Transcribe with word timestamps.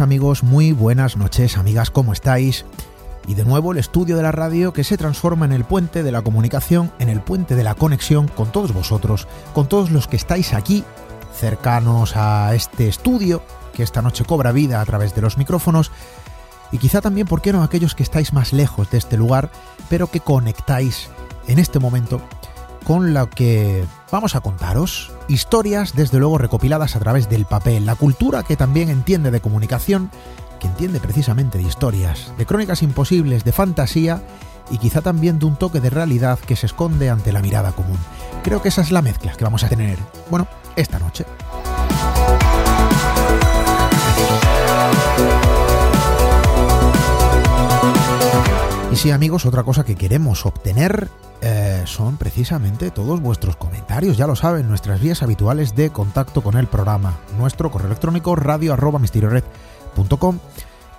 amigos, 0.00 0.42
muy 0.42 0.72
buenas 0.72 1.16
noches 1.16 1.56
amigas, 1.56 1.90
¿cómo 1.90 2.12
estáis? 2.12 2.64
Y 3.26 3.34
de 3.34 3.44
nuevo 3.44 3.72
el 3.72 3.78
estudio 3.78 4.16
de 4.16 4.22
la 4.22 4.32
radio 4.32 4.72
que 4.72 4.84
se 4.84 4.96
transforma 4.96 5.44
en 5.44 5.52
el 5.52 5.64
puente 5.64 6.02
de 6.02 6.12
la 6.12 6.22
comunicación, 6.22 6.90
en 6.98 7.08
el 7.08 7.20
puente 7.20 7.54
de 7.54 7.64
la 7.64 7.74
conexión 7.74 8.28
con 8.28 8.50
todos 8.50 8.72
vosotros, 8.72 9.28
con 9.54 9.68
todos 9.68 9.90
los 9.90 10.08
que 10.08 10.16
estáis 10.16 10.54
aquí, 10.54 10.84
cercanos 11.34 12.16
a 12.16 12.54
este 12.54 12.88
estudio, 12.88 13.42
que 13.74 13.82
esta 13.82 14.02
noche 14.02 14.24
cobra 14.24 14.52
vida 14.52 14.80
a 14.80 14.86
través 14.86 15.14
de 15.14 15.20
los 15.20 15.36
micrófonos, 15.36 15.90
y 16.72 16.78
quizá 16.78 17.00
también, 17.00 17.26
¿por 17.26 17.42
qué 17.42 17.52
no?, 17.52 17.62
aquellos 17.62 17.94
que 17.94 18.02
estáis 18.02 18.32
más 18.32 18.52
lejos 18.52 18.90
de 18.90 18.98
este 18.98 19.16
lugar, 19.16 19.50
pero 19.88 20.10
que 20.10 20.20
conectáis 20.20 21.08
en 21.46 21.58
este 21.58 21.78
momento 21.78 22.20
con 22.86 23.12
lo 23.12 23.28
que 23.28 23.84
vamos 24.10 24.34
a 24.34 24.40
contaros. 24.40 25.12
Historias, 25.30 25.94
desde 25.94 26.18
luego, 26.18 26.38
recopiladas 26.38 26.96
a 26.96 26.98
través 26.98 27.28
del 27.28 27.44
papel. 27.44 27.86
La 27.86 27.94
cultura 27.94 28.42
que 28.42 28.56
también 28.56 28.88
entiende 28.88 29.30
de 29.30 29.40
comunicación, 29.40 30.10
que 30.58 30.66
entiende 30.66 30.98
precisamente 30.98 31.56
de 31.56 31.62
historias, 31.62 32.32
de 32.36 32.46
crónicas 32.46 32.82
imposibles, 32.82 33.44
de 33.44 33.52
fantasía 33.52 34.24
y 34.72 34.78
quizá 34.78 35.02
también 35.02 35.38
de 35.38 35.46
un 35.46 35.54
toque 35.54 35.78
de 35.78 35.88
realidad 35.88 36.40
que 36.40 36.56
se 36.56 36.66
esconde 36.66 37.10
ante 37.10 37.30
la 37.30 37.42
mirada 37.42 37.70
común. 37.70 37.96
Creo 38.42 38.60
que 38.60 38.70
esa 38.70 38.82
es 38.82 38.90
la 38.90 39.02
mezcla 39.02 39.32
que 39.34 39.44
vamos 39.44 39.62
a 39.62 39.68
tener, 39.68 39.98
bueno, 40.30 40.48
esta 40.74 40.98
noche. 40.98 41.24
Y 48.90 48.96
sí, 48.96 49.12
amigos, 49.12 49.46
otra 49.46 49.62
cosa 49.62 49.84
que 49.84 49.94
queremos 49.94 50.44
obtener 50.44 51.08
eh, 51.40 51.59
son 51.86 52.16
precisamente 52.16 52.90
todos 52.90 53.20
vuestros 53.20 53.56
comentarios. 53.56 54.16
Ya 54.16 54.26
lo 54.26 54.36
saben, 54.36 54.68
nuestras 54.68 55.00
vías 55.00 55.22
habituales 55.22 55.74
de 55.74 55.90
contacto 55.90 56.42
con 56.42 56.56
el 56.56 56.66
programa. 56.66 57.18
Nuestro 57.38 57.70
correo 57.70 57.88
electrónico 57.88 58.36
radio. 58.36 58.76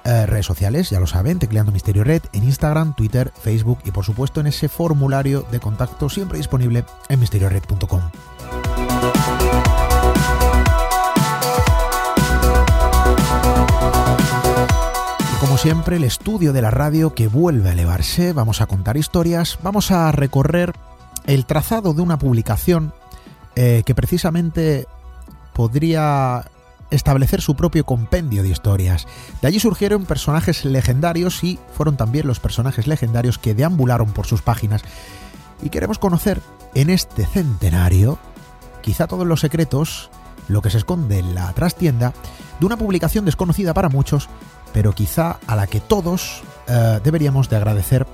Eh, 0.04 0.26
redes 0.26 0.46
sociales, 0.48 0.90
ya 0.90 1.00
lo 1.00 1.06
saben, 1.06 1.38
tecleando 1.38 1.72
Misterio 1.72 2.04
Red 2.04 2.24
en 2.34 2.44
Instagram, 2.44 2.96
Twitter, 2.96 3.32
Facebook 3.40 3.80
y 3.86 3.92
por 3.92 4.04
supuesto 4.04 4.40
en 4.40 4.48
ese 4.48 4.68
formulario 4.68 5.46
de 5.52 5.60
contacto 5.60 6.10
siempre 6.10 6.40
disponible 6.40 6.86
en 7.10 7.20
misteriored.com. 7.20 8.02
siempre, 15.62 15.98
el 15.98 16.04
estudio 16.04 16.54
de 16.54 16.64
la 16.64 16.72
radio 16.72 17.14
que 17.14 17.28
vuelve 17.28 17.70
a 17.70 17.74
elevarse. 17.74 18.34
Vamos 18.34 18.62
a 18.62 18.66
contar 18.66 18.98
historias, 18.98 19.60
vamos 19.62 19.92
a 19.92 20.12
recorrer 20.12 20.74
el 21.28 21.46
trazado 21.46 21.94
de 21.94 22.02
una 22.02 22.18
publicación 22.18 22.96
eh, 23.56 23.84
que 23.86 23.94
precisamente 23.94 24.88
podría 25.54 26.46
establecer 26.90 27.42
su 27.42 27.56
propio 27.56 27.86
compendio 27.86 28.42
de 28.42 28.50
historias. 28.50 29.06
De 29.44 29.50
allí 29.50 29.60
surgieron 29.60 30.06
personajes 30.06 30.66
legendarios 30.66 31.44
y 31.44 31.60
fueron 31.76 31.96
también 31.96 32.26
los 32.26 32.40
personajes 32.40 32.88
legendarios 32.88 33.38
que 33.38 33.54
deambularon 33.54 34.14
por 34.14 34.26
sus 34.26 34.42
páginas. 34.42 34.82
Y 35.62 35.70
queremos 35.70 36.00
conocer 36.00 36.42
en 36.74 36.90
este 36.90 37.28
centenario, 37.28 38.18
quizá 38.82 39.06
todos 39.06 39.28
los 39.28 39.42
secretos, 39.42 40.10
lo 40.48 40.64
que 40.64 40.72
se 40.72 40.80
esconde 40.80 41.20
en 41.20 41.36
la 41.36 41.54
trastienda, 41.54 42.14
de 42.60 42.66
una 42.66 42.78
publicación 42.78 43.26
desconocida 43.26 43.76
para 43.76 43.90
muchos, 43.90 44.28
pero 44.74 44.94
quizá 44.94 45.40
a 45.48 45.56
la 45.56 45.68
que 45.68 45.80
todos 45.80 46.44
eh, 46.68 47.00
deberíamos 47.04 47.50
de 47.50 47.58
agradecer. 47.58 48.08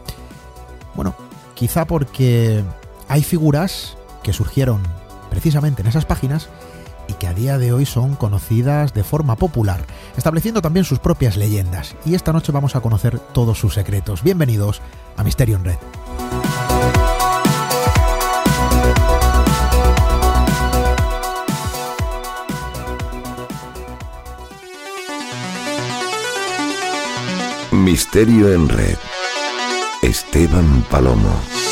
Bueno, 0.96 1.16
quizá 1.54 1.86
porque 1.86 2.64
hay 3.08 3.24
figuras 3.24 3.98
que 4.24 4.34
surgieron 4.34 4.82
precisamente 5.30 5.82
en 5.82 5.88
esas 5.88 6.06
páginas 6.06 6.50
y 7.08 7.14
que 7.14 7.28
a 7.28 7.34
día 7.34 7.58
de 7.58 7.72
hoy 7.72 7.86
son 7.86 8.16
conocidas 8.16 8.94
de 8.94 9.04
forma 9.04 9.36
popular, 9.36 9.86
estableciendo 10.18 10.62
también 10.62 10.86
sus 10.86 11.00
propias 11.00 11.38
leyendas. 11.38 11.96
Y 12.06 12.16
esta 12.16 12.34
noche 12.34 12.52
vamos 12.52 12.76
a 12.76 12.82
conocer 12.82 13.20
todos 13.20 13.60
sus 13.60 13.74
secretos. 13.74 14.24
Bienvenidos 14.24 14.82
a 15.16 15.24
Misterio 15.24 15.56
en 15.56 15.66
Red. 15.66 16.77
Misterio 27.84 28.54
en 28.54 28.70
Red. 28.70 28.98
Esteban 30.02 30.84
Palomo. 30.90 31.67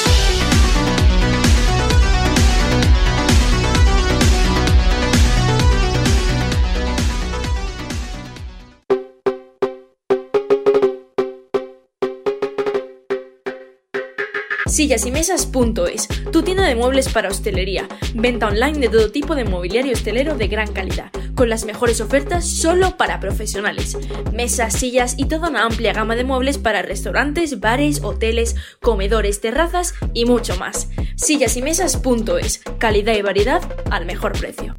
Sillas 14.76 15.06
y 15.06 15.12
mesas.es, 15.12 16.10
tu 16.34 16.42
tienda 16.42 16.66
de 16.66 16.76
muebles 16.76 17.08
para 17.08 17.30
hostelería. 17.30 17.88
Venta 18.14 18.48
online 18.48 18.78
de 18.80 18.90
todo 18.90 19.10
tipo 19.10 19.34
de 19.34 19.46
mobiliario 19.46 19.94
hostelero 19.94 20.36
de 20.36 20.50
gran 20.50 20.74
calidad, 20.74 21.12
con 21.34 21.50
las 21.50 21.64
mejores 21.64 22.02
ofertas 22.02 22.46
solo 22.46 22.98
para 22.98 23.22
profesionales. 23.22 23.98
Mesas, 24.34 24.74
sillas 24.74 25.16
y 25.18 25.30
toda 25.30 25.48
una 25.48 25.64
amplia 25.64 25.94
gama 25.94 26.18
de 26.18 26.26
muebles 26.26 26.58
para 26.58 26.82
restaurantes, 26.82 27.62
bares, 27.62 28.04
hoteles, 28.04 28.58
comedores, 28.82 29.40
terrazas 29.40 29.94
y 30.14 30.26
mucho 30.26 30.58
más. 30.58 30.90
Sillas 31.16 31.56
y 31.56 31.62
mesas.es, 31.62 32.62
calidad 32.78 33.14
y 33.16 33.22
variedad 33.22 33.62
al 33.90 34.06
mejor 34.06 34.34
precio. 34.34 34.76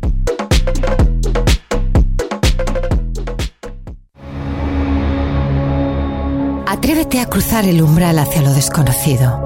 Atrévete 6.66 7.18
a 7.20 7.26
cruzar 7.30 7.64
el 7.64 7.80
umbral 7.80 8.18
hacia 8.18 8.42
lo 8.42 8.52
desconocido. 8.52 9.45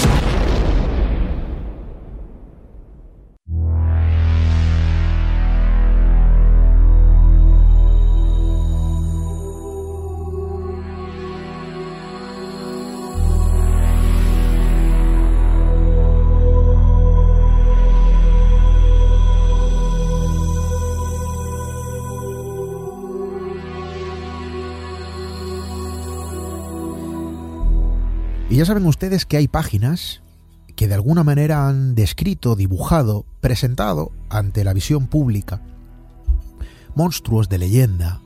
Ya 28.61 28.65
saben 28.65 28.85
ustedes 28.85 29.25
que 29.25 29.37
hay 29.37 29.47
páginas 29.47 30.21
que 30.75 30.87
de 30.87 30.93
alguna 30.93 31.23
manera 31.23 31.67
han 31.67 31.95
descrito, 31.95 32.55
dibujado, 32.55 33.25
presentado 33.39 34.11
ante 34.29 34.63
la 34.63 34.73
visión 34.73 35.07
pública 35.07 35.63
monstruos 36.93 37.49
de 37.49 37.57
leyenda, 37.57 38.21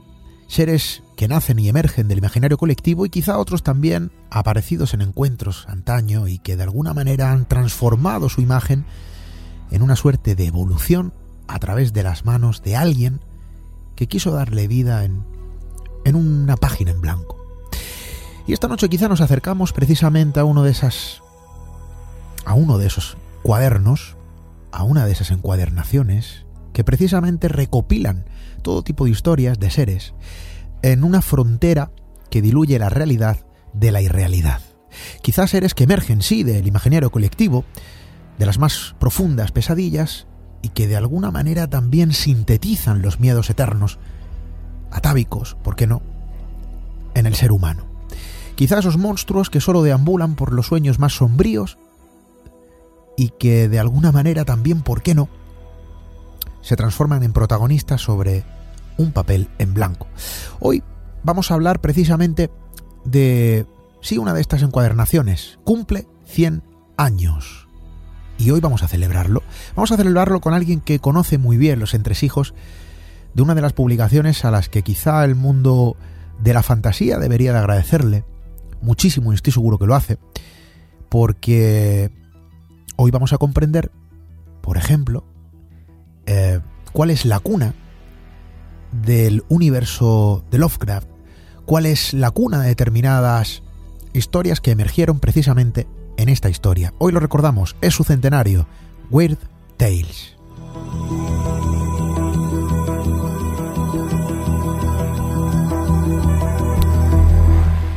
seres 0.48 1.04
que 1.16 1.30
nacen 1.30 1.58
y 1.58 1.70
emergen 1.70 2.10
del 2.10 2.18
imaginario 2.18 2.58
colectivo 2.58 3.06
y 3.06 3.10
quizá 3.10 3.38
otros 3.38 3.64
también 3.64 4.12
aparecidos 4.30 4.94
en 4.94 5.04
encuentros 5.04 5.70
antaño 5.70 6.28
y 6.28 6.38
que 6.40 6.58
de 6.58 6.64
alguna 6.64 6.94
manera 6.94 7.32
han 7.32 7.46
transformado 7.46 8.28
su 8.28 8.42
imagen 8.42 8.84
en 9.72 9.84
una 9.84 9.96
suerte 9.96 10.36
de 10.36 10.48
evolución 10.48 11.14
a 11.48 11.60
través 11.60 11.94
de 11.94 12.04
las 12.04 12.26
manos 12.26 12.62
de 12.62 12.76
alguien 12.76 13.22
que 13.96 14.08
quiso 14.08 14.32
darle 14.32 14.68
vida 14.68 15.06
en, 15.06 15.24
en 16.04 16.16
una 16.18 16.58
página 16.58 16.92
en 16.92 17.00
blanco. 17.00 17.45
Y 18.48 18.54
esta 18.54 18.68
noche 18.68 18.90
quizá 18.90 19.08
nos 19.08 19.22
acercamos 19.22 19.74
precisamente 19.74 20.40
a 20.40 20.46
uno 20.46 20.64
de 20.64 20.72
esas 20.72 21.22
a 22.46 22.54
uno 22.54 22.78
de 22.78 22.86
esos 22.86 23.18
cuadernos, 23.42 24.18
a 24.72 24.84
una 24.84 25.06
de 25.06 25.12
esas 25.12 25.32
encuadernaciones 25.32 26.46
que 26.74 26.84
precisamente 26.84 27.48
recopilan 27.48 28.26
todo 28.62 28.84
tipo 28.84 29.06
de 29.06 29.12
historias 29.12 29.60
de 29.60 29.72
seres 29.72 30.14
en 30.84 31.04
una 31.04 31.22
frontera 31.22 31.92
que 32.30 32.42
diluye 32.42 32.78
la 32.78 32.90
realidad 32.90 33.48
de 33.74 33.92
la 33.92 34.02
irrealidad. 34.02 34.62
Quizás 35.22 35.50
seres 35.50 35.74
que 35.74 35.86
emergen, 35.86 36.22
sí, 36.22 36.44
del 36.44 36.68
imaginario 36.68 37.12
colectivo, 37.12 37.66
de 38.38 38.46
las 38.46 38.60
más 38.60 38.96
profundas 39.00 39.52
pesadillas, 39.52 40.28
y 40.62 40.70
que 40.70 40.88
de 40.88 40.96
alguna 40.96 41.32
manera 41.32 41.68
también 41.70 42.12
sintetizan 42.12 43.02
los 43.02 43.20
miedos 43.20 43.50
eternos, 43.50 44.00
atávicos, 44.92 45.56
¿por 45.64 45.76
qué 45.76 45.88
no?, 45.88 46.02
en 47.14 47.26
el 47.26 47.36
ser 47.36 47.52
humano. 47.52 47.95
Quizás 48.56 48.80
esos 48.80 48.98
monstruos 48.98 49.50
que 49.50 49.62
solo 49.62 49.84
deambulan 49.84 50.36
por 50.36 50.54
los 50.54 50.68
sueños 50.68 51.00
más 51.00 51.13
sombríos 51.13 51.78
y 53.18 53.30
que 53.30 53.69
de 53.69 53.80
alguna 53.80 54.12
manera 54.12 54.46
también, 54.46 54.81
¿por 54.81 55.02
qué 55.02 55.16
no?, 55.16 55.30
se 56.62 56.75
transforman 56.75 57.24
en 57.24 57.34
protagonistas 57.34 58.02
sobre 58.02 58.44
un 58.98 59.12
papel 59.12 59.50
en 59.60 59.74
blanco. 59.74 60.07
Hoy 60.60 60.84
vamos 61.24 61.52
a 61.52 61.54
hablar 61.54 61.80
precisamente 61.80 62.50
de 63.04 63.68
Sí, 64.06 64.19
una 64.19 64.36
de 64.36 64.42
estas 64.42 64.62
encuadernaciones 64.62 65.58
cumple 65.63 66.08
100 66.28 66.62
años. 66.96 67.68
Y 68.38 68.51
hoy 68.51 68.60
vamos 68.60 68.84
a 68.84 68.88
celebrarlo. 68.88 69.42
Vamos 69.75 69.92
a 69.92 69.98
celebrarlo 69.98 70.42
con 70.42 70.54
alguien 70.54 70.80
que 70.80 71.00
conoce 71.00 71.40
muy 71.40 71.58
bien 71.58 71.80
los 71.80 71.96
entresijos 71.96 72.54
de 73.34 73.42
una 73.42 73.56
de 73.56 73.62
las 73.62 73.74
publicaciones 73.74 74.46
a 74.46 74.51
las 74.51 74.69
que 74.69 74.84
quizá 74.84 75.25
el 75.25 75.34
mundo 75.34 75.98
de 76.40 76.54
la 76.54 76.62
fantasía 76.62 77.18
debería 77.18 77.51
de 77.51 77.58
agradecerle 77.58 78.25
muchísimo 78.86 79.32
y 79.32 79.36
estoy 79.36 79.52
seguro 79.52 79.78
que 79.78 79.86
lo 79.86 79.96
hace, 79.96 80.18
porque 81.10 82.12
hoy 82.96 83.12
vamos 83.12 83.34
a 83.34 83.38
comprender, 83.38 83.92
por 84.62 84.78
ejemplo, 84.78 85.26
eh, 86.26 86.60
cuál 86.94 87.10
es 87.10 87.26
la 87.26 87.40
cuna 87.40 87.74
del 89.04 89.44
universo 89.50 90.44
de 90.52 90.60
Lovecraft, 90.60 91.08
cuál 91.66 91.86
es 91.86 92.14
la 92.14 92.32
cuna 92.32 92.62
de 92.62 92.70
determinadas 92.70 93.64
historias 94.14 94.62
que 94.62 94.72
emergieron 94.72 95.20
precisamente 95.20 95.88
en 96.18 96.30
esta 96.30 96.50
historia. 96.50 96.94
Hoy 97.00 97.12
lo 97.12 97.20
recordamos, 97.20 97.76
es 97.82 97.94
su 97.94 98.04
centenario, 98.04 98.68
Weird 99.10 99.38
Tales. 99.78 100.36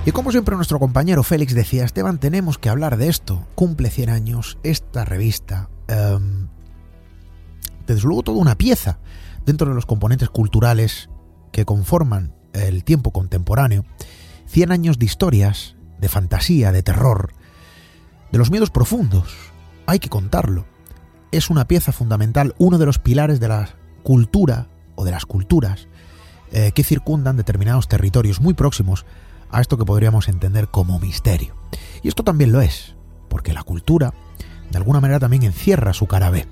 Y 0.09 0.11
como 0.11 0.33
siempre 0.33 0.57
nuestro 0.57 0.79
compañero 0.79 1.23
Félix 1.23 1.55
decía, 1.55 1.85
Esteban, 1.85 2.19
tenemos 2.19 2.57
que 2.57 2.71
hablar 2.71 2.97
de 2.97 3.09
esto. 3.09 3.47
Cumple 3.55 3.91
100 3.91 4.09
años 4.09 4.57
esta 4.63 5.05
revista. 5.05 5.69
Um, 5.87 6.49
desde 7.87 8.07
luego 8.09 8.23
toda 8.23 8.39
una 8.39 8.57
pieza 8.57 9.01
dentro 9.45 9.69
de 9.69 9.75
los 9.75 9.85
componentes 9.85 10.31
culturales 10.31 11.11
que 11.53 11.67
conforman 11.67 12.35
el 12.55 12.85
tiempo 12.85 13.13
contemporáneo. 13.13 13.85
100 14.47 14.73
años 14.73 14.99
de 14.99 15.05
historias, 15.05 15.77
de 16.01 16.09
fantasía, 16.09 16.73
de 16.73 16.83
terror, 16.83 17.35
de 18.33 18.39
los 18.39 18.51
miedos 18.51 18.71
profundos. 18.71 19.37
Hay 19.85 19.99
que 19.99 20.09
contarlo. 20.09 20.65
Es 21.33 21.51
una 21.51 21.69
pieza 21.69 21.93
fundamental, 21.93 22.55
uno 22.57 22.79
de 22.79 22.87
los 22.87 22.99
pilares 22.99 23.41
de 23.41 23.49
la 23.49 23.77
cultura 24.05 24.69
o 24.95 25.05
de 25.05 25.11
las 25.11 25.27
culturas 25.27 25.87
eh, 26.51 26.73
que 26.73 26.83
circundan 26.83 27.37
determinados 27.37 27.89
territorios 27.89 28.41
muy 28.41 28.55
próximos 28.55 29.05
a 29.51 29.61
esto 29.61 29.77
que 29.79 29.85
podríamos 29.85 30.29
entender 30.29 30.69
como 30.69 30.99
misterio. 30.99 31.55
Y 32.03 32.09
esto 32.09 32.25
también 32.25 32.53
lo 32.53 32.61
es, 32.61 32.95
porque 33.29 33.53
la 33.53 33.63
cultura 33.63 34.15
de 34.71 34.79
alguna 34.79 35.01
manera 35.01 35.19
también 35.19 35.43
encierra 35.43 35.93
su 35.93 36.07
cara 36.07 36.31
B. 36.31 36.47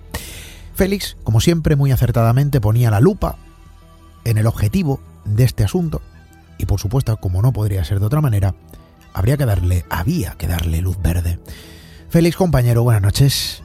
Félix, 0.75 1.17
como 1.23 1.41
siempre, 1.41 1.77
muy 1.77 1.93
acertadamente 1.93 2.61
ponía 2.61 2.91
la 2.91 3.01
lupa 3.01 3.37
en 4.25 4.39
el 4.39 4.47
objetivo 4.47 5.01
de 5.25 5.45
este 5.45 5.65
asunto 5.65 6.01
y 6.59 6.67
por 6.67 6.81
supuesto, 6.81 7.17
como 7.19 7.43
no 7.43 7.53
podría 7.53 7.85
ser 7.85 8.01
de 8.01 8.07
otra 8.07 8.21
manera, 8.21 8.55
habría 9.13 9.37
que 9.37 9.47
darle, 9.47 9.85
había 9.91 10.35
que 10.39 10.47
darle 10.47 10.81
luz 10.81 11.01
verde. 11.01 11.39
Félix, 12.09 12.37
compañero, 12.37 12.83
buenas 12.83 13.03
noches. 13.03 13.63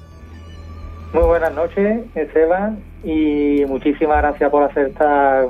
Muy 1.13 1.24
buenas 1.24 1.54
noches, 1.54 2.06
Esteban, 2.16 2.80
y 3.04 3.63
muchísimas 3.68 4.18
gracias 4.18 4.50
por 4.50 4.63
aceptar 4.63 5.45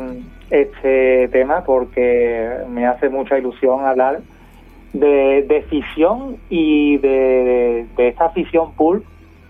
este 0.51 1.29
tema 1.29 1.63
porque 1.63 2.49
me 2.69 2.85
hace 2.85 3.09
mucha 3.09 3.39
ilusión 3.39 3.85
hablar 3.85 4.19
de, 4.93 5.65
ficción 5.69 6.37
y 6.49 6.97
de, 6.97 7.87
esta 7.97 8.29
ficción 8.29 8.73
pool 8.73 9.03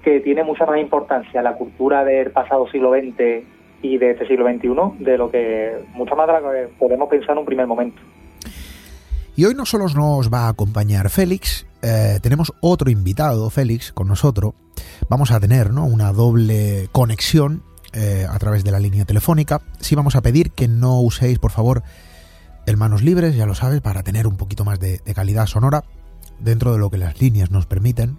que 0.04 0.20
tiene 0.20 0.44
mucha 0.44 0.66
más 0.66 0.80
importancia 0.80 1.42
la 1.42 1.56
cultura 1.56 2.06
del 2.06 2.32
pasado 2.32 2.70
siglo 2.70 2.92
XX 2.92 3.44
y 3.82 3.98
de 3.98 4.12
este 4.12 4.28
siglo 4.28 4.48
XXI 4.48 5.04
de 5.04 5.18
lo 5.18 5.32
que 5.32 5.74
mucho 5.94 6.16
más 6.16 6.28
de 6.28 6.68
podemos 6.78 7.10
pensar 7.10 7.32
en 7.32 7.40
un 7.40 7.46
primer 7.46 7.66
momento. 7.66 8.02
Y 9.36 9.46
hoy 9.46 9.56
no 9.56 9.66
solo 9.66 9.86
nos 9.88 10.32
va 10.32 10.46
a 10.46 10.50
acompañar 10.50 11.10
Félix, 11.10 11.66
eh, 11.82 12.20
tenemos 12.22 12.54
otro 12.62 12.92
invitado, 12.92 13.50
Félix, 13.50 13.92
con 13.92 14.08
nosotros. 14.08 14.54
Vamos 15.10 15.32
a 15.32 15.40
tener 15.40 15.72
¿no? 15.72 15.86
una 15.86 16.12
doble 16.12 16.90
conexión 16.92 17.64
eh, 17.94 18.26
a 18.30 18.40
través 18.40 18.64
de 18.64 18.72
la 18.72 18.80
línea 18.80 19.04
telefónica. 19.04 19.60
Sí 19.82 19.96
vamos 19.96 20.16
a 20.16 20.22
pedir 20.22 20.52
que 20.52 20.70
no 20.70 21.02
uséis, 21.02 21.40
por 21.40 21.52
favor, 21.52 21.84
el 22.66 22.78
manos 22.78 23.04
libres, 23.04 23.36
ya 23.36 23.46
lo 23.46 23.54
sabes, 23.54 23.82
para 23.82 24.02
tener 24.02 24.28
un 24.28 24.38
poquito 24.38 24.64
más 24.64 24.80
de, 24.80 25.00
calidad 25.14 25.46
sonora 25.46 25.84
dentro 26.40 26.72
de 26.72 26.80
lo 26.80 26.90
que 26.90 26.98
las 26.98 27.20
líneas 27.22 27.52
nos 27.52 27.66
permiten. 27.66 28.18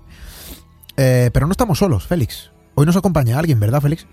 Eh, 0.99 1.31
pero 1.33 1.47
no 1.47 1.53
estamos 1.53 1.79
solos, 1.79 2.07
Félix. 2.07 2.53
Hoy 2.75 2.85
nos 2.85 2.99
acompaña 2.99 3.39
alguien, 3.39 3.61
¿verdad, 3.61 3.81
Félix? 3.81 4.07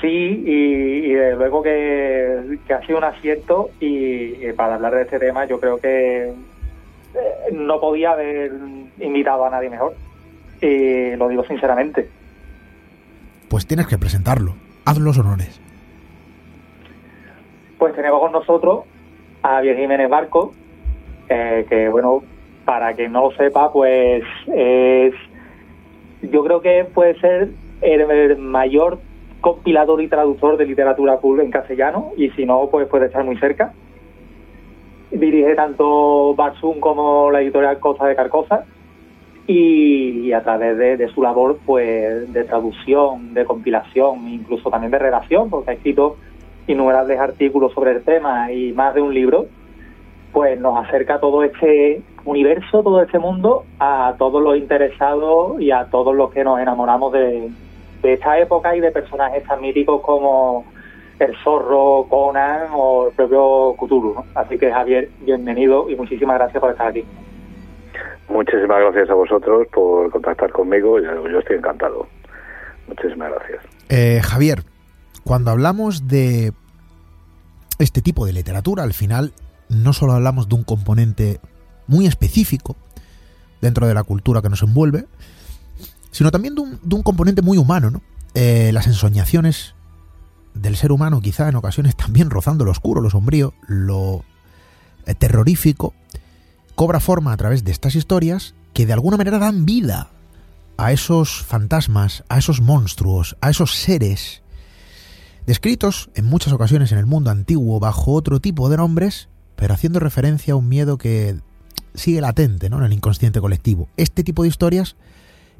Sí, 0.00 0.08
y, 0.08 1.12
luego 1.36 1.64
que, 1.64 2.58
ha 2.72 2.86
sido 2.86 2.98
un 2.98 3.04
acierto 3.04 3.70
y, 3.80 4.52
para 4.52 4.76
hablar 4.76 4.94
de 4.94 5.02
este 5.02 5.18
tema 5.18 5.46
yo 5.46 5.58
creo 5.58 5.78
que 5.78 6.28
eh, 6.28 6.34
no 7.52 7.80
podía 7.80 8.12
haber 8.12 8.52
invitado 9.00 9.44
a 9.44 9.50
nadie 9.50 9.68
mejor. 9.68 9.96
Y 10.60 11.16
lo 11.16 11.28
digo 11.28 11.44
sinceramente 11.44 12.21
pues 13.52 13.66
tienes 13.66 13.86
que 13.86 13.98
presentarlo. 13.98 14.54
Haz 14.86 14.96
los 14.96 15.18
honores. 15.18 15.60
Pues 17.76 17.94
tenemos 17.94 18.18
con 18.18 18.32
nosotros 18.32 18.84
a 19.42 19.56
Javier 19.56 19.76
Jiménez 19.76 20.08
Barco, 20.08 20.54
eh, 21.28 21.66
que 21.68 21.90
bueno, 21.90 22.22
para 22.64 22.94
quien 22.94 23.12
no 23.12 23.24
lo 23.28 23.36
sepa, 23.36 23.70
pues 23.70 24.24
es, 24.46 25.12
yo 26.22 26.42
creo 26.44 26.62
que 26.62 26.86
puede 26.94 27.20
ser 27.20 27.50
el, 27.82 28.38
mayor 28.38 29.00
compilador 29.42 30.00
y 30.00 30.08
traductor 30.08 30.56
de 30.56 30.64
literatura 30.64 31.20
en 31.22 31.50
castellano, 31.50 32.12
y 32.16 32.30
si 32.30 32.46
no, 32.46 32.70
pues 32.70 32.88
puede 32.88 33.04
estar 33.04 33.22
muy 33.22 33.36
cerca. 33.36 33.74
Dirige 35.10 35.54
tanto 35.56 36.34
Barzun 36.34 36.80
como 36.80 37.30
la 37.30 37.42
editorial 37.42 37.80
Costa 37.80 38.06
de 38.06 38.16
Carcosa 38.16 38.64
y, 39.46 40.32
a 40.32 40.42
través 40.42 40.78
de, 40.98 41.08
su 41.08 41.22
labor 41.22 41.58
pues 41.66 42.32
de 42.32 42.44
traducción, 42.44 43.34
de 43.34 43.44
compilación, 43.44 44.28
incluso 44.28 44.70
también 44.70 44.92
de 44.92 44.98
redacción, 44.98 45.50
porque 45.50 45.70
ha 45.70 45.74
escrito 45.74 46.16
innumerables 46.66 47.18
artículos 47.18 47.72
sobre 47.72 47.92
el 47.92 48.02
tema 48.02 48.52
y 48.52 48.72
más 48.72 48.94
de 48.94 49.00
un 49.00 49.12
libro, 49.12 49.46
pues 50.32 50.58
nos 50.60 50.84
acerca 50.84 51.20
todo 51.20 51.42
este 51.42 52.02
universo, 52.24 52.82
todo 52.82 53.02
este 53.02 53.18
mundo 53.18 53.64
a 53.78 54.14
todos 54.16 54.42
los 54.42 54.56
interesados 54.56 55.60
y 55.60 55.70
a 55.70 55.86
todos 55.86 56.14
los 56.14 56.32
que 56.32 56.44
nos 56.44 56.60
enamoramos 56.60 57.12
de, 57.12 57.50
esta 58.02 58.38
época 58.38 58.74
y 58.76 58.80
de 58.80 58.90
personajes 58.90 59.44
tan 59.44 59.60
míticos 59.60 60.00
como 60.02 60.64
el 61.18 61.36
zorro, 61.44 62.06
Conan 62.08 62.68
o 62.74 63.08
el 63.08 63.12
propio 63.14 63.76
Cthulhu. 63.78 64.24
Así 64.34 64.58
que 64.58 64.72
Javier, 64.72 65.08
bienvenido 65.20 65.88
y 65.88 65.94
muchísimas 65.94 66.36
gracias 66.36 66.60
por 66.60 66.70
estar 66.70 66.88
aquí. 66.88 67.04
Muchísimas 68.28 68.80
gracias 68.80 69.10
a 69.10 69.14
vosotros 69.14 69.66
por 69.72 70.10
contactar 70.10 70.50
conmigo. 70.52 70.98
Yo, 71.00 71.38
estoy 71.38 71.56
encantado. 71.56 72.06
Muchísimas 72.88 73.30
gracias. 73.30 73.64
Eh, 73.88 74.20
Javier, 74.22 74.64
cuando 75.24 75.50
hablamos 75.50 76.08
de 76.08 76.52
este 77.78 78.02
tipo 78.02 78.26
de 78.26 78.32
literatura, 78.32 78.82
al 78.82 78.92
final 78.92 79.32
no 79.68 79.92
solo 79.92 80.12
hablamos 80.12 80.48
de 80.48 80.54
un 80.54 80.64
componente 80.64 81.40
muy 81.86 82.06
específico 82.06 82.76
dentro 83.60 83.86
de 83.86 83.94
la 83.94 84.02
cultura 84.02 84.42
que 84.42 84.48
nos 84.48 84.62
envuelve, 84.62 85.06
sino 86.10 86.30
también 86.30 86.54
de 86.54 86.60
un, 86.94 87.02
componente 87.02 87.42
muy 87.42 87.58
humano, 87.58 87.90
¿no? 87.90 88.02
Eh, 88.34 88.70
las 88.72 88.86
ensoñaciones 88.86 89.74
del 90.54 90.76
ser 90.76 90.92
humano, 90.92 91.20
quizá 91.20 91.48
en 91.48 91.56
ocasiones 91.56 91.96
también 91.96 92.30
rozando 92.30 92.64
lo 92.64 92.70
oscuro, 92.70 93.00
lo 93.00 93.10
sombrío, 93.10 93.54
lo 93.66 94.24
eh, 95.06 95.14
terrorífico, 95.14 95.94
cobra 96.82 96.98
forma 96.98 97.32
a 97.32 97.36
través 97.36 97.62
de 97.62 97.70
estas 97.70 97.94
historias 97.94 98.56
que 98.74 98.86
de 98.86 98.92
alguna 98.92 99.16
manera 99.16 99.38
dan 99.38 99.64
vida 99.64 100.10
a 100.76 100.90
esos 100.90 101.44
fantasmas, 101.44 102.24
a 102.28 102.38
esos 102.38 102.60
monstruos, 102.60 103.36
a 103.40 103.50
esos 103.50 103.76
seres, 103.76 104.42
descritos 105.46 106.10
en 106.16 106.24
muchas 106.24 106.52
ocasiones 106.52 106.90
en 106.90 106.98
el 106.98 107.06
mundo 107.06 107.30
antiguo 107.30 107.78
bajo 107.78 108.14
otro 108.14 108.40
tipo 108.40 108.68
de 108.68 108.78
nombres, 108.78 109.28
pero 109.54 109.74
haciendo 109.74 110.00
referencia 110.00 110.54
a 110.54 110.56
un 110.56 110.68
miedo 110.68 110.98
que 110.98 111.38
sigue 111.94 112.20
latente 112.20 112.68
¿no? 112.68 112.78
en 112.78 112.86
el 112.86 112.94
inconsciente 112.94 113.40
colectivo. 113.40 113.88
Este 113.96 114.24
tipo 114.24 114.42
de 114.42 114.48
historias 114.48 114.96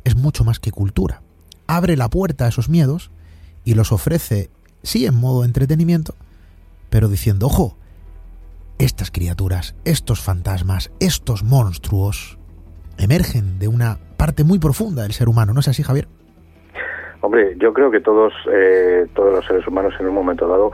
es 0.03 0.17
mucho 0.17 0.43
más 0.43 0.59
que 0.59 0.73
cultura. 0.73 1.23
Abre 1.69 1.97
la 1.97 2.11
puerta 2.11 2.47
a 2.47 2.49
esos 2.49 2.69
miedos 2.69 3.13
y 3.65 3.75
los 3.75 3.93
ofrece, 3.93 4.51
sí, 4.83 5.07
en 5.07 5.15
modo 5.15 5.45
entretenimiento, 5.45 6.17
pero 6.91 7.09
diciendo, 7.09 7.47
ojo, 7.47 7.77
estas 8.85 9.11
criaturas, 9.11 9.77
estos 9.85 10.21
fantasmas, 10.21 10.93
estos 10.99 11.45
monstruos, 11.45 12.39
emergen 12.99 13.59
de 13.59 13.69
una 13.69 13.99
parte 14.17 14.43
muy 14.43 14.59
profunda 14.59 15.03
del 15.03 15.13
ser 15.13 15.29
humano, 15.29 15.53
¿no 15.55 15.61
es 15.61 15.69
así, 15.69 15.83
Javier? 15.83 16.09
Hombre, 17.21 17.55
yo 17.59 17.73
creo 17.73 17.93
que 17.93 18.01
todos, 18.01 18.33
eh, 18.53 19.07
todos 19.15 19.33
los 19.33 19.47
seres 19.47 19.67
humanos 19.69 19.95
en 20.01 20.09
un 20.09 20.15
momento 20.15 20.49
dado 20.49 20.73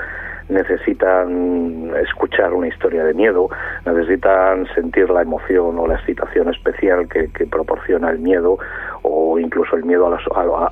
necesitan 0.48 1.92
escuchar 2.02 2.54
una 2.54 2.68
historia 2.68 3.04
de 3.04 3.12
miedo, 3.12 3.50
necesitan 3.84 4.66
sentir 4.74 5.10
la 5.10 5.20
emoción 5.20 5.78
o 5.78 5.86
la 5.86 5.96
excitación 5.96 6.48
especial 6.48 7.06
que, 7.08 7.28
proporciona 7.46 8.08
el 8.08 8.20
miedo 8.20 8.58
o 9.02 9.38
incluso 9.38 9.76
el 9.76 9.84
miedo 9.84 10.06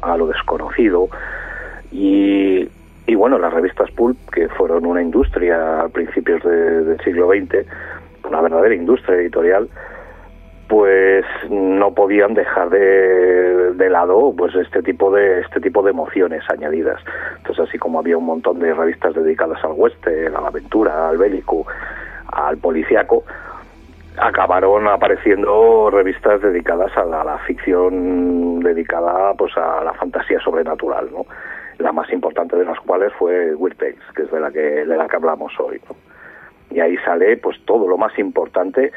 a 0.02 0.16
lo 0.16 0.26
desconocido. 0.26 1.10
Y 1.92 2.68
y 3.06 3.14
bueno, 3.14 3.38
las 3.38 3.52
revistas 3.52 3.90
pulp, 3.92 4.18
que 4.30 4.48
fueron 4.48 4.84
una 4.86 5.00
industria 5.00 5.82
a 5.82 5.88
principios 5.88 6.42
del 6.42 6.98
siglo 7.04 7.28
XX, 7.28 7.66
una 8.28 8.40
verdadera 8.40 8.74
industria 8.74 9.16
editorial, 9.16 9.68
pues 10.68 11.24
no 11.48 11.94
podían 11.94 12.34
dejar 12.34 12.70
de, 12.70 13.72
de, 13.74 13.90
lado 13.90 14.34
pues 14.36 14.52
este 14.56 14.82
tipo 14.82 15.12
de 15.12 15.40
este 15.40 15.60
tipo 15.60 15.82
de 15.82 15.90
emociones 15.90 16.42
añadidas. 16.50 17.00
Entonces 17.36 17.68
así 17.68 17.78
como 17.78 18.00
había 18.00 18.18
un 18.18 18.26
montón 18.26 18.58
de 18.58 18.74
revistas 18.74 19.14
dedicadas 19.14 19.62
al 19.62 19.72
western 19.76 20.34
a 20.34 20.40
la 20.40 20.48
aventura 20.48 21.08
al 21.08 21.18
bélico 21.18 21.66
al 22.32 22.56
policiaco 22.58 23.22
acabaron 24.18 24.88
apareciendo 24.88 25.90
revistas 25.90 26.40
dedicadas 26.40 26.90
a 26.96 27.04
la, 27.04 27.38
ficción 27.46 28.60
dedicada 28.60 29.34
pues 29.34 29.56
a 29.56 29.84
la 29.84 29.92
fantasía 29.92 30.40
sobrenatural 30.40 31.10
no 31.12 31.26
la 31.78 31.92
más 31.92 32.10
importante 32.12 32.56
de 32.56 32.64
las 32.64 32.78
cuales 32.80 33.12
fue 33.18 33.54
Weird 33.54 33.76
Tales 33.76 33.96
que 34.14 34.22
es 34.22 34.30
de 34.30 34.40
la 34.40 34.50
que 34.50 34.60
de 34.60 34.96
la 34.96 35.08
que 35.08 35.16
hablamos 35.16 35.52
hoy 35.60 35.80
y 36.70 36.80
ahí 36.80 36.96
sale 36.98 37.36
pues 37.36 37.58
todo 37.64 37.86
lo 37.86 37.96
más 37.96 38.18
importante 38.18 38.92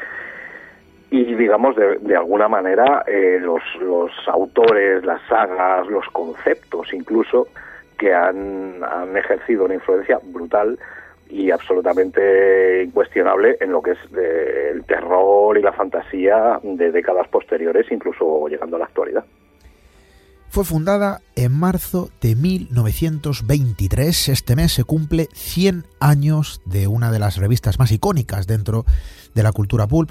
y 1.10 1.34
digamos 1.34 1.76
de, 1.76 1.98
de 1.98 2.16
alguna 2.16 2.48
manera 2.48 3.04
eh, 3.06 3.38
los, 3.40 3.62
los 3.80 4.10
autores, 4.28 5.04
las 5.04 5.20
sagas, 5.28 5.86
los 5.88 6.06
conceptos 6.08 6.92
incluso 6.92 7.48
que 7.98 8.14
han, 8.14 8.82
han 8.82 9.16
ejercido 9.16 9.64
una 9.64 9.74
influencia 9.74 10.18
brutal 10.22 10.78
y 11.28 11.50
absolutamente 11.50 12.82
incuestionable 12.82 13.56
en 13.60 13.70
lo 13.70 13.82
que 13.82 13.92
es 13.92 13.98
eh, 14.16 14.70
el 14.72 14.84
terror 14.84 15.56
y 15.56 15.62
la 15.62 15.72
fantasía 15.72 16.58
de 16.62 16.90
décadas 16.90 17.28
posteriores, 17.28 17.90
incluso 17.90 18.48
llegando 18.48 18.76
a 18.76 18.80
la 18.80 18.86
actualidad. 18.86 19.24
Fue 20.50 20.64
fundada 20.64 21.22
en 21.36 21.52
marzo 21.52 22.10
de 22.20 22.34
1923. 22.34 24.28
Este 24.28 24.56
mes 24.56 24.72
se 24.72 24.84
cumple 24.84 25.28
100 25.32 25.86
años 26.00 26.60
de 26.64 26.88
una 26.88 27.12
de 27.12 27.20
las 27.20 27.36
revistas 27.36 27.78
más 27.78 27.92
icónicas 27.92 28.46
dentro 28.46 28.84
de 29.34 29.42
la 29.42 29.52
cultura 29.52 29.86
pulp 29.86 30.10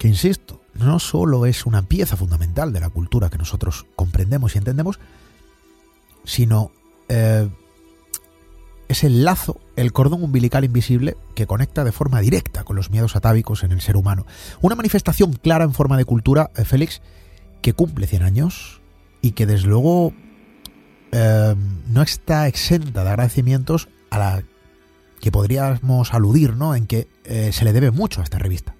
que 0.00 0.08
insisto, 0.08 0.62
no 0.72 0.98
solo 0.98 1.44
es 1.44 1.66
una 1.66 1.82
pieza 1.82 2.16
fundamental 2.16 2.72
de 2.72 2.80
la 2.80 2.88
cultura 2.88 3.28
que 3.28 3.36
nosotros 3.36 3.84
comprendemos 3.96 4.54
y 4.54 4.58
entendemos, 4.58 4.98
sino 6.24 6.72
eh, 7.10 7.50
es 8.88 9.04
el 9.04 9.26
lazo, 9.26 9.60
el 9.76 9.92
cordón 9.92 10.24
umbilical 10.24 10.64
invisible 10.64 11.18
que 11.34 11.46
conecta 11.46 11.84
de 11.84 11.92
forma 11.92 12.20
directa 12.20 12.64
con 12.64 12.76
los 12.76 12.90
miedos 12.90 13.14
atávicos 13.14 13.62
en 13.62 13.72
el 13.72 13.82
ser 13.82 13.98
humano. 13.98 14.24
Una 14.62 14.74
manifestación 14.74 15.34
clara 15.34 15.64
en 15.64 15.74
forma 15.74 15.98
de 15.98 16.06
cultura, 16.06 16.50
eh, 16.56 16.64
Félix, 16.64 17.02
que 17.60 17.74
cumple 17.74 18.06
100 18.06 18.22
años 18.22 18.79
y 19.22 19.32
que 19.32 19.46
desde 19.46 19.68
luego 19.68 20.12
eh, 21.12 21.54
no 21.92 22.02
está 22.02 22.46
exenta 22.46 23.04
de 23.04 23.10
agradecimientos 23.10 23.88
a 24.10 24.18
la 24.18 24.42
que 25.20 25.30
podríamos 25.30 26.14
aludir, 26.14 26.54
¿no? 26.56 26.74
En 26.74 26.86
que 26.86 27.06
eh, 27.24 27.52
se 27.52 27.64
le 27.64 27.72
debe 27.72 27.90
mucho 27.90 28.20
a 28.20 28.24
esta 28.24 28.38
revista. 28.38 28.74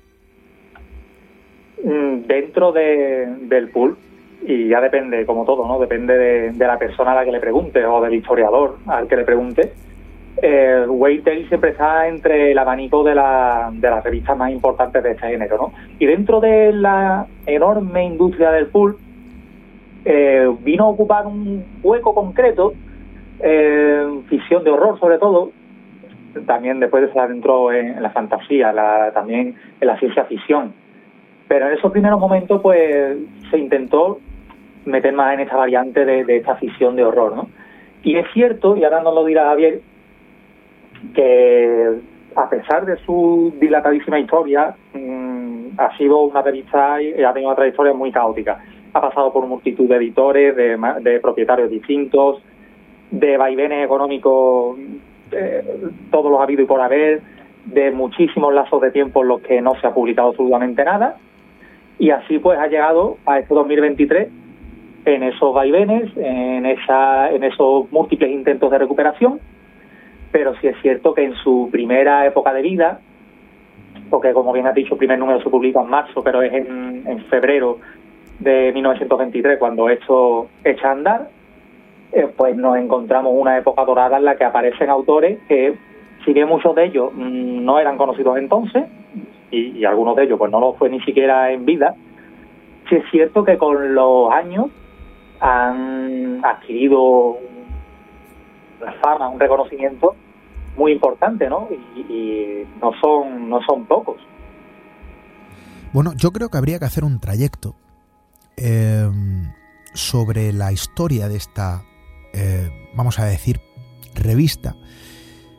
Mm, 1.85 2.26
dentro 2.26 2.73
de, 2.73 3.26
del 3.42 3.68
pool, 3.70 3.97
y 4.42 4.68
ya 4.68 4.80
depende, 4.80 5.26
como 5.26 5.44
todo, 5.44 5.66
¿no? 5.66 5.78
Depende 5.78 6.16
de, 6.16 6.52
de, 6.52 6.66
la 6.66 6.78
persona 6.78 7.12
a 7.12 7.14
la 7.16 7.25
que 7.25 7.32
le 7.32 7.40
pregunte 7.40 7.85
o 7.85 8.00
del 8.00 8.14
historiador 8.14 8.78
al 8.87 9.06
que 9.06 9.16
le 9.16 9.25
pregunte. 9.25 9.73
Eh, 10.42 10.87
Waytail 10.88 11.49
siempre 11.49 11.70
está 11.70 12.09
entre 12.09 12.52
el 12.52 12.59
abanico 12.59 13.04
de, 13.04 13.14
la, 13.14 13.70
de 13.73 13.90
las 13.90 14.02
revistas 14.02 14.37
más 14.37 14.50
importantes 14.50 15.02
de 15.02 15.11
este 15.11 15.28
género, 15.28 15.56
¿no? 15.56 15.73
Y 15.99 16.06
dentro 16.06 16.40
de 16.40 16.73
la 16.73 17.26
enorme 17.47 18.04
industria 18.04 18.50
del 18.50 18.66
pool, 18.68 18.97
eh, 20.04 20.50
vino 20.61 20.85
a 20.85 20.88
ocupar 20.88 21.26
un 21.26 21.64
hueco 21.83 22.14
concreto, 22.14 22.73
eh, 23.40 24.07
ficción 24.28 24.64
de 24.64 24.71
horror 24.71 24.99
sobre 25.00 25.19
todo, 25.19 25.52
también 26.47 26.80
después 26.80 27.02
de 27.02 27.09
estar 27.09 27.28
dentro 27.28 27.73
en, 27.73 27.88
en 27.88 28.02
la 28.02 28.11
fantasía, 28.11 28.73
también 29.12 29.57
en 29.80 29.87
la 29.87 29.99
ciencia 29.99 30.25
ficción 30.25 30.73
pero 31.50 31.66
en 31.66 31.76
esos 31.76 31.90
primeros 31.90 32.21
momentos, 32.21 32.62
pues 32.62 33.19
se 33.50 33.59
intentó 33.59 34.21
meter 34.85 35.12
más 35.12 35.35
en 35.35 35.40
esta 35.40 35.57
variante 35.57 36.04
de, 36.04 36.25
de 36.25 36.37
esta 36.37 36.54
ficción 36.54 36.95
de 36.95 37.02
horror, 37.02 37.35
¿no? 37.35 37.49
Y 38.04 38.19
es 38.19 38.26
cierto, 38.33 38.76
y 38.76 38.85
ahora 38.85 39.02
nos 39.02 39.12
lo 39.12 39.25
dirá 39.25 39.47
Javier, 39.47 39.80
que 41.12 41.90
a 42.37 42.49
pesar 42.49 42.87
de 42.87 42.97
su 42.99 43.52
dilatadísima 43.61 44.21
historia, 44.21 44.76
mmm, 44.95 45.71
ha 45.76 45.97
sido 45.97 46.23
una 46.23 46.40
revista 46.40 47.02
y 47.02 47.21
ha 47.21 47.33
tenido 47.33 47.50
una 47.50 47.57
trayectoria 47.57 47.95
muy 47.95 48.12
caótica. 48.12 48.61
Ha 48.92 49.00
pasado 49.00 49.32
por 49.32 49.47
multitud 49.47 49.88
de 49.88 49.97
editores, 49.97 50.56
de, 50.56 50.76
de 51.02 51.20
propietarios 51.20 51.70
distintos, 51.70 52.42
de 53.11 53.37
vaivenes 53.37 53.85
económicos, 53.85 54.78
eh, 55.32 55.62
todos 56.11 56.30
los 56.30 56.40
ha 56.40 56.44
habido 56.44 56.62
y 56.62 56.66
por 56.66 56.80
haber, 56.80 57.23
de 57.66 57.90
muchísimos 57.90 58.54
lazos 58.54 58.80
de 58.80 58.90
tiempo 58.90 59.23
en 59.23 59.28
los 59.28 59.42
que 59.42 59.61
no 59.61 59.75
se 59.80 59.87
ha 59.87 59.94
publicado 59.94 60.28
absolutamente 60.28 60.85
nada. 60.85 61.16
Y 61.99 62.11
así 62.11 62.38
pues 62.38 62.59
ha 62.59 62.66
llegado 62.66 63.18
a 63.26 63.38
este 63.38 63.54
2023 63.54 64.28
en 65.04 65.23
esos 65.23 65.54
vaivenes, 65.54 66.11
en, 66.16 66.66
esa, 66.66 67.30
en 67.30 67.44
esos 67.44 67.90
múltiples 67.92 68.30
intentos 68.30 68.70
de 68.70 68.78
recuperación, 68.78 69.40
pero 70.32 70.54
sí 70.61 70.68
es 70.68 70.76
cierto 70.82 71.14
que 71.14 71.25
en 71.25 71.35
su 71.35 71.68
primera 71.70 72.26
época 72.26 72.52
de 72.52 72.62
vida, 72.62 73.00
porque 74.09 74.32
como 74.32 74.52
bien 74.52 74.66
has 74.66 74.75
dicho, 74.75 74.94
el 74.94 74.99
primer 74.99 75.18
número 75.18 75.42
se 75.42 75.50
publica 75.50 75.80
en 75.80 75.88
marzo, 75.88 76.23
pero 76.23 76.42
es 76.42 76.52
en 76.52 77.25
febrero 77.28 77.78
de 78.40 78.73
1923 78.73 79.59
cuando 79.59 79.88
esto 79.88 80.49
echa 80.64 80.88
a 80.88 80.92
andar, 80.92 81.30
eh, 82.12 82.28
pues 82.37 82.56
nos 82.56 82.76
encontramos 82.76 83.32
una 83.37 83.56
época 83.59 83.85
dorada 83.85 84.16
en 84.16 84.25
la 84.25 84.37
que 84.37 84.44
aparecen 84.44 84.90
autores 84.90 85.38
que, 85.47 85.76
si 86.25 86.32
bien 86.32 86.49
muchos 86.49 86.75
de 86.75 86.87
ellos 86.87 87.12
mmm, 87.14 87.64
no 87.64 87.78
eran 87.78 87.97
conocidos 87.97 88.38
entonces, 88.38 88.85
y, 89.50 89.78
y, 89.78 89.85
algunos 89.85 90.16
de 90.16 90.25
ellos 90.25 90.38
pues 90.38 90.50
no 90.50 90.61
lo 90.61 90.75
fue 90.75 90.88
ni 90.88 91.00
siquiera 91.00 91.52
en 91.52 91.64
vida, 91.66 91.94
sí 92.88 92.97
es 92.97 93.04
cierto 93.11 93.44
que 93.44 93.59
con 93.59 93.94
los 93.94 94.32
años 94.32 94.66
han 95.40 96.40
adquirido 96.44 97.37
una 98.80 98.92
fama, 99.02 99.28
un 99.28 99.40
reconocimiento 99.40 100.14
muy 100.76 100.92
importante, 100.92 101.49
¿no? 101.49 101.68
Y, 101.97 102.00
y, 102.00 102.66
no 102.80 102.92
son 103.00 103.50
no 103.50 103.61
son 103.62 103.85
pocos. 103.85 104.16
Bueno, 105.92 106.12
yo 106.16 106.30
creo 106.30 106.49
que 106.49 106.59
habría 106.59 106.78
que 106.78 106.85
hacer 106.85 107.04
un 107.04 107.18
trayecto 107.18 107.75
eh, 108.60 109.10
sobre 109.94 110.52
la 110.52 110.72
historia 110.72 111.28
de 111.28 111.36
esta, 111.36 111.84
eh, 112.32 112.70
vamos 112.94 113.18
a 113.18 113.24
decir, 113.24 113.60
revista 114.14 114.76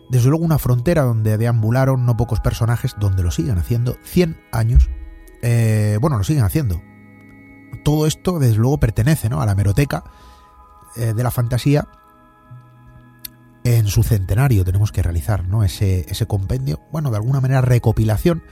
desde 0.09 0.29
luego 0.29 0.43
una 0.43 0.59
frontera 0.59 1.03
donde 1.03 1.37
deambularon 1.37 2.05
no 2.05 2.17
pocos 2.17 2.41
personajes, 2.41 2.95
donde 2.99 3.23
lo 3.23 3.31
siguen 3.31 3.57
haciendo 3.57 3.95
100 4.03 4.41
años. 4.51 4.89
Eh, 5.41 5.97
bueno, 6.01 6.17
lo 6.17 6.25
siguen 6.25 6.43
haciendo. 6.43 6.81
Todo 7.85 8.05
esto, 8.05 8.37
desde 8.37 8.57
luego, 8.57 8.77
pertenece 8.77 9.29
¿no? 9.29 9.41
a 9.41 9.45
la 9.45 9.55
meroteca 9.55 10.03
eh, 10.97 11.13
de 11.13 11.23
la 11.23 11.31
fantasía. 11.31 11.87
En 13.63 13.87
su 13.87 14.03
centenario 14.03 14.65
tenemos 14.65 14.91
que 14.91 15.01
realizar 15.01 15.47
¿no? 15.47 15.63
ese, 15.63 16.05
ese 16.09 16.25
compendio, 16.25 16.81
bueno, 16.91 17.09
de 17.09 17.15
alguna 17.15 17.39
manera 17.39 17.61
recopilación. 17.61 18.43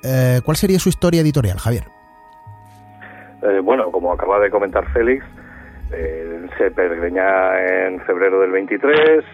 ¿Cuál 0.00 0.56
sería 0.56 0.78
su 0.78 0.88
historia 0.88 1.20
editorial, 1.20 1.58
Javier? 1.58 1.97
Bueno, 3.62 3.90
como 3.90 4.12
acaba 4.12 4.40
de 4.40 4.50
comentar 4.50 4.84
Félix, 4.92 5.24
eh, 5.90 6.46
se 6.58 6.70
pergreña 6.70 7.86
en 7.86 8.00
febrero 8.00 8.40
del 8.40 8.50
23, 8.50 9.24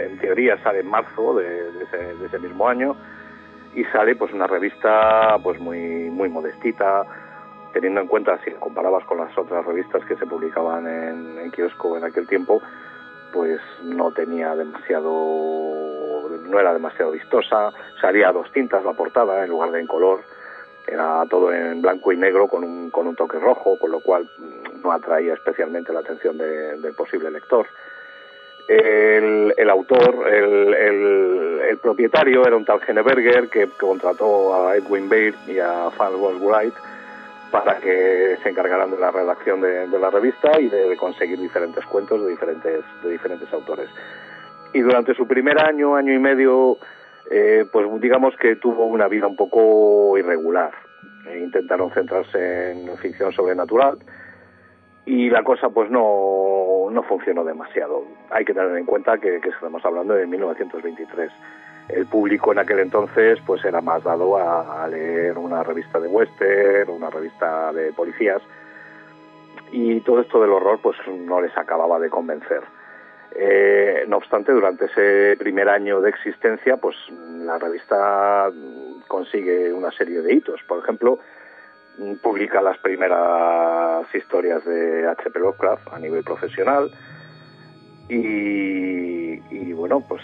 en 0.00 0.18
teoría 0.18 0.56
sale 0.62 0.80
en 0.80 0.86
marzo 0.86 1.34
de, 1.34 1.44
de, 1.44 1.84
ese, 1.84 1.96
de, 1.96 2.26
ese, 2.26 2.38
mismo 2.38 2.66
año 2.66 2.96
y 3.74 3.84
sale 3.84 4.16
pues 4.16 4.32
una 4.32 4.46
revista 4.46 5.36
pues 5.42 5.60
muy 5.60 6.08
muy 6.08 6.30
modestita, 6.30 7.04
teniendo 7.74 8.00
en 8.00 8.06
cuenta 8.06 8.38
si 8.44 8.50
comparabas 8.52 9.04
con 9.04 9.18
las 9.18 9.36
otras 9.36 9.64
revistas 9.66 10.02
que 10.06 10.16
se 10.16 10.26
publicaban 10.26 10.86
en, 10.86 11.38
en 11.38 11.50
kiosco 11.50 11.98
en 11.98 12.04
aquel 12.04 12.26
tiempo, 12.26 12.62
pues 13.34 13.60
no 13.82 14.10
tenía 14.12 14.56
demasiado 14.56 15.10
no 16.48 16.58
era 16.58 16.72
demasiado 16.72 17.10
vistosa, 17.10 17.72
salía 18.00 18.30
a 18.30 18.32
dos 18.32 18.50
tintas 18.52 18.82
la 18.84 18.94
portada 18.94 19.44
en 19.44 19.50
lugar 19.50 19.70
de 19.70 19.80
en 19.80 19.86
color 19.86 20.20
era 20.86 21.24
todo 21.28 21.52
en 21.52 21.82
blanco 21.82 22.12
y 22.12 22.16
negro 22.16 22.48
con 22.48 22.64
un, 22.64 22.90
con 22.90 23.06
un 23.06 23.16
toque 23.16 23.38
rojo, 23.38 23.78
con 23.78 23.90
lo 23.90 24.00
cual 24.00 24.28
no 24.82 24.92
atraía 24.92 25.34
especialmente 25.34 25.92
la 25.92 26.00
atención 26.00 26.36
de, 26.38 26.78
del 26.78 26.94
posible 26.94 27.30
lector. 27.30 27.66
El, 28.68 29.52
el 29.56 29.70
autor, 29.70 30.28
el, 30.32 30.74
el, 30.74 31.78
propietario 31.78 32.46
era 32.46 32.56
un 32.56 32.64
tal 32.64 32.80
Henneberger 32.86 33.48
que, 33.48 33.68
contrató 33.70 34.68
a 34.68 34.76
Edwin 34.76 35.08
Baird 35.08 35.34
y 35.48 35.58
a 35.58 35.90
Farwell 35.90 36.38
Wright 36.40 36.74
para 37.50 37.78
que 37.78 38.36
se 38.42 38.48
encargaran 38.48 38.92
de 38.92 38.98
la 38.98 39.10
redacción 39.10 39.60
de, 39.60 39.88
de 39.88 39.98
la 39.98 40.10
revista 40.10 40.60
y 40.60 40.68
de, 40.68 40.96
conseguir 40.96 41.40
diferentes 41.40 41.84
cuentos 41.86 42.22
de 42.22 42.30
diferentes, 42.30 42.84
de 43.02 43.10
diferentes 43.10 43.52
autores. 43.52 43.88
Y 44.72 44.80
durante 44.80 45.14
su 45.14 45.26
primer 45.26 45.60
año, 45.60 45.96
año 45.96 46.12
y 46.12 46.18
medio, 46.20 46.78
eh, 47.30 47.64
pues 47.72 47.86
digamos 48.00 48.36
que 48.36 48.56
tuvo 48.56 48.86
una 48.86 49.08
vida 49.08 49.26
un 49.26 49.36
poco 49.36 50.16
irregular. 50.16 50.72
E 51.28 51.38
intentaron 51.38 51.90
centrarse 51.90 52.72
en 52.72 52.96
ficción 52.96 53.32
sobrenatural 53.32 53.98
y 55.04 55.28
la 55.30 55.42
cosa 55.42 55.68
pues 55.70 55.90
no, 55.90 56.88
no 56.90 57.02
funcionó 57.02 57.44
demasiado. 57.44 58.04
Hay 58.30 58.44
que 58.44 58.54
tener 58.54 58.76
en 58.76 58.86
cuenta 58.86 59.18
que, 59.18 59.36
estamos 59.36 59.84
hablando 59.84 60.14
de 60.14 60.26
1923. 60.26 61.30
el 61.88 62.06
público 62.06 62.52
en 62.52 62.60
aquel 62.60 62.78
entonces 62.78 63.38
pues 63.46 63.64
era 63.64 63.80
más 63.80 64.04
dado 64.04 64.36
a, 64.36 64.86
leer 64.88 65.36
una 65.36 65.62
revista 65.62 65.98
de 65.98 66.08
western, 66.08 66.90
una 66.90 67.10
revista 67.10 67.72
de 67.72 67.92
policías 67.92 68.40
y 69.72 70.00
todo 70.00 70.20
esto 70.20 70.40
del 70.40 70.50
horror 70.50 70.78
pues 70.82 70.96
no 71.08 71.40
les 71.40 71.56
acababa 71.56 71.98
de 71.98 72.08
convencer. 72.08 72.62
Eh, 73.34 74.04
no 74.08 74.16
obstante, 74.16 74.52
durante 74.52 74.86
ese 74.86 75.36
primer 75.38 75.68
año 75.68 76.00
de 76.00 76.10
existencia, 76.10 76.76
pues 76.76 76.96
la 77.10 77.58
revista 77.58 78.50
consigue 79.08 79.72
una 79.72 79.90
serie 79.92 80.20
de 80.20 80.34
hitos. 80.34 80.60
Por 80.64 80.82
ejemplo, 80.82 81.18
publica 82.22 82.62
las 82.62 82.78
primeras 82.78 84.12
historias 84.14 84.64
de 84.64 85.06
H.P. 85.06 85.38
Lovecraft 85.38 85.92
a 85.92 85.98
nivel 85.98 86.24
profesional 86.24 86.90
y, 88.08 89.72
bueno, 89.72 90.00
pues 90.00 90.22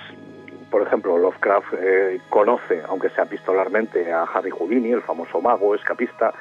por 0.70 0.82
ejemplo, 0.82 1.16
Lovecraft 1.16 1.74
eh, 1.78 2.20
conoce, 2.28 2.82
aunque 2.88 3.08
sea 3.10 3.26
pistolarmente, 3.26 4.12
a 4.12 4.24
Harry 4.24 4.50
Houdini, 4.50 4.90
el 4.90 5.00
famoso 5.00 5.40
mago 5.40 5.76
escapista, 5.76 6.34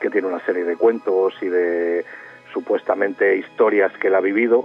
que 0.00 0.10
tiene 0.10 0.26
una 0.26 0.44
serie 0.44 0.64
de 0.64 0.76
cuentos 0.76 1.34
y 1.40 1.48
de 1.48 2.04
supuestamente 2.52 3.36
historias 3.36 3.92
que 3.98 4.08
él 4.08 4.16
ha 4.16 4.20
vivido, 4.20 4.64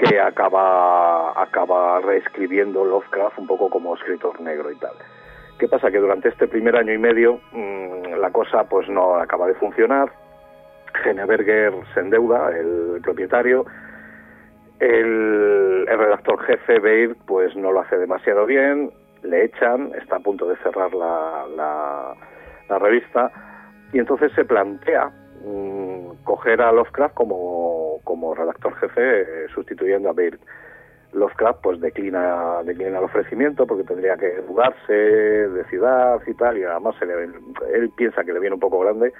que 0.00 0.18
acaba, 0.18 1.40
acaba 1.40 2.00
reescribiendo 2.00 2.84
Lovecraft 2.84 3.38
un 3.38 3.46
poco 3.46 3.68
como 3.68 3.94
escritor 3.94 4.40
negro 4.40 4.70
y 4.70 4.76
tal. 4.76 4.92
¿Qué 5.58 5.68
pasa? 5.68 5.90
Que 5.90 5.98
durante 5.98 6.30
este 6.30 6.48
primer 6.48 6.74
año 6.76 6.92
y 6.92 6.98
medio 6.98 7.40
mmm, 7.52 8.14
la 8.18 8.30
cosa 8.30 8.64
pues 8.64 8.88
no 8.88 9.16
acaba 9.16 9.46
de 9.46 9.54
funcionar. 9.54 10.10
Geneberger 11.04 11.74
se 11.92 12.00
endeuda, 12.00 12.50
el 12.56 13.00
propietario. 13.02 13.66
El, 14.78 15.86
redactor 15.86 16.40
jefe, 16.44 16.78
Beir, 16.78 17.16
pues 17.26 17.54
no 17.54 17.70
lo 17.70 17.80
hace 17.80 17.98
demasiado 17.98 18.46
bien. 18.46 18.90
Le 19.22 19.44
echan, 19.44 19.92
está 20.00 20.16
a 20.16 20.20
punto 20.20 20.48
de 20.48 20.56
cerrar 20.58 20.94
la, 20.94 22.14
la 22.68 22.78
revista. 22.78 23.30
Y 23.92 23.98
entonces 23.98 24.32
se 24.34 24.46
plantea 24.46 25.10
mmm, 25.40 26.24
coger 26.24 26.60
a 26.60 26.72
Lovecraft 26.72 27.14
como, 27.14 28.00
como 28.04 28.34
redactor 28.34 28.74
jefe, 28.76 29.20
eh, 29.22 29.48
sustituyendo 29.54 30.08
a 30.10 30.12
Beir. 30.12 30.38
Lovecraft 31.12 31.60
pues 31.62 31.80
declina, 31.80 32.62
declina 32.62 32.98
el 32.98 33.04
ofrecimiento 33.04 33.66
porque 33.66 33.84
tendría 33.84 34.16
que 34.16 34.42
mudarse 34.46 34.92
de 34.92 35.64
ciudad 35.64 36.20
y 36.26 36.34
tal, 36.34 36.56
y 36.56 36.62
además 36.62 36.94
se 36.98 37.06
le, 37.06 37.14
él 37.74 37.90
piensa 37.96 38.22
que 38.22 38.32
le 38.32 38.40
viene 38.40 38.54
un 38.54 38.60
poco 38.60 38.78
grande. 38.78 39.12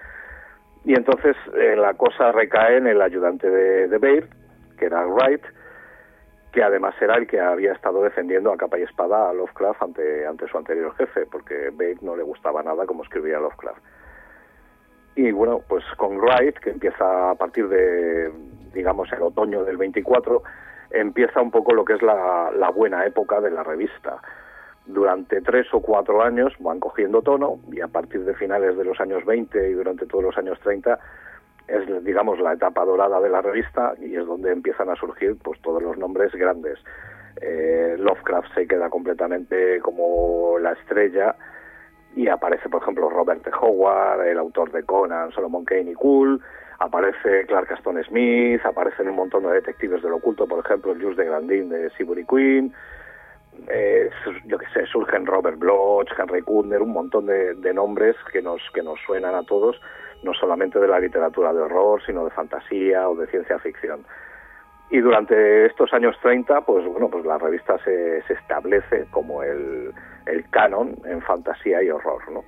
Y 0.85 0.95
entonces 0.95 1.37
eh, 1.55 1.75
la 1.77 1.95
cosa 1.95 2.33
recae 2.33 2.77
en 2.77 2.87
el 2.87 3.03
ayudante 3.03 3.51
de, 3.51 3.89
de 3.89 3.99
Baird, 3.99 4.29
que 4.79 4.87
era 4.87 5.05
Wright, 5.07 5.43
que 6.53 6.63
además 6.63 6.95
era 7.01 7.15
el 7.17 7.27
que 7.27 7.41
había 7.41 7.73
estado 7.73 8.03
defendiendo 8.03 8.53
a 8.53 8.57
capa 8.57 8.79
y 8.79 8.83
espada 8.83 9.29
a 9.29 9.35
Lovecraft 9.35 9.83
ante, 9.83 10.27
ante 10.27 10.49
su 10.49 10.59
anterior 10.59 10.95
jefe, 10.97 11.27
porque 11.27 11.71
Baird 11.73 12.01
no 12.03 12.17
le 12.17 12.23
gustaba 12.23 12.63
nada 12.63 12.87
como 12.87 13.03
escribía 13.03 13.39
Lovecraft. 13.39 13.83
Y 15.15 15.33
bueno, 15.33 15.61
pues 15.69 15.85
con 15.97 16.19
Wright, 16.19 16.59
que 16.59 16.71
empieza 16.71 17.31
a 17.31 17.35
partir 17.35 17.69
de, 17.69 18.31
digamos, 18.73 19.13
el 19.13 19.23
otoño 19.23 19.65
del 19.65 19.77
24, 19.77 20.43
empieza 20.91 21.41
un 21.41 21.51
poco 21.51 21.75
lo 21.75 21.85
que 21.85 21.95
es 21.95 22.03
la, 22.03 22.51
la, 22.57 22.71
buena 22.71 23.05
época 23.05 23.41
de 23.41 23.51
la 23.51 23.63
revista. 23.63 24.23
Durante 24.87 25.41
tres 25.41 25.67
o 25.73 25.81
cuatro 25.81 26.23
años 26.23 26.53
van 26.59 26.81
cogiendo 26.81 27.23
tono 27.23 27.61
y 27.71 27.81
a 27.81 27.89
partir 27.89 28.25
de 28.25 28.35
finales 28.35 28.77
de 28.77 28.85
los 28.85 29.01
años 29.01 29.25
20 29.25 29.71
y 29.71 29.73
durante 29.73 30.07
todos 30.07 30.25
los 30.25 30.39
años 30.39 30.59
30 30.61 30.99
es, 31.69 32.05
digamos, 32.05 32.41
la 32.41 32.55
etapa 32.55 32.85
dorada 32.85 33.21
de 33.21 33.29
la 33.29 33.43
revista 33.43 33.95
y 34.01 34.17
es 34.17 34.27
donde 34.27 34.51
empiezan 34.51 34.91
a 34.91 34.97
surgir 34.97 35.37
pues 35.43 35.61
todos 35.61 35.83
los 35.83 35.97
nombres 35.99 36.33
grandes. 36.33 36.79
Eh, 37.41 37.97
Lovecraft 37.99 38.55
se 38.55 38.67
queda 38.67 38.91
completamente 38.91 39.81
como 39.81 40.59
la 40.59 40.73
estrella 40.73 41.37
y 42.17 42.29
aparece, 42.29 42.69
por 42.69 42.83
ejemplo, 42.83 43.09
Robert. 43.09 43.47
Howard, 43.61 44.27
el 44.27 44.39
autor 44.39 44.73
de 44.73 44.83
Conan, 44.83 45.31
Solomon 45.33 45.65
Kane 45.65 45.93
y 45.93 45.95
Cool, 45.95 46.41
aparece 46.79 47.47
Clark 47.47 47.73
Aston 47.73 48.03
Smith, 48.05 48.61
aparecen 48.65 49.09
un 49.09 49.17
montón 49.17 49.45
de 49.45 49.53
detectives 49.53 50.03
del 50.03 50.13
oculto, 50.13 50.47
por 50.47 50.65
ejemplo, 50.65 50.93
el 50.93 51.01
Jules 51.01 51.17
de 51.17 51.27
Grandin 51.27 51.69
de 51.69 51.91
Seabury 51.91 52.25
Queen, 52.27 52.73
eh, 53.69 54.11
yo 54.47 54.59
qué 54.59 54.67
sé, 54.73 54.87
surgen 54.87 55.27
Robert 55.27 55.59
Bloch, 55.59 56.09
Henry 56.19 56.43
Kudner, 56.43 56.81
un 56.81 56.93
montón 56.93 57.27
de, 57.27 57.55
de, 57.55 57.75
nombres 57.75 58.17
que 58.33 58.41
nos, 58.41 58.63
que 58.73 58.83
nos 58.83 58.99
suenan 59.01 59.35
a 59.35 59.43
todos, 59.43 59.81
no 60.23 60.33
solamente 60.35 60.79
de 60.79 60.89
la 60.89 61.01
literatura 61.01 61.53
de 61.53 61.61
horror, 61.61 62.03
sino 62.05 62.25
de 62.25 62.31
fantasía 62.31 63.09
o 63.09 63.15
de 63.15 63.27
ciencia 63.27 63.59
ficción. 63.59 64.05
Y 64.91 64.99
durante 65.01 65.67
estos 65.67 65.93
años 65.93 66.17
30, 66.23 66.63
pues 66.63 66.85
bueno, 66.87 67.09
pues 67.09 67.25
la 67.25 67.39
revista 67.39 67.79
se, 67.85 68.23
se 68.23 68.33
establece 68.33 69.07
como 69.11 69.43
el, 69.43 69.93
el 70.27 70.49
canon 70.51 70.97
en 71.05 71.21
fantasía 71.23 71.83
y 71.83 71.91
horror, 71.91 72.23
¿no? 72.31 72.45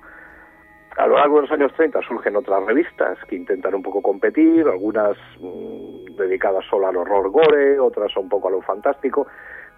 a 0.97 1.07
lo 1.07 1.17
largo 1.17 1.37
de 1.37 1.41
los 1.43 1.51
años 1.51 1.73
30 1.73 2.01
surgen 2.07 2.35
otras 2.35 2.63
revistas 2.65 3.17
que 3.27 3.35
intentan 3.35 3.73
un 3.75 3.81
poco 3.81 4.01
competir, 4.01 4.67
algunas 4.67 5.17
mmm, 5.39 6.15
dedicadas 6.15 6.65
solo 6.69 6.87
al 6.87 6.97
horror 6.97 7.29
gore, 7.31 7.79
otras 7.79 8.15
un 8.17 8.29
poco 8.29 8.47
a 8.47 8.51
lo 8.51 8.61
fantástico, 8.61 9.27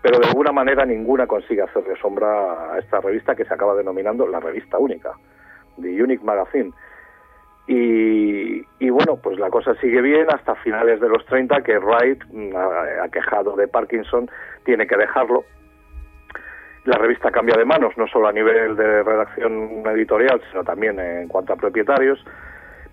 pero 0.02 0.20
de 0.20 0.28
alguna 0.28 0.52
manera 0.52 0.86
ninguna 0.86 1.26
consigue 1.26 1.62
hacerle 1.62 1.96
sombra 2.02 2.74
a 2.74 2.80
esta 2.80 3.00
revista 3.00 3.36
que 3.36 3.46
se 3.46 3.54
acaba 3.54 3.76
denominando 3.76 4.28
la 4.28 4.40
revista 4.40 4.78
única, 4.78 5.14
The 5.82 6.04
Unique 6.04 6.24
Magazine. 6.24 6.72
Y, 7.68 8.64
y, 8.78 8.90
bueno, 8.92 9.16
pues 9.16 9.40
la 9.40 9.50
cosa 9.50 9.74
sigue 9.82 10.00
bien 10.00 10.28
hasta 10.30 10.54
finales 10.56 11.00
de 11.00 11.10
los 11.10 11.26
30 11.26 11.64
que 11.64 11.80
Wright, 11.80 12.22
aquejado 13.02 13.56
de 13.56 13.68
Parkinson, 13.68 14.30
tiene 14.66 14.86
que 14.86 14.96
dejarlo 14.96 15.46
la 16.86 16.98
revista 16.98 17.32
cambia 17.32 17.56
de 17.58 17.66
manos, 17.66 17.98
no 17.98 18.08
solo 18.08 18.28
a 18.28 18.32
nivel 18.32 18.76
de 18.76 19.04
redacción 19.04 19.84
editorial, 19.88 20.40
sino 20.52 20.64
también 20.64 21.00
en 21.00 21.28
cuanto 21.28 21.54
a 21.54 21.56
propietarios. 21.56 22.24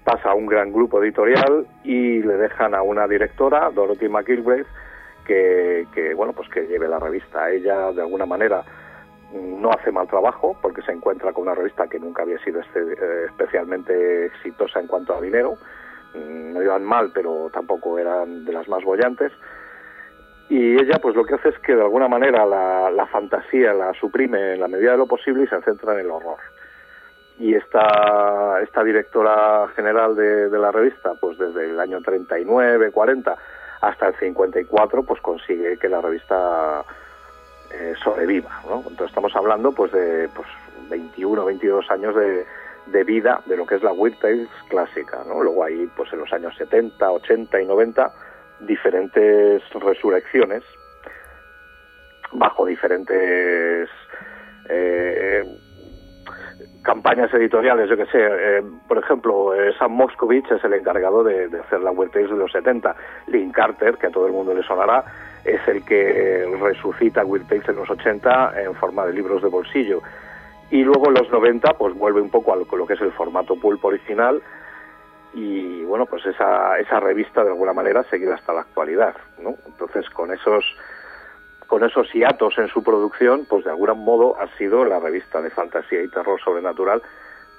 Pasa 0.03 0.31
a 0.31 0.35
un 0.35 0.47
gran 0.47 0.73
grupo 0.73 1.03
editorial 1.03 1.67
y 1.85 2.23
le 2.23 2.37
dejan 2.37 2.75
a 2.75 2.83
una 2.83 3.07
directora, 3.07 3.71
Dorothy 3.71 4.09
McIlbraith, 4.09 4.67
que, 5.27 5.87
que, 5.95 6.15
bueno, 6.15 6.33
pues 6.33 6.49
que 6.49 6.67
lleve 6.67 6.89
la 6.89 6.99
revista. 6.99 7.51
Ella, 7.51 7.93
de 7.93 8.01
alguna 8.01 8.27
manera, 8.27 8.65
no 9.33 9.71
hace 9.71 9.93
mal 9.93 10.09
trabajo 10.09 10.57
porque 10.61 10.83
se 10.83 10.93
encuentra 10.93 11.33
con 11.33 11.45
una 11.45 11.55
revista 11.55 11.87
que 11.87 12.01
nunca 12.01 12.23
había 12.23 12.39
sido 12.39 12.61
este, 12.61 12.81
eh, 12.81 13.27
especialmente 13.27 14.27
exitosa 14.27 14.81
en 14.81 14.87
cuanto 14.87 15.15
a 15.15 15.21
dinero. 15.21 15.55
Mm, 16.15 16.55
no 16.55 16.63
iban 16.63 16.83
mal, 16.83 17.11
pero 17.15 17.51
tampoco 17.53 17.99
eran 17.99 18.45
de 18.45 18.53
las 18.53 18.69
más 18.69 18.83
bollantes 18.85 19.33
y 20.53 20.75
ella 20.75 20.99
pues 21.01 21.17
lo 21.17 21.25
que 21.25 21.33
hace 21.33 21.49
es 21.49 21.59
que 21.61 21.75
de 21.75 21.81
alguna 21.81 22.09
manera 22.09 22.45
la, 22.45 22.91
la, 22.91 23.07
fantasía 23.07 23.73
la 23.73 23.95
suprime 23.95 24.53
en 24.53 24.61
la 24.61 24.69
medida 24.69 24.91
de 24.91 24.99
lo 24.99 25.07
posible 25.07 25.45
y 25.45 25.47
se 25.47 25.59
centra 25.63 25.95
en 25.95 26.01
el 26.01 26.11
horror. 26.11 26.37
Y 27.39 27.55
esta, 27.55 28.61
esta 28.61 28.85
directora 28.85 29.67
general 29.75 30.15
de, 30.15 30.51
de 30.51 30.59
la 30.59 30.71
revista, 30.71 31.15
pues 31.19 31.39
desde 31.39 31.71
el 31.71 31.81
año 31.81 32.03
39, 32.03 32.91
40 32.91 33.35
hasta 33.81 34.09
el 34.09 34.15
54, 34.17 35.03
pues 35.05 35.23
consigue 35.23 35.79
que 35.79 35.89
la 35.89 36.03
revista 36.03 36.85
eh, 37.71 37.95
sobreviva. 38.05 38.61
¿no? 38.67 38.81
Entonces 38.81 39.07
estamos 39.07 39.35
hablando 39.35 39.73
pues 39.73 39.91
de 39.93 40.29
pues, 40.37 40.49
21, 40.91 41.47
22 41.47 41.91
años 41.91 42.15
de, 42.15 42.45
de 42.89 43.05
vida 43.05 43.41
de 43.47 43.57
lo 43.57 43.65
que 43.65 43.77
es 43.77 43.83
la 43.83 43.95
Weird 43.95 44.19
Tales 44.19 44.51
clásica. 44.69 45.21
¿no? 45.27 45.43
Luego 45.43 45.65
ahí, 45.65 45.91
pues 45.97 46.13
en 46.13 46.19
los 46.19 46.31
años 46.31 46.55
70, 46.59 47.11
80 47.11 47.63
y 47.63 47.65
90 47.65 48.13
diferentes 48.67 49.63
resurrecciones 49.75 50.63
bajo 52.33 52.67
diferentes 52.67 53.89
eh, 54.69 55.45
campañas 56.83 57.33
editoriales, 57.35 57.89
yo 57.89 57.97
que 57.97 58.07
sé, 58.07 58.19
eh, 58.19 58.63
por 58.89 58.99
ejemplo, 58.99 59.55
eh, 59.55 59.73
Sam 59.79 59.93
Moscovich 59.93 60.51
es 60.51 60.65
el 60.65 60.75
encargado 60.75 61.23
de, 61.23 61.45
hacer 61.61 61.81
la 61.81 61.93
Web 61.93 62.11
de 62.13 62.27
los 62.29 62.51
70, 62.51 62.95
Lynn 63.29 63.53
Carter, 63.53 63.97
que 63.97 64.09
a 64.09 64.11
todo 64.11 64.27
el 64.27 64.33
mundo 64.33 64.55
le 64.55 64.63
sonará, 64.63 65.05
es 65.45 65.61
el 65.69 65.85
que 65.85 66.47
resucita 66.61 67.25
Will 67.25 67.47
Tales 67.47 67.69
en 67.69 67.77
los 67.77 67.91
80 67.91 68.63
en 68.63 68.75
forma 68.75 69.07
de 69.07 69.13
libros 69.13 69.43
de 69.43 69.49
bolsillo. 69.49 70.03
Y 70.71 70.83
luego 70.83 71.09
en 71.09 71.15
los 71.15 71.31
90, 71.31 71.75
pues 71.75 71.95
vuelve 71.95 72.21
un 72.21 72.31
poco 72.31 72.53
a 72.53 72.57
lo, 72.57 72.65
lo 72.65 72.87
que 72.87 72.95
es 72.95 73.01
el 73.01 73.13
formato 73.13 73.57
pulp 73.57 73.85
original, 73.85 74.43
y 75.35 75.83
bueno 75.85 76.07
pues 76.07 76.25
esa 76.27 76.79
esa 76.79 77.01
revista 77.01 77.43
de 77.43 77.51
alguna 77.51 77.73
manera 77.73 78.03
seguida 78.05 78.35
hasta 78.35 78.53
la 78.53 78.63
actualidad 78.63 79.15
no 79.39 79.55
entonces 79.67 80.09
con 80.11 80.33
esos 80.33 80.65
con 81.67 81.85
esos 81.85 82.13
hiatos 82.13 82.59
en 82.59 82.69
su 82.69 82.83
producción 82.83 83.47
pues 83.49 83.65
de 83.65 83.71
algún 83.71 84.05
modo 84.05 84.39
ha 84.39 84.47
sido 84.59 84.85
la 84.85 84.99
revista 84.99 85.41
de 85.41 85.51
fantasía 85.51 86.03
y 86.03 86.09
terror 86.09 86.39
sobrenatural 86.41 87.03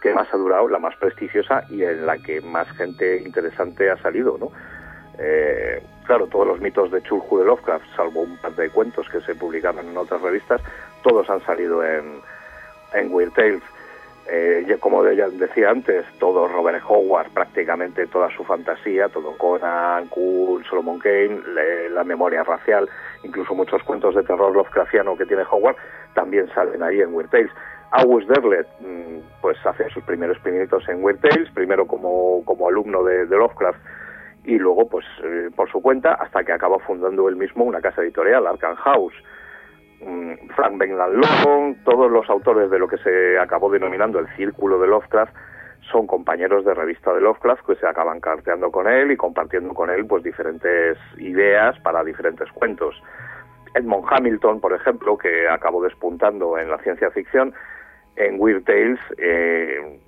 que 0.01 0.13
más 0.13 0.31
ha 0.33 0.38
durado 0.38 0.67
la 0.67 0.77
más 0.77 0.95
prestigiosa 0.97 1.63
y 1.69 1.83
en 1.83 2.05
la 2.05 2.17
que 2.17 2.41
más 2.41 2.69
gente 2.77 3.17
interesante 3.23 3.89
ha 3.89 3.97
salido 3.97 4.38
no 4.38 4.51
eh, 5.17 5.81
claro 6.05 6.27
todos 6.27 6.45
los 6.45 6.59
mitos 6.62 6.91
de 6.91 7.01
Chulhu 7.01 7.39
de 7.39 7.45
Lovecraft 7.45 7.86
salvo 7.95 8.21
un 8.21 8.38
par 8.38 8.55
de 8.55 8.69
cuentos 8.69 9.09
que 9.09 9.21
se 9.21 9.33
publicaron 9.33 9.88
en 9.88 9.97
otras 9.97 10.21
revistas 10.21 10.62
todos 11.01 11.27
han 11.29 11.43
salido 11.43 11.83
en 11.83 12.21
en 12.93 13.12
Weird 13.12 13.33
Tales 13.33 13.63
Eh, 14.29 14.77
como 14.79 15.03
decía 15.03 15.69
antes, 15.69 16.05
todo 16.17 16.47
Robert 16.47 16.81
Howard, 16.88 17.29
prácticamente 17.31 18.07
toda 18.07 18.29
su 18.36 18.43
fantasía, 18.45 19.09
todo 19.09 19.38
Conan, 19.38 20.07
Kuhn, 20.07 20.63
Solomon 20.63 20.97
Kane, 20.99 21.41
la 21.91 22.03
memoria 22.05 22.43
racial, 22.43 22.89
incluso 23.23 23.53
muchos 23.53 23.83
cuentos 23.83 24.15
de 24.15 24.23
terror 24.23 24.55
Lovecraftiano 24.55 25.17
que 25.17 25.25
tiene 25.25 25.43
Howard, 25.51 25.75
también 26.13 26.47
salen 26.53 26.81
ahí 26.83 27.01
en 27.01 27.13
Weird 27.13 27.29
Tales. 27.29 27.51
August 27.91 28.27
Derlet, 28.29 28.67
mm, 28.79 29.19
pues 29.41 29.57
hace 29.65 29.89
sus 29.89 30.03
primeros 30.03 30.39
pinitos 30.39 30.88
en 30.88 31.03
Weird 31.03 31.19
Tales, 31.19 31.51
primero 31.53 31.86
como, 31.86 32.43
como 32.45 32.67
alumno 32.67 33.03
de, 33.03 33.25
Lovecraft 33.25 33.79
y 34.45 34.57
luego 34.57 34.88
pues 34.89 35.05
eh, 35.23 35.49
por 35.55 35.69
su 35.69 35.81
cuenta 35.81 36.13
hasta 36.15 36.43
que 36.43 36.51
acaba 36.51 36.79
fundando 36.79 37.29
él 37.29 37.36
mismo 37.36 37.65
una 37.65 37.81
casa 37.81 38.01
editorial, 38.01 38.47
Arkham 38.47 38.75
House. 38.75 39.13
Mm, 40.05 40.49
Frank 40.55 40.77
Bengland 40.77 41.15
Logan, 41.15 41.83
todos 41.83 42.11
los 42.11 42.29
autores 42.29 42.69
de 42.69 42.79
lo 42.79 42.87
que 42.87 42.97
se 42.97 43.39
acabó 43.39 43.69
denominando 43.69 44.19
el 44.19 44.27
círculo 44.35 44.79
de 44.79 44.87
Lovecraft 44.87 45.33
son 45.91 46.07
compañeros 46.07 46.65
de 46.65 46.73
revista 46.73 47.13
de 47.13 47.21
Lovecraft 47.21 47.65
que 47.65 47.75
se 47.75 47.87
acaban 47.87 48.19
carteando 48.19 48.71
con 48.71 48.87
él 48.87 49.11
y 49.11 49.17
compartiendo 49.17 49.73
con 49.73 49.89
él 49.89 50.05
pues 50.05 50.23
diferentes 50.23 50.97
ideas 51.17 51.77
para 51.79 52.03
diferentes 52.03 52.51
cuentos. 52.51 53.01
Edmond 53.75 54.05
Hamilton, 54.09 54.61
por 54.61 54.73
ejemplo, 54.73 55.17
que 55.17 55.47
acabó 55.47 55.83
despuntando 55.83 56.57
en 56.57 56.69
la 56.69 56.77
ciencia 56.79 57.09
ficción, 57.11 57.53
en 58.15 58.39
Weird 58.39 58.63
Tales 58.63 58.99
eh, 59.17 59.99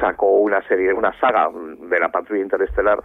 sacó 0.00 0.38
una 0.38 0.60
serie, 0.62 0.92
una 0.92 1.12
saga 1.20 1.48
de 1.52 2.00
la 2.00 2.08
patrulla 2.08 2.42
interestelar 2.42 3.00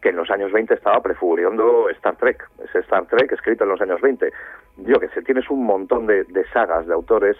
que 0.00 0.08
en 0.08 0.16
los 0.16 0.30
años 0.30 0.50
20 0.50 0.74
estaba 0.74 1.00
prefigurando 1.00 1.88
Star 1.90 2.16
Trek, 2.16 2.44
ese 2.64 2.80
Star 2.80 3.06
Trek 3.06 3.30
escrito 3.30 3.64
en 3.64 3.70
los 3.70 3.80
años 3.80 4.00
20. 4.00 4.32
Yo 4.76 4.98
que 4.98 5.08
sé, 5.08 5.22
tienes 5.22 5.48
un 5.50 5.64
montón 5.64 6.06
de, 6.06 6.24
sagas 6.52 6.86
de 6.86 6.94
autores 6.94 7.36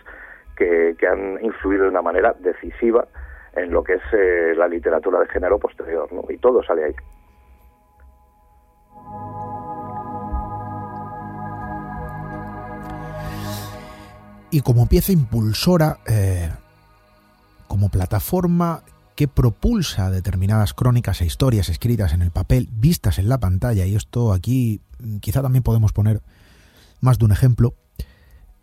que, 0.57 0.95
han 1.11 1.43
influido 1.45 1.85
de 1.85 1.91
una 1.91 2.03
manera 2.03 2.35
decisiva 2.39 3.07
en 3.55 3.71
lo 3.71 3.83
que 3.83 3.95
es 3.95 4.03
eh, 4.13 4.55
la 4.57 4.69
literatura 4.69 5.21
de 5.21 5.29
género 5.29 5.59
posterior, 5.59 6.13
¿no? 6.13 6.25
Y 6.29 6.39
todo 6.39 6.63
sale 6.63 6.85
ahí. 6.85 6.95
Y 14.51 14.61
como 14.61 14.87
pieza 14.87 15.13
impulsora, 15.13 15.97
eh, 16.07 16.51
como 17.67 17.89
plataforma 17.89 18.83
que 19.17 19.27
propulsa 19.27 20.11
determinadas 20.11 20.75
crónicas 20.75 21.23
e 21.23 21.25
historias 21.25 21.71
escritas 21.71 22.13
en 22.13 22.21
el 22.21 22.31
papel, 22.31 22.69
vistas 22.71 23.19
en 23.19 23.29
la 23.29 23.39
pantalla, 23.39 23.87
y 23.87 23.95
esto 23.95 24.33
aquí 24.33 24.81
mm, 25.01 25.19
quizá 25.19 25.41
también 25.41 25.63
podemos 25.63 25.93
poner 25.93 26.21
más 27.03 27.19
de 27.19 27.27
un 27.27 27.33
ejemplo, 27.33 27.75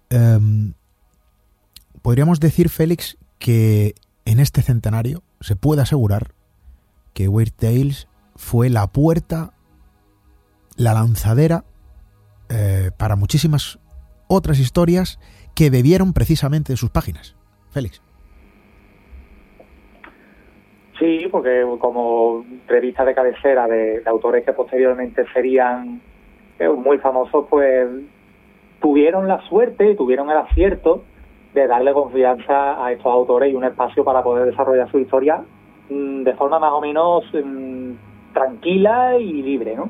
em, 0.09 0.73
podríamos 2.01 2.39
decir, 2.39 2.69
Félix, 2.69 3.17
que 3.37 3.93
en 4.25 4.39
este 4.39 4.63
centenario 4.63 5.21
se 5.41 5.55
puede 5.55 5.83
asegurar 5.83 6.33
que 7.13 7.27
Weird 7.27 7.51
Tales 7.51 8.07
fue 8.35 8.69
la 8.69 8.87
puerta, 8.87 9.53
la 10.77 10.93
lanzadera 10.93 11.65
eh, 12.49 12.91
para 12.97 13.15
muchísimas 13.15 13.79
otras 14.27 14.59
historias 14.59 15.19
que 15.53 15.69
bebieron 15.69 16.13
precisamente 16.13 16.73
de 16.73 16.77
sus 16.77 16.89
páginas. 16.89 17.35
Félix. 17.71 18.01
Sí, 20.97 21.27
porque 21.31 21.65
como 21.79 22.45
revista 22.67 23.05
de 23.05 23.15
cabecera 23.15 23.67
de, 23.67 24.01
autores 24.05 24.45
que 24.45 24.53
posteriormente 24.53 25.25
serían 25.33 26.01
eh, 26.59 26.69
muy 26.69 26.97
famosos, 26.97 27.45
pues 27.49 27.87
tuvieron 28.81 29.27
la 29.27 29.41
suerte, 29.47 29.95
tuvieron 29.95 30.29
el 30.29 30.37
acierto 30.37 31.03
de 31.53 31.67
darle 31.67 31.93
confianza 31.93 32.83
a 32.83 32.91
estos 32.91 33.07
autores 33.07 33.51
y 33.51 33.55
un 33.55 33.63
espacio 33.63 34.03
para 34.03 34.23
poder 34.23 34.45
desarrollar 34.45 34.89
su 34.91 34.99
historia 34.99 35.41
mm, 35.89 36.23
de 36.23 36.33
forma 36.35 36.59
más 36.59 36.71
o 36.71 36.81
menos 36.81 37.23
mm, 37.33 37.91
tranquila 38.33 39.17
y 39.17 39.41
libre, 39.41 39.75
¿no? 39.75 39.89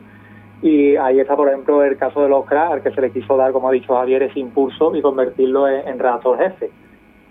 Y 0.61 0.97
ahí 0.97 1.19
está, 1.19 1.35
por 1.37 1.47
ejemplo, 1.47 1.83
el 1.83 1.97
caso 1.97 2.21
de 2.21 2.29
los 2.29 2.49
al 2.51 2.83
que 2.83 2.91
se 2.91 2.99
le 2.99 3.11
quiso 3.11 3.37
dar, 3.37 3.53
como 3.53 3.69
ha 3.69 3.71
dicho 3.71 3.95
Javier, 3.95 4.23
ese 4.23 4.39
impulso 4.39 4.93
y 4.93 5.01
convertirlo 5.01 5.69
en, 5.69 5.97
redactor 5.97 6.37
jefe. 6.37 6.69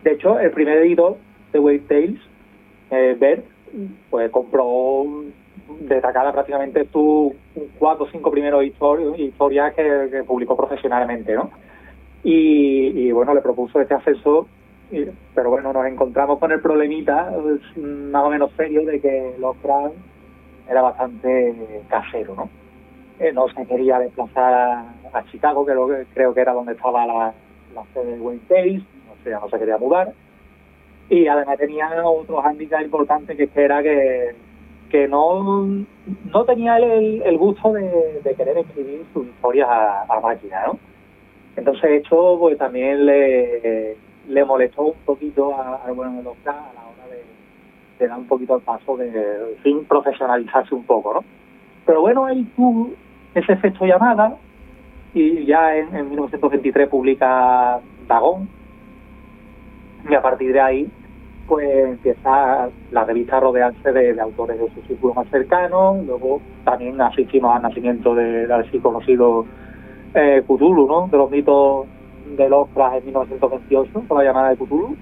De 0.02 0.12
hecho, 0.12 0.38
el 0.38 0.50
primer 0.50 0.78
editor 0.78 1.16
de 1.52 1.58
Wave 1.58 1.80
Tales, 1.80 2.20
eh, 2.90 3.16
Bert, 3.20 3.44
pues 4.08 4.30
compró 4.30 5.04
destacada 5.80 6.32
prácticamente 6.32 6.86
sus 6.92 7.32
cuatro 7.78 8.04
o 8.04 8.08
cinco 8.10 8.30
primeros 8.30 8.64
historias 8.64 9.74
que, 9.74 10.22
publicó 10.26 10.56
profesionalmente, 10.56 11.34
¿no? 11.34 11.50
Y, 12.24 13.10
bueno, 13.12 13.34
le 13.34 13.40
propuso 13.40 13.80
este 13.80 13.94
acceso, 13.94 14.48
pero 15.34 15.50
bueno, 15.50 15.72
nos 15.72 15.86
encontramos 15.86 16.38
con 16.38 16.52
el 16.52 16.60
problemita 16.60 17.32
pues, 17.32 17.60
más 17.76 18.24
o 18.24 18.30
menos 18.30 18.50
serio 18.56 18.84
de 18.84 19.00
que 19.00 19.34
cracks 19.62 19.94
era 20.68 20.82
bastante 20.82 21.82
casero, 21.88 22.34
¿no? 22.34 22.50
Eh, 23.18 23.32
no 23.32 23.48
se 23.48 23.66
quería 23.66 23.98
desplazar 23.98 24.84
a, 25.12 25.24
Chicago, 25.30 25.64
que, 25.64 25.74
lo, 25.74 25.88
creo 26.14 26.34
que 26.34 26.40
era 26.40 26.52
donde 26.52 26.72
estaba 26.72 27.06
la, 27.06 27.34
sede 27.94 28.16
de 28.16 28.20
Wayne 28.20 28.42
Case, 28.48 28.82
o 29.10 29.24
sea, 29.24 29.40
no 29.40 29.48
se 29.48 29.58
quería 29.58 29.78
mudar 29.78 30.12
y 31.08 31.26
además 31.26 31.58
tenía 31.58 31.88
otro 32.04 32.42
hándicap 32.42 32.82
importante 32.82 33.34
que 33.36 33.48
era 33.54 33.82
que, 33.82 34.34
que 34.88 35.08
no, 35.08 35.66
no 36.32 36.44
tenía 36.44 36.76
el, 36.76 37.22
el 37.22 37.38
gusto 37.38 37.72
de, 37.72 38.34
querer 38.36 38.58
escribir 38.58 39.04
sus 39.12 39.26
historias 39.26 39.68
a, 39.68 40.20
máquina, 40.22 40.66
¿no? 40.66 40.78
Entonces 41.56 42.02
esto 42.02 42.36
pues 42.38 42.56
también 42.56 43.04
le, 43.04 43.96
le 44.28 44.44
molestó 44.44 44.82
un 44.82 44.98
poquito 45.04 45.54
al 45.60 45.92
bueno 45.92 46.18
de 46.18 46.22
los 46.22 46.36
a 46.46 46.52
la 46.52 46.86
hora 46.86 47.14
de, 47.98 48.06
dar 48.06 48.18
un 48.18 48.26
poquito 48.26 48.56
el 48.56 48.62
paso 48.62 48.96
de, 48.96 49.56
fin, 49.62 49.84
profesionalizarse 49.84 50.74
un 50.74 50.84
poco, 50.84 51.14
¿no? 51.14 51.24
Pero 51.84 52.00
bueno, 52.00 52.26
ahí 52.26 52.44
tuvo 52.56 52.90
ese 53.34 53.52
efecto 53.52 53.84
llamada 53.84 54.36
y 55.14 55.44
ya 55.46 55.76
en, 55.76 55.94
en 55.96 56.08
1923 56.08 56.88
publica 56.88 57.80
Dagón 58.06 58.48
y 60.08 60.14
a 60.14 60.22
partir 60.22 60.52
de 60.52 60.60
ahí 60.60 60.90
pues 61.48 61.66
empieza 61.66 62.68
la 62.92 63.04
revista 63.04 63.38
a 63.38 63.40
rodearse 63.40 63.90
de, 63.92 64.20
autores 64.20 64.60
de 64.60 64.68
su 64.74 64.82
círculo 64.82 65.14
más 65.14 65.28
cercano. 65.30 66.00
Luego 66.06 66.40
también 66.64 67.00
asistimos 67.00 67.56
al 67.56 67.62
nacimiento 67.62 68.14
del 68.14 68.52
así 68.52 68.78
conocido 68.78 69.46
eh, 70.14 70.42
Cthulhu, 70.46 70.86
¿no? 70.86 71.08
de 71.08 71.16
los 71.16 71.30
mitos 71.30 71.86
de 72.36 72.48
Lovecraft 72.48 72.98
en 72.98 73.04
1928, 73.06 74.02
con 74.06 74.18
la 74.18 74.24
llamada 74.24 74.50
de 74.50 74.56
Cthulhu. 74.56 74.94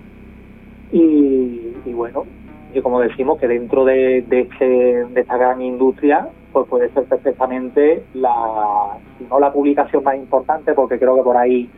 Y, 0.93 1.93
bueno, 1.93 2.25
y 2.73 2.81
como 2.81 3.01
decimos, 3.01 3.41
que 3.41 3.49
dentro 3.49 3.85
de, 3.85 4.19
este, 4.19 4.65
de 4.65 5.21
esta 5.21 5.37
gran 5.37 5.61
industria, 5.61 6.29
pues 6.53 6.69
puede 6.69 6.91
ser 6.91 7.05
perfectamente 7.05 8.05
la, 8.15 8.99
si 9.19 9.25
no 9.25 9.41
la 9.41 9.53
publicación 9.53 10.05
más 10.05 10.15
importante, 10.15 10.75
porque 10.75 10.99
creo 10.99 11.17
que 11.17 11.23
por 11.23 11.37
ahí 11.37 11.69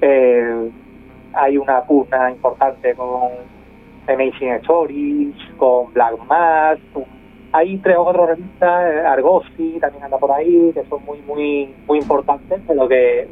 eh, 0.00 0.70
hay 1.32 1.56
una 1.56 1.82
pugna 1.82 2.30
importante 2.30 2.94
con 2.94 3.59
Amazing 4.10 4.54
Stories, 4.62 5.34
con 5.56 5.92
Black 5.92 6.18
Mass, 6.28 6.78
hay 7.52 7.78
tres 7.78 7.96
o 7.96 8.04
cuatro 8.04 8.26
revistas, 8.26 8.94
eh, 8.94 9.06
Argosy 9.06 9.78
también 9.80 10.04
anda 10.04 10.18
por 10.18 10.30
ahí, 10.30 10.70
que 10.72 10.84
son 10.84 11.04
muy, 11.04 11.18
muy, 11.22 11.74
muy 11.86 11.98
importantes, 11.98 12.60
pero 12.66 12.88
que, 12.88 13.28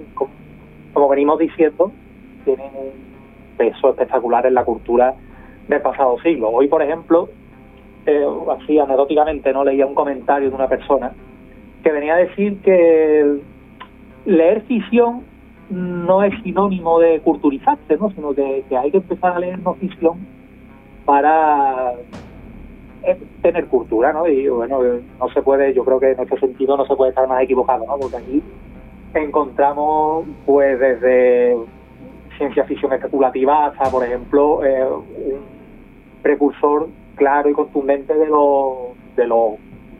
como 0.93 1.09
venimos 1.09 1.39
diciendo, 1.39 1.93
tienen 2.45 2.71
un 2.75 3.57
peso 3.57 3.91
espectacular 3.91 4.47
en 4.47 4.55
la 4.55 4.65
cultura 4.65 5.15
del 5.69 5.81
pasado 5.83 6.19
siglo. 6.21 6.51
Hoy, 6.51 6.67
por 6.67 6.83
ejemplo, 6.83 7.29
eh, 8.07 8.27
así 8.59 8.79
anecdóticamente, 8.79 9.53
no 9.53 9.65
leía 9.65 9.87
un 9.87 9.95
comentario 9.95 10.49
de 10.49 10.55
una 10.55 10.69
persona 10.69 11.13
que 11.83 11.93
venía 11.93 12.15
a 12.15 12.19
decir 12.19 12.61
que 12.63 13.41
leer 14.25 14.63
ficción 14.63 15.23
no 15.71 16.25
es 16.25 16.35
sinónimo 16.43 16.99
de 16.99 17.21
culturizarse, 17.21 17.97
¿no? 17.99 18.11
sino 18.11 18.35
que, 18.35 18.65
que 18.69 18.77
hay 18.77 18.91
que 18.91 18.97
empezar 18.97 19.37
a 19.37 19.39
leer 19.39 19.59
no 19.61 19.75
ficción 19.75 20.38
para 21.09 21.95
tener 23.41 23.67
cultura, 23.69 24.13
¿no? 24.13 24.29
Y 24.29 24.47
bueno, 24.51 24.81
no 25.19 25.29
se 25.31 25.41
puede, 25.41 25.73
yo 25.73 25.83
creo 25.83 25.99
que 25.99 26.11
en 26.11 26.21
este 26.21 26.39
sentido 26.39 26.77
no 26.77 26.85
se 26.85 26.95
puede 26.97 27.13
estar 27.13 27.27
más 27.27 27.43
equivocado, 27.43 27.87
¿no? 27.87 27.97
Porque 27.99 28.19
aquí 28.19 28.43
encontramos, 29.15 30.27
pues, 30.45 30.79
desde 30.79 31.57
ciencia 32.37 32.65
ficción 32.65 32.93
especulativa 32.93 33.69
hasta, 33.69 33.91
por 33.91 34.05
ejemplo, 34.05 34.63
eh, 34.63 34.85
un 34.85 35.41
precursor 36.21 36.89
claro 37.15 37.49
y 37.49 37.55
contundente 37.55 38.13
de 38.13 38.27
los 38.27 38.95
de 39.17 39.27
los 39.27 39.53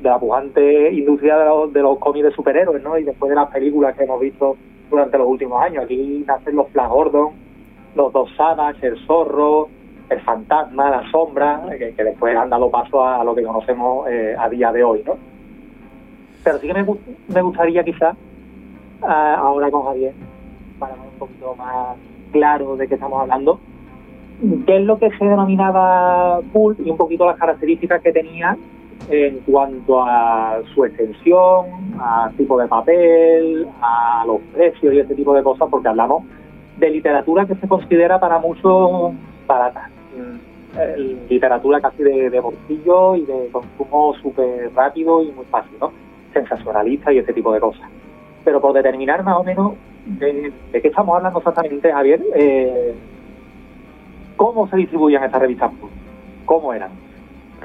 de 0.03 0.11
la 0.11 0.19
pujante 0.19 0.93
industria 0.93 1.39
de 1.39 1.47
los, 1.47 1.73
de 1.73 1.81
los 1.81 1.99
cómics 2.01 2.27
de 2.27 2.33
superhéroes, 2.33 2.83
¿no? 2.83 2.99
Y 2.99 3.05
después 3.05 3.31
de 3.31 3.37
las 3.37 3.49
películas 3.49 3.97
que 3.97 4.05
hemos 4.05 4.21
visto 4.21 4.59
durante 4.91 5.17
los 5.17 5.27
últimos 5.27 5.63
años. 5.63 5.85
Aquí 5.85 6.23
nacen 6.27 6.55
los 6.55 6.69
Flash 6.69 6.91
Gordon, 6.91 7.31
los 7.95 8.13
dos 8.13 8.31
Savage, 8.37 8.87
el 8.87 8.99
Zorro, 9.07 9.71
el 10.09 10.21
fantasma, 10.21 10.91
la 10.91 11.11
sombra, 11.11 11.63
que, 11.79 11.93
después 12.03 12.37
han 12.37 12.51
dado 12.51 12.71
paso 12.71 13.05
a, 13.05 13.23
lo 13.25 13.35
que 13.35 13.43
conocemos 13.43 14.09
eh, 14.09 14.35
a 14.39 14.49
día 14.49 14.73
de 14.73 14.83
hoy, 14.83 15.03
¿no? 15.05 15.17
Pero 16.43 16.59
sí 16.59 16.67
que 16.67 16.75
me, 16.75 16.87
me 17.29 17.43
gustaría 17.43 17.85
quizás, 17.85 18.17
ahora 19.03 19.71
con 19.71 19.85
Javier, 19.85 20.15
para 20.79 20.95
ver 20.95 21.03
un 21.13 21.19
poquito 21.19 21.55
más 21.57 21.97
claro 22.33 22.77
de 22.77 22.89
qué 22.89 22.95
estamos 22.95 23.21
hablando, 23.21 23.61
qué 24.67 24.77
es 24.77 24.83
lo 24.85 24.99
que 24.99 25.11
se 25.11 25.25
denominaba 25.25 26.41
pulp 26.53 26.79
y 26.81 26.91
un 26.91 26.97
poquito 26.97 27.27
las 27.27 27.39
características 27.39 28.03
que 28.03 28.13
tenía 28.13 28.57
en 29.11 29.39
cuanto 29.41 30.03
a 30.03 30.61
su 30.75 30.85
extensión, 30.85 31.67
a 31.99 32.31
tipo 32.37 32.59
de 32.59 32.69
papel, 32.69 33.67
a 33.81 34.25
los 34.27 34.41
precios 34.53 34.95
y 34.95 35.01
ese 35.01 35.15
tipo 35.15 35.35
de 35.35 35.43
cosas, 35.43 35.69
porque 35.71 35.89
hablamos 35.89 36.25
de 36.79 36.91
literatura 36.91 37.47
que 37.47 37.55
se 37.57 37.67
considera 37.67 38.21
para 38.21 38.39
muchos 38.39 39.13
barata. 39.47 39.91
Eh, 40.77 41.17
literatura 41.31 41.81
casi 41.81 42.03
de, 42.03 42.41
bolsillo 42.41 43.17
y 43.17 43.25
de 43.25 43.49
consumo 43.51 44.15
súper 44.21 44.71
rápido 44.75 45.23
y 45.23 45.33
muy 45.33 45.47
fácil, 45.47 45.79
¿no? 45.81 45.93
Sensacionalista 46.35 47.11
y 47.11 47.19
ese 47.19 47.33
tipo 47.33 47.53
de 47.55 47.61
cosas. 47.61 47.89
Pero 48.45 48.61
por 48.61 48.75
determinar 48.75 49.25
más 49.25 49.39
o 49.39 49.45
menos 49.45 49.73
de, 50.05 50.53
qué 50.71 50.89
estamos 50.89 51.17
hablando 51.17 51.39
exactamente, 51.39 51.91
Javier, 51.91 52.23
eh, 52.35 52.95
¿cómo 54.37 54.69
se 54.69 54.77
distribuían 54.77 55.25
estas 55.25 55.41
revistas? 55.41 55.73
¿Cómo 56.45 56.75
eran? 56.75 56.91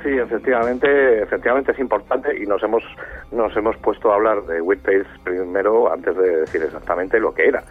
Sí, 0.02 0.10
efectivamente, 0.10 1.22
efectivamente 1.22 1.74
es 1.74 1.80
importante 1.80 2.42
y 2.42 2.46
nos 2.46 2.64
hemos 2.64 2.84
nos 3.32 3.56
hemos 3.56 3.76
puesto 3.78 4.12
a 4.12 4.16
hablar 4.16 4.44
de 4.44 4.62
Whitpace 4.62 5.06
primero 5.24 5.92
antes 5.92 6.16
de 6.16 6.38
decir 6.38 6.64
exactamente 6.64 7.20
lo 7.20 7.34
que 7.34 7.48
era. 7.48 7.64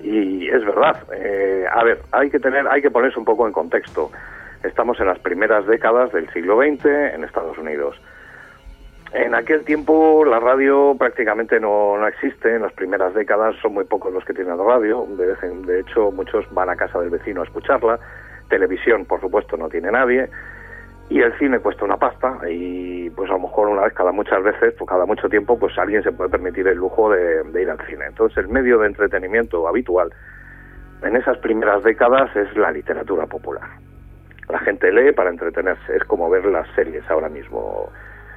Y 0.00 0.48
es 0.48 0.64
verdad. 0.64 1.02
Eh, 1.12 1.64
a 1.70 1.84
ver, 1.84 2.00
hay 2.12 2.30
que 2.30 2.38
tener, 2.38 2.66
hay 2.68 2.82
que 2.82 2.90
ponerse 2.90 3.18
un 3.18 3.24
poco 3.24 3.46
en 3.46 3.52
contexto. 3.52 4.10
Estamos 4.62 4.98
en 5.00 5.06
las 5.06 5.18
primeras 5.18 5.66
décadas 5.66 6.12
del 6.12 6.28
siglo 6.32 6.58
XX 6.58 6.84
en 7.14 7.24
Estados 7.24 7.58
Unidos. 7.58 7.96
En 9.12 9.34
aquel 9.34 9.64
tiempo 9.64 10.24
la 10.24 10.38
radio 10.38 10.94
prácticamente 10.98 11.58
no, 11.58 12.06
existe, 12.06 12.56
en 12.56 12.62
las 12.62 12.72
primeras 12.74 13.14
décadas 13.14 13.56
son 13.62 13.72
muy 13.72 13.84
pocos 13.84 14.12
los 14.12 14.24
que 14.24 14.34
tienen 14.34 14.58
radio, 14.58 15.06
de 15.08 15.80
hecho 15.80 16.10
muchos 16.12 16.44
van 16.52 16.68
a 16.68 16.76
casa 16.76 17.00
del 17.00 17.08
vecino 17.08 17.40
a 17.40 17.44
escucharla, 17.44 17.98
televisión 18.50 19.06
por 19.06 19.20
supuesto 19.22 19.56
no 19.56 19.70
tiene 19.70 19.90
nadie, 19.90 20.28
y 21.10 21.20
el 21.20 21.36
cine 21.38 21.58
cuesta 21.60 21.84
una 21.84 21.96
pasta 21.96 22.38
y 22.48 23.08
pues 23.10 23.30
a 23.30 23.34
lo 23.34 23.40
mejor 23.40 23.68
una 23.68 23.82
vez 23.82 23.94
cada 23.94 24.12
muchas 24.12 24.42
veces, 24.42 24.74
pues 24.76 24.88
cada 24.88 25.06
mucho 25.06 25.28
tiempo, 25.28 25.58
pues 25.58 25.76
alguien 25.78 26.02
se 26.02 26.12
puede 26.12 26.28
permitir 26.28 26.68
el 26.68 26.76
lujo 26.76 27.10
de, 27.10 27.44
ir 27.60 27.70
al 27.70 27.80
cine. 27.86 28.06
Entonces 28.06 28.36
el 28.38 28.48
medio 28.48 28.78
de 28.78 28.88
entretenimiento 28.88 29.66
habitual 29.66 30.12
en 31.02 31.16
esas 31.16 31.38
primeras 31.38 31.82
décadas 31.82 32.34
es 32.36 32.54
la 32.56 32.70
literatura 32.70 33.26
popular. 33.26 33.68
La 34.50 34.58
gente 34.58 34.92
lee 34.92 35.12
para 35.12 35.30
entretenerse, 35.30 35.96
es 35.96 36.04
como 36.04 36.28
ver 36.28 36.44
las 36.46 36.68
series 36.74 37.08
ahora 37.10 37.28
mismo. 37.28 37.90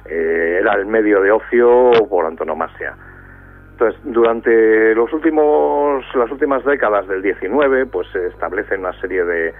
Eh, 0.06 0.58
era 0.60 0.74
el 0.74 0.86
medio 0.86 1.20
de 1.20 1.30
ocio 1.30 1.90
por 2.08 2.24
antonomasia. 2.24 2.94
Entonces, 3.72 4.00
durante 4.04 4.94
los 4.94 5.12
últimos, 5.12 6.04
las 6.14 6.30
últimas 6.30 6.64
décadas 6.64 7.06
del 7.08 7.22
19, 7.22 7.86
pues 7.86 8.06
se 8.12 8.28
establece 8.28 8.76
una 8.76 8.92
serie 9.00 9.24
de, 9.24 9.54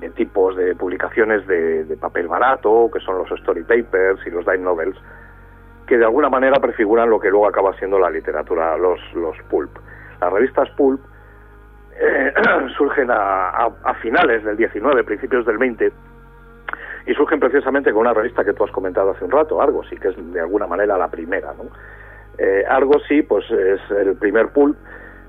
de 0.00 0.10
tipos 0.10 0.56
de 0.56 0.74
publicaciones 0.74 1.46
de, 1.46 1.96
papel 2.00 2.28
barato, 2.28 2.90
que 2.92 3.00
son 3.00 3.18
los 3.18 3.30
story 3.32 3.62
papers 3.62 4.20
y 4.26 4.30
los 4.30 4.44
dime 4.44 4.58
novels, 4.58 4.96
que 5.86 5.96
de 5.96 6.04
alguna 6.04 6.28
manera 6.28 6.60
prefiguran 6.60 7.08
lo 7.08 7.20
que 7.20 7.30
luego 7.30 7.46
acaba 7.46 7.72
siendo 7.78 7.98
la 7.98 8.10
literatura, 8.10 8.76
los, 8.76 9.00
los 9.14 9.36
pulp. 9.48 9.70
Las 10.20 10.32
revistas 10.32 10.68
pulp 10.70 11.00
eh, 11.98 12.32
surgen 12.76 13.08
a, 13.10 13.70
finales 14.02 14.44
del 14.44 14.56
19, 14.56 15.04
principios 15.04 15.46
del 15.46 15.58
20, 15.58 15.92
y 17.06 17.14
surgen 17.14 17.40
precisamente 17.40 17.92
con 17.92 18.00
una 18.02 18.12
revista 18.12 18.44
que 18.44 18.52
tú 18.52 18.64
has 18.64 18.70
comentado 18.70 19.10
hace 19.10 19.24
un 19.24 19.30
rato, 19.30 19.60
Argosy, 19.60 19.96
que 19.96 20.08
es 20.08 20.32
de 20.32 20.40
alguna 20.40 20.66
manera 20.66 20.98
la 20.98 21.08
primera. 21.08 21.52
¿no? 21.54 21.64
Eh, 22.38 22.64
Argosy 22.68 23.22
pues, 23.22 23.50
es 23.50 23.80
el 23.90 24.16
primer 24.16 24.48
pulp, 24.48 24.76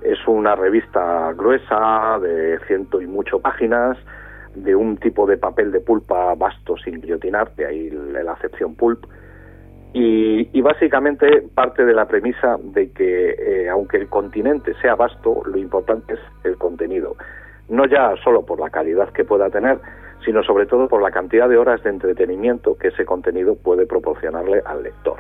es 0.02 0.20
una 0.28 0.56
revista 0.56 1.34
gruesa 1.34 2.20
de 2.20 2.60
ciento 2.68 3.02
y 3.02 3.08
mucho 3.08 3.40
páginas, 3.40 3.98
de 4.64 4.76
un 4.76 4.98
tipo 4.98 5.26
de 5.26 5.38
papel 5.38 5.72
de 5.72 5.80
pulpa 5.80 6.34
vasto 6.36 6.78
sin 6.78 7.02
guillotinar, 7.02 7.54
de 7.56 7.66
ahí 7.66 7.90
la 7.90 8.32
acepción 8.32 8.76
pulp, 8.76 9.06
y, 9.94 10.62
básicamente 10.62 11.48
parte 11.56 11.86
de 11.86 11.94
la 11.94 12.06
premisa 12.06 12.58
de 12.62 12.92
que 12.92 13.30
eh, 13.32 13.70
aunque 13.70 13.98
el 13.98 14.10
continente 14.10 14.74
sea 14.82 14.96
vasto, 14.96 15.42
lo 15.46 15.58
importante 15.58 16.14
es 16.14 16.20
el 16.44 16.58
contenido, 16.58 17.16
no 17.70 17.86
ya 17.86 18.14
solo 18.24 18.46
por 18.46 18.60
la 18.60 18.70
calidad 18.70 19.10
que 19.10 19.24
pueda 19.24 19.50
tener, 19.50 19.80
sino 20.26 20.44
sobre 20.44 20.66
todo 20.66 20.88
por 20.88 21.02
la 21.02 21.12
cantidad 21.12 21.48
de 21.48 21.58
horas 21.58 21.82
de 21.84 21.90
entretenimiento 21.90 22.78
que 22.78 22.90
ese 22.90 23.06
contenido 23.06 23.56
puede 23.56 23.86
proporcionarle 23.86 24.62
al 24.66 24.84
lector. 24.84 25.18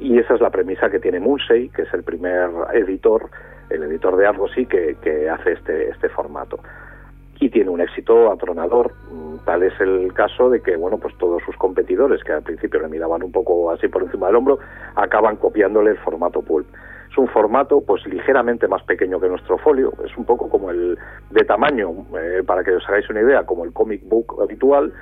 Y 0.00 0.18
esa 0.18 0.34
es 0.34 0.40
la 0.40 0.50
premisa 0.50 0.90
que 0.90 0.98
tiene 0.98 1.20
Munsey, 1.20 1.68
que 1.68 1.82
es 1.82 1.94
el 1.94 2.02
primer 2.02 2.50
editor, 2.72 3.30
el 3.70 3.82
editor 3.84 4.16
de 4.16 4.26
Argosy, 4.26 4.66
que, 4.66 4.96
que 5.02 5.28
hace 5.28 5.52
este, 5.52 5.90
este 5.90 6.08
formato 6.08 6.58
y 7.40 7.50
tiene 7.50 7.70
un 7.70 7.80
éxito 7.80 8.30
atronador. 8.30 8.92
Mm, 9.10 9.44
tal 9.44 9.62
es 9.62 9.78
el 9.80 10.12
caso 10.12 10.50
de 10.50 10.60
que, 10.60 10.76
bueno, 10.76 10.98
pues 10.98 11.16
todos 11.18 11.42
sus 11.44 11.56
competidores, 11.56 12.22
que 12.24 12.32
al 12.32 12.42
principio 12.42 12.80
le 12.80 12.88
miraban 12.88 13.22
un 13.22 13.32
poco 13.32 13.70
así 13.70 13.88
por 13.88 14.02
encima 14.02 14.28
del 14.28 14.36
hombro, 14.36 14.58
acaban 14.94 15.36
copiándole 15.36 15.90
el 15.90 15.98
formato 15.98 16.42
pulp. 16.42 16.66
Es 17.10 17.18
un 17.18 17.28
formato, 17.28 17.80
pues 17.80 18.04
ligeramente 18.06 18.66
más 18.66 18.82
pequeño 18.82 19.20
que 19.20 19.28
nuestro 19.28 19.58
folio, 19.58 19.92
es 20.04 20.16
un 20.16 20.24
poco 20.24 20.48
como 20.48 20.70
el 20.70 20.98
de 21.30 21.44
tamaño, 21.44 21.90
eh, 22.18 22.42
para 22.44 22.64
que 22.64 22.72
os 22.72 22.88
hagáis 22.88 23.08
una 23.08 23.20
idea, 23.20 23.44
como 23.44 23.64
el 23.64 23.72
comic 23.72 24.02
book 24.08 24.36
habitual, 24.42 24.92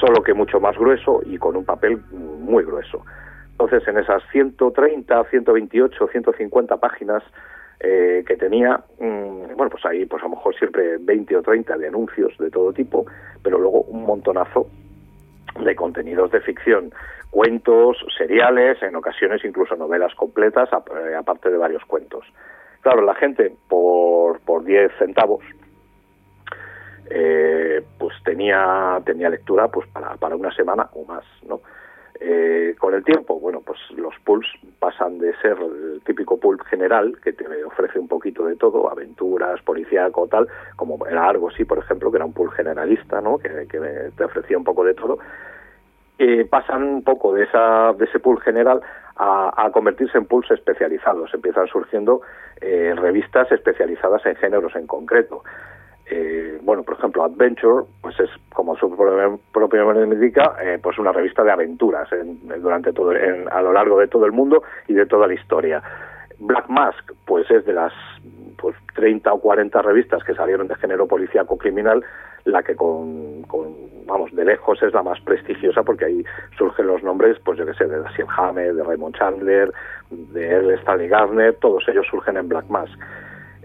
solo 0.00 0.22
que 0.22 0.32
mucho 0.32 0.60
más 0.60 0.76
grueso 0.78 1.20
y 1.26 1.36
con 1.36 1.56
un 1.56 1.64
papel 1.64 2.02
muy 2.10 2.64
grueso. 2.64 3.04
Entonces, 3.50 3.86
en 3.86 3.98
esas 3.98 4.22
130, 4.32 5.24
128, 5.24 6.08
150 6.08 6.76
páginas 6.78 7.22
eh, 7.84 8.22
que 8.24 8.36
tenía, 8.36 8.80
mm, 9.00 9.56
bueno, 9.56 9.70
pues 9.70 9.84
ahí 9.84 10.06
pues 10.06 10.22
a 10.22 10.26
lo 10.26 10.36
mejor 10.36 10.54
siempre 10.56 10.98
20 11.00 11.36
o 11.36 11.42
30 11.42 11.76
de 11.78 11.88
anuncios 11.88 12.32
de 12.38 12.48
todo 12.48 12.72
tipo, 12.72 13.06
pero 13.42 13.58
luego 13.58 13.82
un 13.82 14.04
montonazo 14.06 14.68
de 15.60 15.74
contenidos 15.74 16.30
de 16.30 16.40
ficción, 16.42 16.92
cuentos, 17.30 17.96
seriales, 18.16 18.80
en 18.82 18.94
ocasiones 18.94 19.44
incluso 19.44 19.74
novelas 19.74 20.14
completas, 20.14 20.68
eh, 20.72 21.14
aparte 21.16 21.50
de 21.50 21.58
varios 21.58 21.84
cuentos. 21.84 22.24
Claro, 22.82 23.02
la 23.02 23.16
gente 23.16 23.52
por, 23.68 24.40
por 24.42 24.64
10 24.64 24.92
centavos, 24.98 25.44
eh, 27.10 27.82
pues 27.98 28.14
tenía, 28.24 29.00
tenía 29.04 29.28
lectura 29.28 29.66
pues 29.66 29.88
para, 29.88 30.16
para 30.18 30.36
una 30.36 30.54
semana 30.54 30.88
o 30.94 31.04
más, 31.04 31.24
¿no? 31.48 31.60
Eh, 32.24 32.76
con 32.78 32.94
el 32.94 33.02
tiempo, 33.02 33.40
bueno, 33.40 33.62
pues 33.66 33.80
los 33.96 34.14
pulps 34.24 34.46
pasan 34.78 35.18
de 35.18 35.34
ser 35.38 35.58
el 35.58 36.00
típico 36.04 36.38
pulp 36.38 36.62
general, 36.62 37.18
que 37.20 37.32
te 37.32 37.44
ofrece 37.64 37.98
un 37.98 38.06
poquito 38.06 38.44
de 38.46 38.54
todo, 38.54 38.88
aventuras, 38.88 39.60
policíaco, 39.62 40.28
tal, 40.28 40.46
como 40.76 41.04
era 41.04 41.28
Argosy, 41.28 41.64
por 41.64 41.78
ejemplo, 41.78 42.12
que 42.12 42.18
era 42.18 42.24
un 42.24 42.32
pulp 42.32 42.52
generalista, 42.52 43.20
¿no? 43.20 43.38
Que, 43.38 43.66
te 44.16 44.24
ofrecía 44.24 44.56
un 44.56 44.62
poco 44.62 44.84
de 44.84 44.94
todo. 44.94 45.18
Pasan 46.48 46.84
un 46.84 47.02
poco 47.02 47.34
de, 47.34 47.42
esa, 47.42 47.92
de 47.94 48.04
ese 48.04 48.20
pulp 48.20 48.40
general 48.42 48.80
a, 49.16 49.68
convertirse 49.72 50.16
en 50.16 50.26
pulps 50.26 50.52
especializados. 50.52 51.34
Empiezan 51.34 51.66
surgiendo 51.66 52.22
eh, 52.60 52.94
revistas 52.96 53.50
especializadas 53.50 54.24
en 54.26 54.36
géneros 54.36 54.76
en 54.76 54.86
concreto. 54.86 55.42
Eh, 56.06 56.58
bueno, 56.62 56.82
por 56.82 56.98
ejemplo, 56.98 57.24
Adventure, 57.24 57.86
pues 58.00 58.18
es 58.20 58.30
como 58.52 58.76
su 58.76 58.90
propio 59.52 59.84
nombre 59.84 60.02
indica, 60.02 60.56
eh, 60.62 60.78
pues 60.82 60.98
una 60.98 61.12
revista 61.12 61.42
de 61.42 61.52
aventuras 61.52 62.08
durante 62.58 62.92
todo, 62.92 63.12
a 63.50 63.62
lo 63.62 63.72
largo 63.72 63.98
de 63.98 64.08
todo 64.08 64.26
el 64.26 64.32
mundo 64.32 64.62
y 64.88 64.94
de 64.94 65.06
toda 65.06 65.26
la 65.26 65.34
historia. 65.34 65.82
Black 66.38 66.68
Mask, 66.68 67.12
pues 67.24 67.48
es 67.50 67.64
de 67.64 67.72
las 67.72 67.92
pues 68.58 68.76
30 68.94 69.32
o 69.32 69.40
40 69.40 69.82
revistas 69.82 70.22
que 70.24 70.34
salieron 70.34 70.68
de 70.68 70.74
género 70.76 71.06
policíaco 71.06 71.56
criminal, 71.56 72.04
la 72.44 72.62
que 72.62 72.74
con, 72.74 73.42
vamos, 74.06 74.32
de 74.32 74.44
lejos 74.44 74.82
es 74.82 74.92
la 74.92 75.02
más 75.02 75.20
prestigiosa 75.20 75.82
porque 75.82 76.04
ahí 76.06 76.24
surgen 76.56 76.86
los 76.86 77.02
nombres, 77.02 77.38
pues 77.44 77.58
yo 77.58 77.66
que 77.66 77.74
sé, 77.74 77.86
de 77.86 78.00
Dashiell 78.00 78.28
Hammett, 78.36 78.74
de 78.74 78.82
Raymond 78.82 79.16
Chandler, 79.16 79.72
de 80.10 80.54
L. 80.56 80.74
Stanley 80.74 81.08
Gardner, 81.08 81.54
todos 81.60 81.84
ellos 81.88 82.06
surgen 82.10 82.36
en 82.36 82.48
Black 82.48 82.66
Mask. 82.68 82.98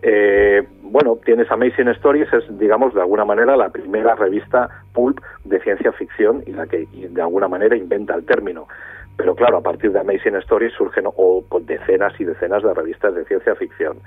Eh, 0.02 0.68
bueno, 0.84 1.18
tienes 1.26 1.50
Amazing 1.52 1.90
Stories, 1.90 2.32
es, 2.32 2.58
digamos, 2.58 2.94
de 2.94 3.02
alguna 3.02 3.26
manera 3.26 3.58
la 3.58 3.70
primera 3.70 4.16
revista 4.16 4.70
pulp 4.94 5.20
de 5.44 5.60
ciencia 5.62 5.92
ficción 5.92 6.44
y 6.46 6.52
la 6.52 6.68
que 6.68 6.88
de 6.92 7.22
alguna 7.22 7.48
manera 7.48 7.76
inventa 7.76 8.16
el 8.16 8.26
término. 8.26 8.68
Pero 9.18 9.36
claro, 9.36 9.58
a 9.58 9.62
partir 9.62 9.92
de 9.92 10.00
Amazing 10.00 10.36
Stories 10.38 10.74
surgen 10.74 11.06
o, 11.08 11.44
decenas 11.62 12.14
y 12.20 12.24
decenas 12.24 12.62
de 12.62 12.74
revistas 12.74 13.16
de 13.16 13.26
ciencia 13.26 13.56
ficción. 13.56 13.98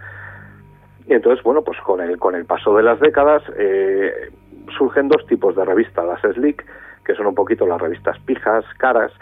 Y 1.07 1.15
entonces, 1.15 1.43
bueno, 1.43 1.63
pues 1.63 1.79
con 1.81 2.01
el, 2.01 2.19
con 2.19 2.37
el 2.37 2.45
paso 2.45 2.77
de 2.77 2.85
las 2.85 3.01
décadas 3.01 3.43
eh, 3.57 4.31
surgen 4.79 5.09
dos 5.09 5.27
tipos 5.27 5.57
de 5.57 5.65
revistas, 5.65 6.07
las 6.07 6.35
Slick, 6.35 6.65
que 7.05 7.15
son 7.15 7.27
un 7.27 7.35
poquito 7.35 7.67
las 7.67 7.81
revistas 7.81 8.17
pijas, 8.21 8.65
caras, 8.79 9.13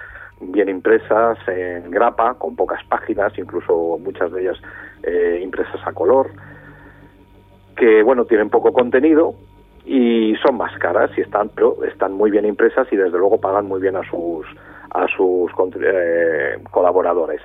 bien 0.40 0.68
impresas 0.68 1.38
en 1.48 1.90
grapa, 1.90 2.34
con 2.34 2.54
pocas 2.54 2.84
páginas, 2.84 3.32
incluso 3.38 3.98
muchas 3.98 4.30
de 4.32 4.42
ellas 4.42 4.58
eh, 5.02 5.40
impresas 5.42 5.80
a 5.86 5.92
color, 5.92 6.30
que 7.78 8.02
bueno 8.02 8.24
tienen 8.24 8.50
poco 8.50 8.72
contenido 8.72 9.34
y 9.86 10.34
son 10.44 10.56
más 10.56 10.76
caras 10.78 11.10
y 11.16 11.22
están 11.22 11.50
pero 11.54 11.84
están 11.84 12.12
muy 12.12 12.30
bien 12.30 12.44
impresas 12.44 12.86
y 12.92 12.96
desde 12.96 13.18
luego 13.18 13.40
pagan 13.40 13.66
muy 13.66 13.80
bien 13.80 13.96
a 13.96 14.02
sus 14.10 14.46
a 14.90 15.06
sus 15.16 15.50
eh, 15.80 16.58
colaboradores. 16.70 17.40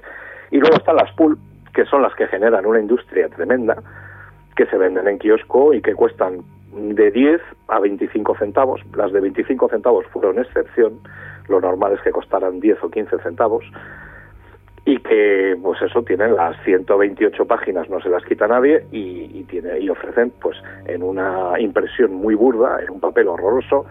Y 0.51 0.57
luego 0.57 0.75
están 0.77 0.95
las 0.95 1.11
pool 1.13 1.37
que 1.73 1.85
son 1.85 2.01
las 2.01 2.13
que 2.15 2.27
generan 2.27 2.65
una 2.65 2.79
industria 2.79 3.27
tremenda 3.29 3.77
que 4.55 4.65
se 4.67 4.77
venden 4.77 5.07
en 5.07 5.17
kiosco 5.17 5.73
y 5.73 5.81
que 5.81 5.93
cuestan 5.93 6.43
de 6.73 7.11
10 7.11 7.41
a 7.67 7.79
25 7.79 8.35
centavos. 8.37 8.81
Las 8.95 9.11
de 9.11 9.19
25 9.19 9.69
centavos 9.69 10.05
fueron 10.07 10.39
excepción, 10.39 10.99
lo 11.47 11.59
normal 11.59 11.93
es 11.93 12.01
que 12.01 12.11
costaran 12.11 12.59
10 12.59 12.83
o 12.83 12.89
15 12.89 13.19
centavos 13.19 13.65
y 14.85 14.97
que 14.99 15.57
pues 15.61 15.81
eso 15.81 16.03
tienen 16.03 16.35
las 16.35 16.61
128 16.63 17.45
páginas 17.45 17.89
no 17.89 18.01
se 18.01 18.09
las 18.09 18.23
quita 18.25 18.47
nadie 18.47 18.85
y, 18.91 19.43
tiene 19.43 19.79
y 19.79 19.89
ofrecen 19.89 20.33
pues 20.41 20.57
en 20.85 21.03
una 21.03 21.59
impresión 21.59 22.13
muy 22.13 22.35
burda 22.35 22.81
en 22.81 22.91
un 22.91 22.99
papel 22.99 23.27
horroroso 23.27 23.85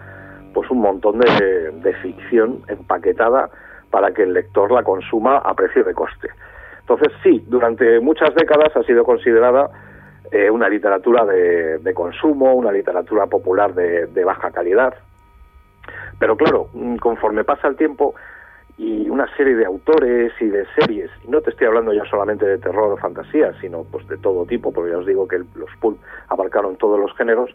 pues 0.53 0.69
un 0.69 0.81
montón 0.81 1.19
de, 1.19 1.93
ficción 2.03 2.61
empaquetada 2.67 3.49
para 3.89 4.11
que 4.11 4.23
el 4.23 4.33
lector 4.33 4.71
la 4.71 4.83
consuma 4.83 5.37
a 5.37 5.53
precio 5.53 5.83
de 5.83 5.93
coste. 5.93 6.29
Entonces 6.81 7.11
sí 7.23 7.43
durante 7.47 7.99
muchas 7.99 8.35
décadas 8.35 8.75
ha 8.75 8.83
sido 8.83 9.03
considerada 9.03 9.69
eh, 10.31 10.51
una 10.51 10.69
literatura 10.69 11.25
de, 11.25 11.79
de, 11.79 11.93
consumo 11.93 12.53
una 12.53 12.71
literatura 12.71 13.25
popular 13.25 13.73
de, 13.73 14.05
de 14.07 14.23
baja 14.23 14.51
calidad. 14.51 14.93
Pero 16.19 16.37
claro 16.37 16.67
conforme 16.99 17.43
pasa 17.43 17.67
el 17.67 17.77
tiempo 17.77 18.13
y 18.83 19.09
una 19.09 19.33
serie 19.37 19.55
de 19.55 19.65
autores 19.65 20.33
y 20.41 20.47
de 20.47 20.65
series. 20.75 21.09
Y 21.25 21.31
no 21.31 21.39
te 21.39 21.51
estoy 21.51 21.67
hablando 21.67 21.93
ya 21.93 22.03
solamente 22.05 22.45
de 22.45 22.57
terror 22.57 22.91
o 22.91 22.97
fantasía, 22.97 23.53
sino 23.61 23.85
pues 23.85 24.05
de 24.09 24.17
todo 24.17 24.45
tipo, 24.45 24.73
porque 24.73 24.91
ya 24.91 24.97
os 24.97 25.05
digo 25.05 25.25
que 25.25 25.37
los 25.37 25.69
pulp 25.79 25.99
abarcaron 26.27 26.75
todos 26.75 26.99
los 26.99 27.15
géneros. 27.15 27.49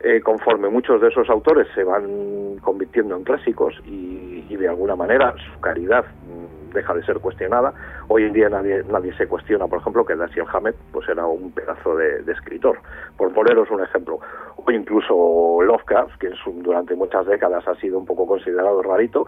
Eh, 0.00 0.20
conforme 0.22 0.68
muchos 0.70 1.00
de 1.00 1.08
esos 1.08 1.28
autores 1.28 1.66
se 1.74 1.84
van 1.84 2.56
convirtiendo 2.60 3.16
en 3.16 3.24
clásicos 3.24 3.74
y, 3.86 4.44
y 4.48 4.56
de 4.56 4.68
alguna 4.68 4.96
manera 4.96 5.34
su 5.52 5.60
caridad 5.60 6.04
mm, 6.04 6.72
deja 6.72 6.94
de 6.94 7.04
ser 7.04 7.20
cuestionada. 7.20 7.72
Hoy 8.08 8.24
en 8.24 8.32
día 8.32 8.48
nadie, 8.48 8.82
nadie 8.90 9.14
se 9.16 9.26
cuestiona, 9.26 9.66
por 9.66 9.80
ejemplo, 9.80 10.04
que 10.04 10.16
Dashiell 10.16 10.46
Hammett 10.50 10.76
pues 10.92 11.08
era 11.08 11.26
un 11.26 11.52
pedazo 11.52 11.94
de, 11.96 12.22
de, 12.22 12.32
escritor, 12.32 12.78
por 13.18 13.32
poneros 13.34 13.70
un 13.70 13.82
ejemplo. 13.82 14.18
O 14.56 14.70
incluso 14.70 15.60
Lovecraft, 15.62 16.18
que 16.18 16.30
durante 16.62 16.94
muchas 16.94 17.26
décadas 17.26 17.66
ha 17.68 17.74
sido 17.76 17.98
un 17.98 18.06
poco 18.06 18.26
considerado 18.26 18.82
rarito, 18.82 19.26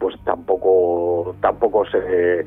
pues 0.00 0.16
tampoco 0.24 1.36
tampoco 1.40 1.84
se 1.84 2.44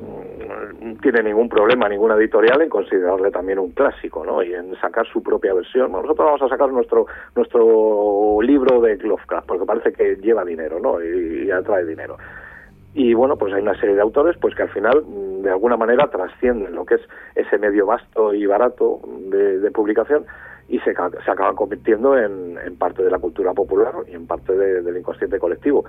mm, 0.00 0.96
tiene 1.00 1.22
ningún 1.22 1.48
problema 1.48 1.88
ninguna 1.88 2.16
editorial 2.16 2.60
en 2.60 2.68
considerarle 2.68 3.30
también 3.30 3.60
un 3.60 3.70
clásico, 3.70 4.26
¿no? 4.26 4.42
Y 4.42 4.52
en 4.52 4.74
sacar 4.80 5.06
su 5.06 5.22
propia 5.22 5.54
versión. 5.54 5.92
Nosotros 5.92 6.18
vamos 6.18 6.42
a 6.42 6.48
sacar 6.48 6.68
nuestro 6.70 7.06
nuestro 7.36 8.42
libro 8.42 8.80
de 8.80 8.96
Lovecraft 8.96 9.46
porque 9.46 9.64
parece 9.64 9.92
que 9.92 10.16
lleva 10.16 10.44
dinero, 10.44 10.80
¿no? 10.80 11.00
Y, 11.00 11.46
y, 11.46 11.50
atrae 11.52 11.86
dinero. 11.86 12.18
Y 12.92 13.14
bueno, 13.14 13.36
pues 13.36 13.54
hay 13.54 13.62
una 13.62 13.78
serie 13.78 13.94
de 13.94 14.02
autores 14.02 14.36
pues 14.40 14.56
que 14.56 14.62
al 14.62 14.70
final 14.70 15.04
mm, 15.06 15.42
de 15.42 15.50
alguna 15.50 15.76
manera 15.76 16.10
trascienden 16.10 16.74
lo 16.74 16.84
que 16.84 16.96
es 16.96 17.02
ese 17.36 17.56
medio 17.56 17.86
vasto 17.86 18.34
y 18.34 18.46
barato 18.46 19.00
de, 19.28 19.60
de 19.60 19.70
publicación 19.70 20.26
y 20.68 20.80
se, 20.80 20.92
se 20.92 21.30
acaba 21.30 21.54
convirtiendo 21.54 22.18
en, 22.18 22.58
en, 22.64 22.76
parte 22.76 23.02
de 23.04 23.10
la 23.10 23.18
cultura 23.18 23.52
popular 23.54 23.92
y 24.08 24.14
en 24.14 24.26
parte 24.26 24.56
de, 24.56 24.82
del 24.82 24.96
inconsciente 24.96 25.38
colectivo 25.38 25.84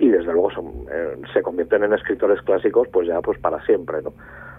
y 0.00 0.08
desde 0.08 0.32
luego 0.32 0.50
son, 0.50 0.66
eh, 0.90 1.16
se 1.32 1.42
convierten 1.42 1.84
en 1.84 1.92
escritores 1.92 2.42
clásicos 2.42 2.88
pues 2.88 3.06
ya 3.06 3.20
pues 3.20 3.38
para 3.38 3.64
siempre 3.64 4.02
no 4.02 4.12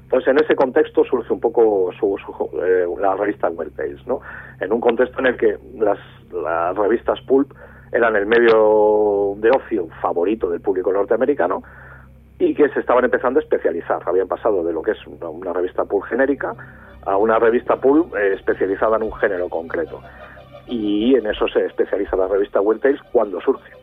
entonces 0.04 0.28
en 0.30 0.44
ese 0.44 0.56
contexto 0.56 1.04
surge 1.04 1.34
un 1.34 1.40
poco 1.40 1.92
su, 2.00 2.18
su, 2.18 2.62
eh, 2.64 2.86
la 3.00 3.16
revista 3.16 3.50
Weird 3.50 3.74
Tales 3.74 4.06
no 4.08 4.22
en 4.60 4.72
un 4.72 4.80
contexto 4.80 5.20
en 5.20 5.26
el 5.26 5.38
que 5.38 5.58
las, 5.76 6.00
las 6.32 6.78
revistas 6.78 7.20
pulp 7.22 7.52
eran 7.92 8.16
el 8.16 8.26
medio 8.26 9.34
de 9.38 9.50
ocio 9.50 9.88
favorito 10.02 10.50
del 10.50 10.62
público 10.62 10.94
norteamericano 10.94 11.64
y 12.40 12.56
que 12.56 12.70
se 12.70 12.80
estaban 12.80 13.06
empezando 13.06 13.40
a 13.40 13.44
especializar. 13.44 14.02
Habían 14.06 14.28
pasado 14.28 14.64
de 14.64 14.74
lo 14.74 14.82
que 14.82 14.92
es 14.92 14.98
una, 15.06 15.54
revista 15.54 15.86
pulp 15.86 16.06
genérica 16.06 16.56
a 17.06 17.18
una 17.18 17.38
revista 17.38 17.76
pulp 17.76 18.16
eh, 18.16 18.34
especializada 18.34 18.98
en 18.98 19.04
un 19.04 19.14
género 19.14 19.50
concreto. 19.50 20.02
Y 20.68 21.16
en 21.16 21.28
eso 21.28 21.48
se 21.50 21.66
especializa 21.66 22.16
la 22.16 22.28
revista 22.28 22.62
Weird 22.62 22.82
Tales 22.82 23.02
cuando 23.12 23.42
surge 23.42 23.81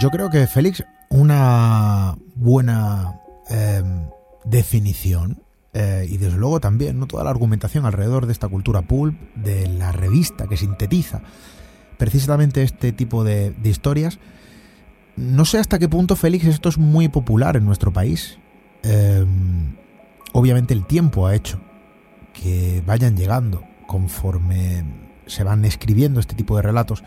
yo 0.00 0.08
creo 0.10 0.30
que 0.30 0.46
Félix, 0.46 0.82
una 1.10 2.16
buena 2.34 3.20
eh, 3.50 3.82
definición 4.46 5.42
eh, 5.74 6.06
y 6.08 6.16
desde 6.16 6.38
luego 6.38 6.58
también 6.58 6.98
no 6.98 7.06
toda 7.06 7.22
la 7.22 7.30
argumentación 7.30 7.84
alrededor 7.84 8.24
de 8.24 8.32
esta 8.32 8.48
cultura 8.48 8.80
pulp, 8.80 9.14
de 9.34 9.68
la 9.68 9.92
revista 9.92 10.46
que 10.46 10.56
sintetiza 10.56 11.20
precisamente 11.98 12.62
este 12.62 12.92
tipo 12.92 13.24
de, 13.24 13.54
historias. 13.62 14.18
No 15.16 15.44
sé 15.44 15.58
hasta 15.58 15.78
qué 15.78 15.86
punto, 15.86 16.16
Félix, 16.16 16.46
esto 16.46 16.70
es 16.70 16.78
muy 16.78 17.08
popular 17.08 17.58
en 17.58 17.66
nuestro 17.66 17.92
país. 17.92 18.38
Eh, 18.82 19.26
obviamente 20.32 20.72
el 20.72 20.86
tiempo 20.86 21.26
ha 21.26 21.34
hecho 21.34 21.60
que 22.32 22.82
vayan 22.86 23.18
llegando 23.18 23.62
conforme 23.86 24.82
se 25.26 25.44
van 25.44 25.66
escribiendo 25.66 26.20
este 26.20 26.34
tipo 26.34 26.56
de 26.56 26.62
relatos 26.62 27.04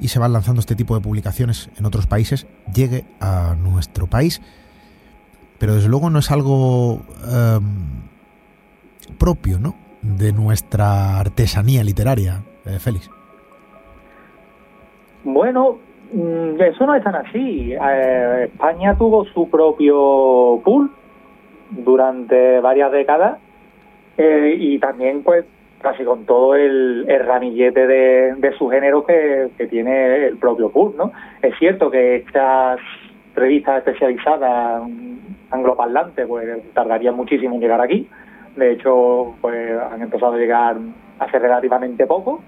y 0.00 0.08
se 0.08 0.18
van 0.18 0.32
lanzando 0.32 0.60
este 0.60 0.74
tipo 0.74 0.94
de 0.94 1.00
publicaciones 1.00 1.70
en 1.78 1.86
otros 1.86 2.06
países, 2.06 2.46
llegue 2.74 3.04
a 3.20 3.54
nuestro 3.54 4.06
país. 4.06 4.40
Pero 5.58 5.74
desde 5.74 5.88
luego 5.88 6.10
no 6.10 6.18
es 6.18 6.30
algo 6.30 7.02
eh, 7.28 7.60
propio, 9.18 9.58
¿no? 9.58 9.74
De 10.02 10.32
nuestra 10.32 11.20
artesanía 11.20 11.84
literaria, 11.84 12.42
eh, 12.66 12.78
Félix. 12.80 13.10
Bueno, 15.24 15.78
mm, 16.12 16.60
eso 16.60 16.86
no 16.86 16.94
es 16.94 17.04
tan 17.04 17.14
así. 17.14 17.72
Eh, 17.72 18.44
España 18.52 18.96
tuvo 18.96 19.24
su 19.26 19.48
propio 19.48 20.60
pool 20.64 20.90
durante 21.70 22.60
varias 22.60 22.92
décadas 22.92 23.38
eh, 24.18 24.56
y 24.58 24.78
también 24.78 25.22
pues 25.22 25.44
casi 25.82 26.04
con 26.04 26.24
todo 26.24 26.54
el, 26.54 27.06
ramillete 27.26 27.86
de, 27.86 28.54
su 28.58 28.68
género 28.68 29.04
que, 29.04 29.50
tiene 29.68 30.26
el 30.26 30.38
propio 30.38 30.70
PUR, 30.70 30.94
¿no? 30.96 31.12
Es 31.42 31.56
cierto 31.58 31.90
que 31.90 32.16
estas 32.16 32.78
revistas 33.34 33.78
especializadas 33.78 34.82
angloparlantes 35.50 36.26
pues 36.26 36.48
tardarían 36.72 37.14
muchísimo 37.14 37.54
en 37.54 37.60
llegar 37.60 37.80
aquí. 37.80 38.08
De 38.56 38.72
hecho, 38.72 39.34
pues 39.40 39.78
han 39.78 40.02
empezado 40.02 40.34
a 40.34 40.38
llegar 40.38 40.76
hace 41.18 41.38
relativamente 41.38 42.06
poco, 42.06 42.42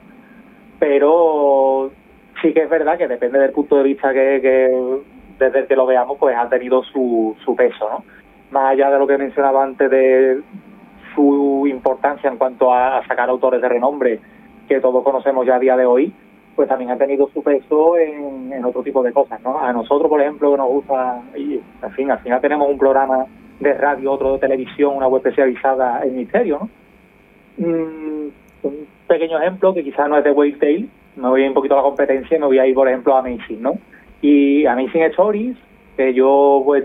pero 0.79 1.91
sí 2.43 2.53
que 2.53 2.63
es 2.63 2.71
verdad 2.71 2.99
que 2.99 3.09
depende 3.09 3.39
del 3.39 3.53
punto 3.53 3.77
de 3.77 3.83
vista 3.83 4.13
que, 4.13 4.41
que 4.41 5.03
desde 5.39 5.61
el 5.61 5.67
que 5.67 5.77
lo 5.77 5.87
veamos, 5.87 6.19
pues 6.19 6.37
ha 6.37 6.49
tenido 6.49 6.83
su, 6.85 7.37
su 7.45 7.57
peso, 7.57 7.89
¿no? 7.91 8.05
Más 8.51 8.73
allá 8.73 8.91
de 8.91 8.99
lo 8.99 9.07
que 9.07 9.19
mencionaba 9.19 9.65
antes 9.65 9.91
de, 9.91 10.41
su 11.15 11.67
importancia 11.67 12.31
en 12.31 12.37
cuanto 12.37 12.73
a, 12.73 13.07
sacar 13.07 13.29
autores 13.29 13.61
de 13.61 13.69
renombre 13.69 14.21
que 14.69 14.81
todos 14.81 15.05
conocemos 15.05 15.47
ya 15.47 15.57
a 15.57 15.59
día 15.59 15.77
de 15.77 15.87
hoy, 15.87 16.13
pues 16.57 16.69
también 16.69 16.91
ha 16.91 16.97
tenido 16.97 17.29
su 17.33 17.43
peso 17.43 17.97
en, 17.99 18.65
otro 18.65 18.83
tipo 18.83 19.03
de 19.03 19.13
cosas, 19.13 19.41
¿no? 19.43 19.59
A 19.59 19.73
nosotros, 19.73 20.09
por 20.09 20.21
ejemplo, 20.21 20.53
que 20.53 20.57
nos 20.57 20.69
gusta, 20.69 21.23
y 21.37 21.61
en 21.83 21.91
fin, 21.93 22.11
al 22.11 22.21
final 22.21 22.41
tenemos 22.41 22.69
un 22.69 22.79
programa 22.79 23.27
de 23.61 23.75
radio, 23.75 24.13
otro 24.13 24.33
de 24.35 24.39
televisión, 24.39 24.97
una 24.97 25.09
web 25.09 25.19
especializada 25.27 26.03
en 26.03 26.17
misterio, 26.17 26.61
¿no? 26.61 26.69
Mm, 27.67 28.29
un 28.63 28.87
pequeño 29.07 29.39
ejemplo 29.39 29.75
que 29.75 29.85
quizás 29.85 30.09
no 30.09 30.17
es 30.17 30.25
de 30.25 30.31
Wave 30.31 30.53
Tale, 30.53 30.87
me 31.17 31.29
voy 31.29 31.43
a 31.43 31.45
ir 31.45 31.51
un 31.51 31.55
poquito 31.55 31.75
a 31.75 31.79
la 31.79 31.83
competencia 31.83 32.37
y 32.37 32.41
me 32.41 32.47
voy 32.47 32.59
a 32.59 32.67
ir, 32.67 32.75
por 32.75 32.89
ejemplo, 32.89 33.15
a 33.15 33.21
Amazing, 33.21 33.63
¿no? 33.63 33.75
Y 34.23 34.65
Amazing 34.67 35.03
Stories, 35.03 35.57
que 35.97 36.15
yo 36.15 36.63
pues 36.65 36.85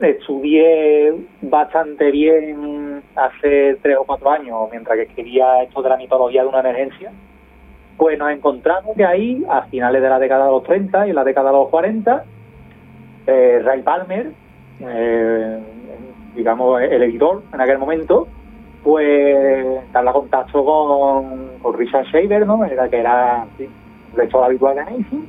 estudié 0.00 1.14
bastante 1.42 2.10
bien 2.10 2.89
hace 3.16 3.76
tres 3.82 3.96
o 3.98 4.04
cuatro 4.04 4.30
años, 4.30 4.68
mientras 4.70 4.96
que 4.96 5.02
escribía 5.02 5.62
esto 5.62 5.82
de 5.82 5.88
la 5.88 5.96
mitología 5.96 6.42
de 6.42 6.48
una 6.48 6.60
emergencia, 6.60 7.12
pues 7.96 8.18
nos 8.18 8.30
encontramos 8.30 8.96
que 8.96 9.04
ahí, 9.04 9.44
a 9.48 9.62
finales 9.62 10.00
de 10.00 10.08
la 10.08 10.18
década 10.18 10.46
de 10.46 10.50
los 10.52 10.62
30 10.64 11.06
y 11.06 11.10
en 11.10 11.16
la 11.16 11.24
década 11.24 11.50
de 11.50 11.56
los 11.56 11.68
40, 11.68 12.24
eh, 13.26 13.60
Ray 13.62 13.82
Palmer, 13.82 14.30
eh, 14.80 15.58
digamos 16.34 16.80
el 16.80 17.02
editor 17.02 17.42
en 17.52 17.60
aquel 17.60 17.78
momento, 17.78 18.26
pues 18.82 19.80
habla 19.92 20.12
contacto 20.12 20.64
con, 20.64 21.58
con 21.60 21.78
Richard 21.78 22.06
Shaver, 22.06 22.46
¿no? 22.46 22.64
Era, 22.64 22.88
que 22.88 23.00
era 23.00 23.46
sí, 23.58 23.68
lector 24.16 24.44
habitual 24.44 24.76
de 24.76 24.84
Nancy, 24.84 25.28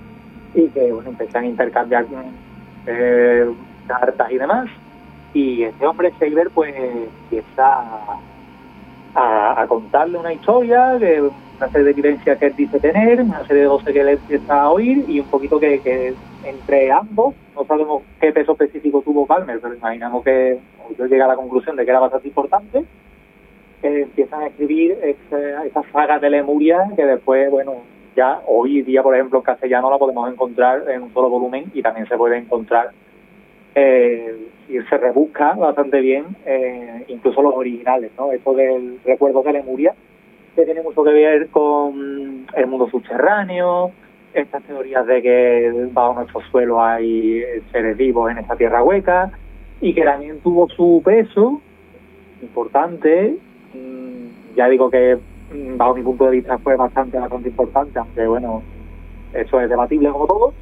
y 0.53 0.67
que 0.69 0.91
bueno, 0.91 1.09
empezaron 1.09 1.45
a 1.45 1.49
intercambiar 1.49 2.05
eh, 2.87 3.49
cartas 3.87 4.31
y 4.31 4.37
demás. 4.37 4.69
Y 5.33 5.63
este 5.63 5.85
hombre, 5.85 6.11
Shaver, 6.19 6.49
pues 6.49 6.75
empieza 6.75 8.19
a, 9.15 9.65
contarle 9.67 10.17
una 10.17 10.33
historia, 10.33 10.97
una 11.57 11.69
serie 11.69 11.87
de 11.87 11.93
vivencias 11.93 12.37
que 12.37 12.47
él 12.47 12.55
dice 12.55 12.79
tener, 12.79 13.21
una 13.21 13.45
serie 13.47 13.63
de 13.63 13.67
voces 13.67 13.93
que 13.93 14.01
él 14.01 14.09
empieza 14.09 14.61
a 14.61 14.71
oír 14.71 15.05
y 15.07 15.19
un 15.19 15.27
poquito 15.27 15.59
que, 15.59 16.13
entre 16.43 16.91
ambos, 16.91 17.35
no 17.55 17.65
sabemos 17.65 18.03
qué 18.19 18.31
peso 18.31 18.53
específico 18.53 19.01
tuvo 19.01 19.25
Palmer, 19.25 19.59
pero 19.61 19.75
imaginamos 19.75 20.23
que 20.23 20.59
yo 20.97 21.05
llegué 21.05 21.21
a 21.21 21.27
la 21.27 21.35
conclusión 21.35 21.75
de 21.75 21.85
que 21.85 21.91
era 21.91 21.99
bastante 21.99 22.27
importante. 22.27 22.83
Eh, 23.83 24.01
empiezan 24.03 24.41
a 24.41 24.47
escribir 24.47 24.97
esa, 25.01 25.65
esa 25.65 25.83
saga 25.91 26.19
de 26.19 26.29
Lemuria 26.29 26.91
que 26.95 27.05
después, 27.05 27.49
bueno, 27.49 27.77
ya 28.15 28.41
hoy 28.47 28.81
día, 28.81 29.01
por 29.01 29.15
ejemplo, 29.15 29.39
en 29.39 29.43
castellano 29.43 29.89
la 29.89 29.97
podemos 29.97 30.31
encontrar 30.31 30.89
en 30.89 31.03
un 31.03 31.13
solo 31.13 31.29
volumen 31.29 31.65
y 31.73 31.81
también 31.81 32.07
se 32.07 32.17
puede 32.17 32.37
encontrar 32.37 32.91
eh, 33.75 34.35
y 34.71 34.81
se 34.83 34.97
rebusca 34.97 35.53
bastante 35.53 35.99
bien, 35.99 36.25
eh, 36.45 37.03
incluso 37.09 37.41
los 37.41 37.53
originales, 37.53 38.11
¿no? 38.17 38.31
Esto 38.31 38.53
del 38.53 38.99
recuerdo 39.03 39.43
de 39.43 39.51
Lemuria, 39.51 39.93
que 40.55 40.63
tiene 40.63 40.81
mucho 40.81 41.03
que 41.03 41.11
ver 41.11 41.49
con 41.49 42.45
el 42.55 42.67
mundo 42.67 42.89
subterráneo, 42.89 43.91
estas 44.33 44.63
teorías 44.63 45.05
de 45.07 45.21
que 45.21 45.89
bajo 45.91 46.13
nuestro 46.13 46.41
suelo 46.49 46.81
hay 46.81 47.43
seres 47.73 47.97
vivos 47.97 48.31
en 48.31 48.37
esta 48.37 48.55
tierra 48.55 48.81
hueca, 48.81 49.31
y 49.81 49.93
que 49.93 50.03
también 50.03 50.39
tuvo 50.39 50.69
su 50.69 51.01
peso 51.03 51.61
importante. 52.41 53.35
Mm, 53.73 54.55
ya 54.55 54.69
digo 54.69 54.89
que 54.89 55.17
mm, 55.53 55.75
bajo 55.75 55.95
mi 55.95 56.03
punto 56.03 56.25
de 56.25 56.31
vista 56.31 56.57
fue 56.59 56.77
bastante, 56.77 57.19
bastante 57.19 57.49
importante, 57.49 57.99
aunque 57.99 58.25
bueno, 58.25 58.63
eso 59.33 59.59
es 59.59 59.69
debatible 59.69 60.09
como 60.11 60.27
todo 60.27 60.53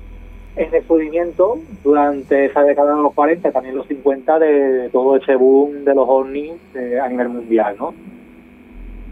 el 0.59 0.71
descubrimiento 0.71 1.57
durante 1.83 2.45
esa 2.45 2.61
década 2.63 2.95
de 2.95 3.01
los 3.01 3.13
40, 3.13 3.51
también 3.51 3.75
los 3.75 3.87
50, 3.87 4.39
de 4.39 4.89
todo 4.89 5.15
ese 5.15 5.35
boom 5.35 5.85
de 5.85 5.95
los 5.95 6.05
ovnis 6.07 6.53
a 7.01 7.07
nivel 7.07 7.29
mundial, 7.29 7.75
¿no? 7.79 7.93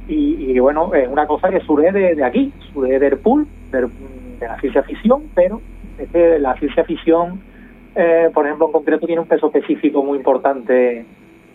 Y, 0.09 0.57
bueno, 0.59 0.93
es 0.93 1.07
una 1.09 1.27
cosa 1.27 1.49
que 1.49 1.59
surge 1.61 1.91
de, 1.91 2.23
aquí, 2.23 2.53
surge 2.71 2.97
del 2.97 3.17
pool, 3.17 3.45
de, 3.71 3.89
la 4.39 4.57
ciencia 4.59 4.83
ficción, 4.83 5.23
pero 5.35 5.61
es 5.97 6.09
que 6.09 6.39
la 6.39 6.55
ciencia 6.55 6.85
ficción, 6.85 7.41
eh, 7.95 8.29
por 8.33 8.45
ejemplo, 8.45 8.67
en 8.67 8.71
concreto, 8.71 9.05
tiene 9.05 9.21
un 9.21 9.27
peso 9.27 9.47
específico 9.47 10.03
muy 10.03 10.17
importante 10.17 11.05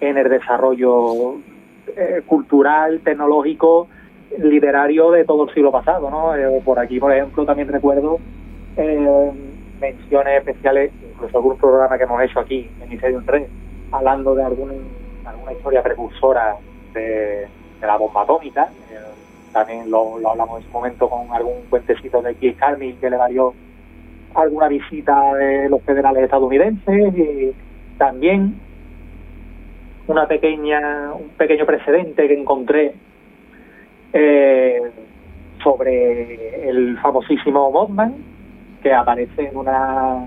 en 0.01 0.19
el 0.19 0.29
desarrollo 0.29 1.37
eh, 1.97 2.23
cultural, 2.27 3.01
tecnológico, 3.03 3.89
literario 4.39 5.11
de 5.13 5.25
todo 5.25 5.49
el 5.49 5.55
siglo 5.55 5.73
pasado, 5.73 6.11
¿no? 6.11 6.35
Eh, 6.37 6.61
por 6.63 6.79
aquí, 6.79 6.99
por 6.99 7.13
ejemplo, 7.13 7.47
también 7.47 7.69
recuerdo 7.69 8.19
menciones 9.83 10.39
especiales, 10.39 10.93
incluso 11.03 11.37
algún 11.37 11.59
programa 11.59 11.99
que 11.99 12.05
hemos 12.05 12.23
hecho 12.23 12.41
aquí 12.41 12.71
en 12.81 12.89
Misterio 12.89 13.23
3, 13.27 13.49
hablando 13.91 14.35
de 14.35 14.45
algún, 14.45 14.71
alguna 15.27 15.53
historia 15.53 15.83
precursora 15.83 16.57
de, 16.95 17.49
la 17.83 17.97
bomba 17.97 18.23
atómica. 18.23 18.69
Eh, 18.91 18.97
también 19.53 19.91
lo, 19.91 20.17
hablamos 20.27 20.61
en 20.61 20.67
su 20.67 20.73
momento 20.73 21.11
con 21.11 21.31
algún 21.33 21.63
cuentecito 21.69 22.23
de 22.23 22.35
Keith 22.37 22.57
Carmill 22.57 22.97
que 23.01 23.11
le 23.11 23.17
valió 23.17 23.53
alguna 24.35 24.69
visita 24.69 25.35
de 25.35 25.69
los 25.69 25.83
federales 25.83 26.23
estadounidenses 26.23 27.19
y 27.19 27.53
también 27.99 28.55
una 30.07 30.27
pequeña 30.27 31.13
un 31.13 31.29
pequeño 31.31 31.67
precedente 31.67 32.27
que 32.29 32.41
encontré 32.41 32.95
eh, 34.13 34.81
sobre 35.63 36.69
el 36.69 36.99
famosísimo 36.99 37.71
Mothman 37.71 38.32
que 38.83 38.93
aparece 38.93 39.49
en 39.49 39.57
una, 39.57 40.27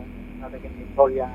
pequeña 0.52 0.82
historia 0.82 1.28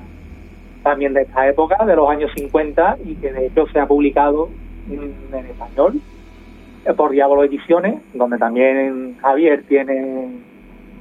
también 0.82 1.12
de 1.12 1.22
esta 1.22 1.46
época, 1.46 1.84
de 1.84 1.94
los 1.94 2.08
años 2.08 2.30
50, 2.34 2.98
y 3.04 3.14
que 3.16 3.32
de 3.32 3.46
hecho 3.46 3.66
se 3.66 3.78
ha 3.78 3.86
publicado 3.86 4.48
en, 4.90 5.14
español 5.46 6.00
eh, 6.86 6.92
por 6.94 7.10
Diablo 7.10 7.44
Ediciones, 7.44 8.00
donde 8.14 8.38
también 8.38 9.18
Javier 9.20 9.64
tiene 9.68 10.30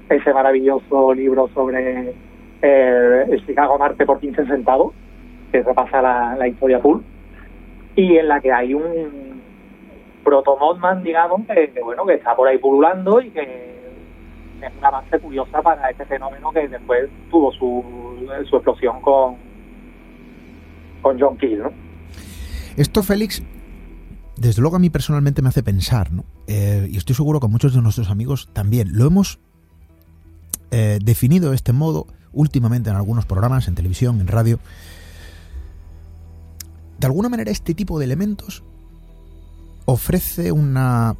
ese 0.09 0.33
maravilloso 0.33 1.13
libro 1.13 1.47
sobre 1.53 2.13
eh, 2.61 3.25
el 3.29 3.45
Chicago 3.45 3.77
Marte 3.77 4.05
por 4.05 4.19
15 4.19 4.47
centavos, 4.47 4.93
que 5.51 5.63
repasa 5.63 6.01
la, 6.01 6.47
historia 6.47 6.79
full, 6.79 6.99
y 7.95 8.17
en 8.17 8.27
la 8.27 8.41
que 8.41 8.51
hay 8.51 8.73
un 8.73 9.41
proto 10.23 10.57
digamos, 11.01 11.41
que, 11.47 11.81
bueno, 11.81 12.05
que 12.05 12.15
está 12.15 12.35
por 12.35 12.47
ahí 12.49 12.57
pululando 12.57 13.21
y 13.21 13.29
que 13.29 13.78
es 14.63 14.73
una 14.77 14.91
base 14.91 15.19
curiosa 15.19 15.61
para 15.61 15.89
este 15.89 16.05
fenómeno 16.05 16.51
que 16.51 16.67
después 16.67 17.09
tuvo 17.29 17.51
su, 17.53 17.83
su 18.49 18.55
explosión 18.55 19.01
con, 19.01 19.35
con 21.01 21.19
John 21.19 21.37
Keel, 21.37 21.63
¿no? 21.63 21.71
Esto, 22.75 23.03
Félix, 23.03 23.43
desde 24.37 24.61
luego 24.61 24.77
a 24.77 24.79
mí 24.79 24.89
personalmente 24.89 25.41
me 25.41 25.49
hace 25.49 25.63
pensar, 25.63 26.11
¿no? 26.11 26.23
Eh, 26.47 26.87
y 26.89 26.97
estoy 26.97 27.15
seguro 27.15 27.39
que 27.39 27.47
muchos 27.47 27.73
de 27.73 27.81
nuestros 27.81 28.09
amigos 28.09 28.49
también. 28.53 28.89
Lo 28.93 29.05
hemos 29.05 29.39
eh, 30.71 30.99
definido 31.03 31.49
de 31.49 31.55
este 31.55 31.73
modo 31.73 32.07
últimamente 32.31 32.89
en 32.89 32.95
algunos 32.95 33.25
programas, 33.25 33.67
en 33.67 33.75
televisión, 33.75 34.21
en 34.21 34.27
radio. 34.27 34.59
De 36.99 37.07
alguna 37.07 37.29
manera 37.29 37.51
este 37.51 37.73
tipo 37.73 37.99
de 37.99 38.05
elementos 38.05 38.63
ofrece 39.85 40.51
una 40.51 41.15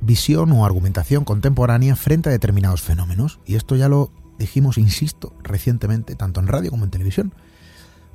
visión 0.00 0.52
o 0.52 0.64
argumentación 0.64 1.24
contemporánea 1.24 1.96
frente 1.96 2.28
a 2.28 2.32
determinados 2.32 2.82
fenómenos. 2.82 3.40
Y 3.46 3.56
esto 3.56 3.76
ya 3.76 3.88
lo 3.88 4.12
dijimos, 4.38 4.78
insisto, 4.78 5.34
recientemente, 5.42 6.16
tanto 6.16 6.40
en 6.40 6.46
radio 6.46 6.70
como 6.70 6.84
en 6.84 6.90
televisión, 6.90 7.34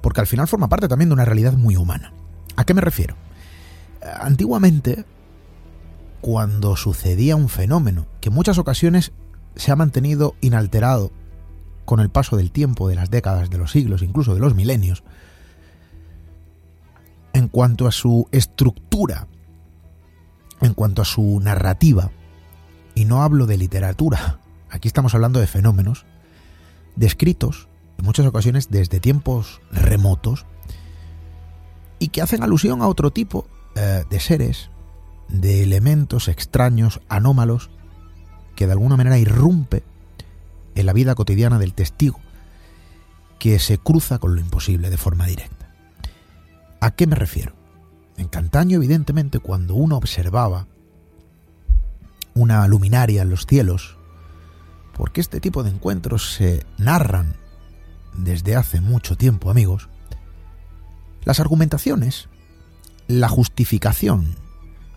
porque 0.02 0.22
al 0.22 0.28
final 0.28 0.48
forma 0.48 0.70
parte 0.70 0.88
también 0.88 1.10
de 1.10 1.14
una 1.14 1.26
realidad 1.26 1.54
muy 1.54 1.78
humana. 1.78 2.14
¿A 2.56 2.64
qué 2.64 2.74
me 2.74 2.82
refiero? 2.82 3.16
Antiguamente, 4.20 5.06
cuando 6.22 6.76
sucedía 6.76 7.36
un 7.36 7.50
fenómeno 7.50 8.08
que 8.22 8.30
en 8.30 8.36
muchas 8.36 8.58
ocasiones 8.58 9.12
se 9.56 9.72
ha 9.72 9.76
mantenido 9.76 10.36
inalterado 10.42 11.12
con 11.86 12.00
el 12.00 12.10
paso 12.10 12.36
del 12.36 12.52
tiempo, 12.52 12.90
de 12.90 12.96
las 12.96 13.12
décadas, 13.12 13.50
de 13.50 13.58
los 13.58 13.72
siglos, 13.72 14.02
incluso 14.02 14.34
de 14.34 14.40
los 14.40 14.56
milenios, 14.56 15.04
en 17.34 17.48
cuanto 17.48 17.88
a 17.88 17.92
su 17.92 18.28
estructura 18.32 19.28
en 20.66 20.74
cuanto 20.74 21.02
a 21.02 21.06
su 21.06 21.40
narrativa, 21.42 22.12
y 22.94 23.06
no 23.06 23.24
hablo 23.24 23.46
de 23.46 23.58
literatura, 23.58 24.40
aquí 24.70 24.88
estamos 24.88 25.14
hablando 25.16 25.40
de 25.40 25.48
fenómenos, 25.48 26.06
descritos 26.96 27.68
en 27.98 28.06
muchas 28.06 28.26
ocasiones 28.26 28.70
desde 28.70 29.00
tiempos 29.00 29.62
remotos, 29.72 30.46
y 32.00 32.10
que 32.10 32.22
hacen 32.22 32.44
alusión 32.44 32.82
a 32.82 32.88
otro 32.88 33.12
tipo 33.12 33.48
eh, 33.76 34.04
de 34.10 34.20
seres, 34.20 34.70
de 35.30 35.64
elementos 35.64 36.28
extraños, 36.28 37.02
anómalos, 37.10 37.70
que 38.56 38.68
de 38.68 38.74
alguna 38.74 38.98
manera 38.98 39.18
irrumpe 39.18 39.84
en 40.76 40.86
la 40.86 40.94
vida 40.94 41.16
cotidiana 41.16 41.58
del 41.58 41.74
testigo, 41.74 42.20
que 43.40 43.60
se 43.60 43.78
cruza 43.78 44.20
con 44.20 44.36
lo 44.36 44.42
imposible 44.42 44.90
de 44.90 44.98
forma 44.98 45.26
directa. 45.26 45.74
¿A 46.80 46.92
qué 46.92 47.08
me 47.08 47.16
refiero? 47.16 47.55
En 48.18 48.28
Cantaño, 48.28 48.78
evidentemente, 48.78 49.40
cuando 49.40 49.76
uno 49.76 49.98
observaba 49.98 50.68
una 52.34 52.68
luminaria 52.68 53.22
en 53.22 53.30
los 53.30 53.46
cielos, 53.46 53.98
porque 54.94 55.22
este 55.22 55.42
tipo 55.42 55.64
de 55.64 55.72
encuentros 55.72 56.34
se 56.34 56.66
narran 56.78 57.36
desde 58.14 58.56
hace 58.56 58.80
mucho 58.80 59.18
tiempo, 59.18 59.50
amigos, 59.50 59.90
las 61.26 61.40
argumentaciones, 61.40 62.30
la 63.08 63.28
justificación, 63.28 64.36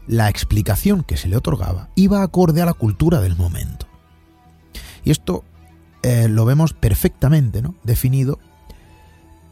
la 0.06 0.28
explicación 0.28 1.02
que 1.02 1.16
se 1.16 1.28
le 1.28 1.36
otorgaba 1.36 1.88
iba 1.96 2.22
acorde 2.22 2.62
a 2.62 2.66
la 2.66 2.74
cultura 2.74 3.20
del 3.20 3.36
momento. 3.36 3.86
Y 5.04 5.10
esto 5.10 5.44
eh, 6.02 6.28
lo 6.28 6.44
vemos 6.44 6.72
perfectamente 6.72 7.62
¿no? 7.62 7.74
definido 7.82 8.38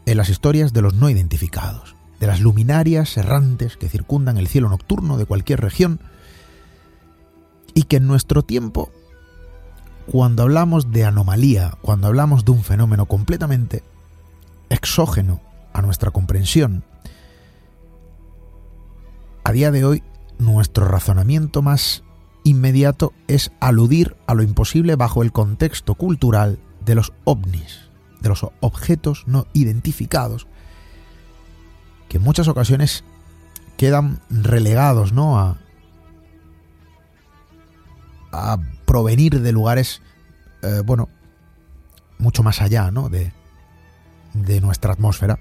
en 0.05 0.17
las 0.17 0.29
historias 0.29 0.71
de 0.71 0.81
los 0.81 0.93
no 0.93 1.09
identificados 1.09 1.96
de 2.19 2.27
las 2.27 2.41
luminarias 2.41 3.15
errantes 3.17 3.77
que 3.77 3.89
circundan 3.89 4.37
el 4.37 4.47
cielo 4.47 4.69
nocturno 4.69 5.17
de 5.17 5.25
cualquier 5.25 5.61
región, 5.61 5.99
y 7.73 7.83
que 7.83 7.97
en 7.97 8.07
nuestro 8.07 8.41
tiempo, 8.41 8.91
cuando 10.07 10.43
hablamos 10.43 10.91
de 10.91 11.05
anomalía, 11.05 11.77
cuando 11.81 12.07
hablamos 12.07 12.43
de 12.43 12.51
un 12.51 12.63
fenómeno 12.63 13.05
completamente 13.05 13.83
exógeno 14.69 15.41
a 15.73 15.81
nuestra 15.81 16.11
comprensión, 16.11 16.83
a 19.43 19.51
día 19.51 19.71
de 19.71 19.85
hoy 19.85 20.03
nuestro 20.39 20.85
razonamiento 20.87 21.61
más 21.61 22.03
inmediato 22.43 23.13
es 23.27 23.51
aludir 23.59 24.15
a 24.25 24.33
lo 24.33 24.43
imposible 24.43 24.95
bajo 24.95 25.21
el 25.21 25.31
contexto 25.31 25.95
cultural 25.95 26.59
de 26.83 26.95
los 26.95 27.13
ovnis, 27.25 27.89
de 28.21 28.29
los 28.29 28.45
objetos 28.59 29.23
no 29.27 29.45
identificados, 29.53 30.47
que 32.09 32.17
en 32.17 32.23
muchas 32.23 32.47
ocasiones 32.47 33.03
quedan 33.77 34.19
relegados, 34.29 35.13
¿no? 35.13 35.39
A, 35.39 35.57
a 38.31 38.57
provenir 38.85 39.41
de 39.41 39.51
lugares, 39.51 40.01
eh, 40.63 40.81
bueno, 40.85 41.09
mucho 42.17 42.43
más 42.43 42.61
allá, 42.61 42.91
¿no? 42.91 43.09
De, 43.09 43.31
de 44.33 44.61
nuestra 44.61 44.93
atmósfera. 44.93 45.39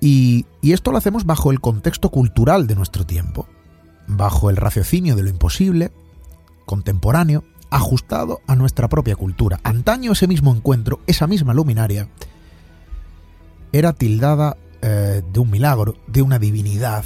Y, 0.00 0.46
y, 0.62 0.72
esto 0.72 0.92
lo 0.92 0.98
hacemos 0.98 1.26
bajo 1.26 1.50
el 1.50 1.60
contexto 1.60 2.10
cultural 2.10 2.66
de 2.66 2.74
nuestro 2.74 3.04
tiempo, 3.04 3.46
bajo 4.06 4.48
el 4.48 4.56
raciocinio 4.56 5.14
de 5.14 5.22
lo 5.22 5.28
imposible, 5.28 5.92
contemporáneo, 6.64 7.44
ajustado 7.70 8.40
a 8.46 8.56
nuestra 8.56 8.88
propia 8.88 9.14
cultura. 9.14 9.60
Antaño 9.62 10.12
ese 10.12 10.26
mismo 10.26 10.54
encuentro, 10.54 11.00
esa 11.06 11.26
misma 11.26 11.52
luminaria, 11.52 12.08
era 13.72 13.92
tildada 13.92 14.56
eh, 14.82 15.22
de 15.32 15.40
un 15.40 15.50
milagro, 15.50 15.96
de 16.06 16.22
una 16.22 16.38
divinidad, 16.38 17.04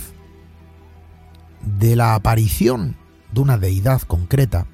de 1.63 1.97
la 1.97 2.15
aparición 2.15 2.97
de 3.33 3.41
una 3.41 3.59
deidad 3.59 4.03
concreta, 4.03 4.67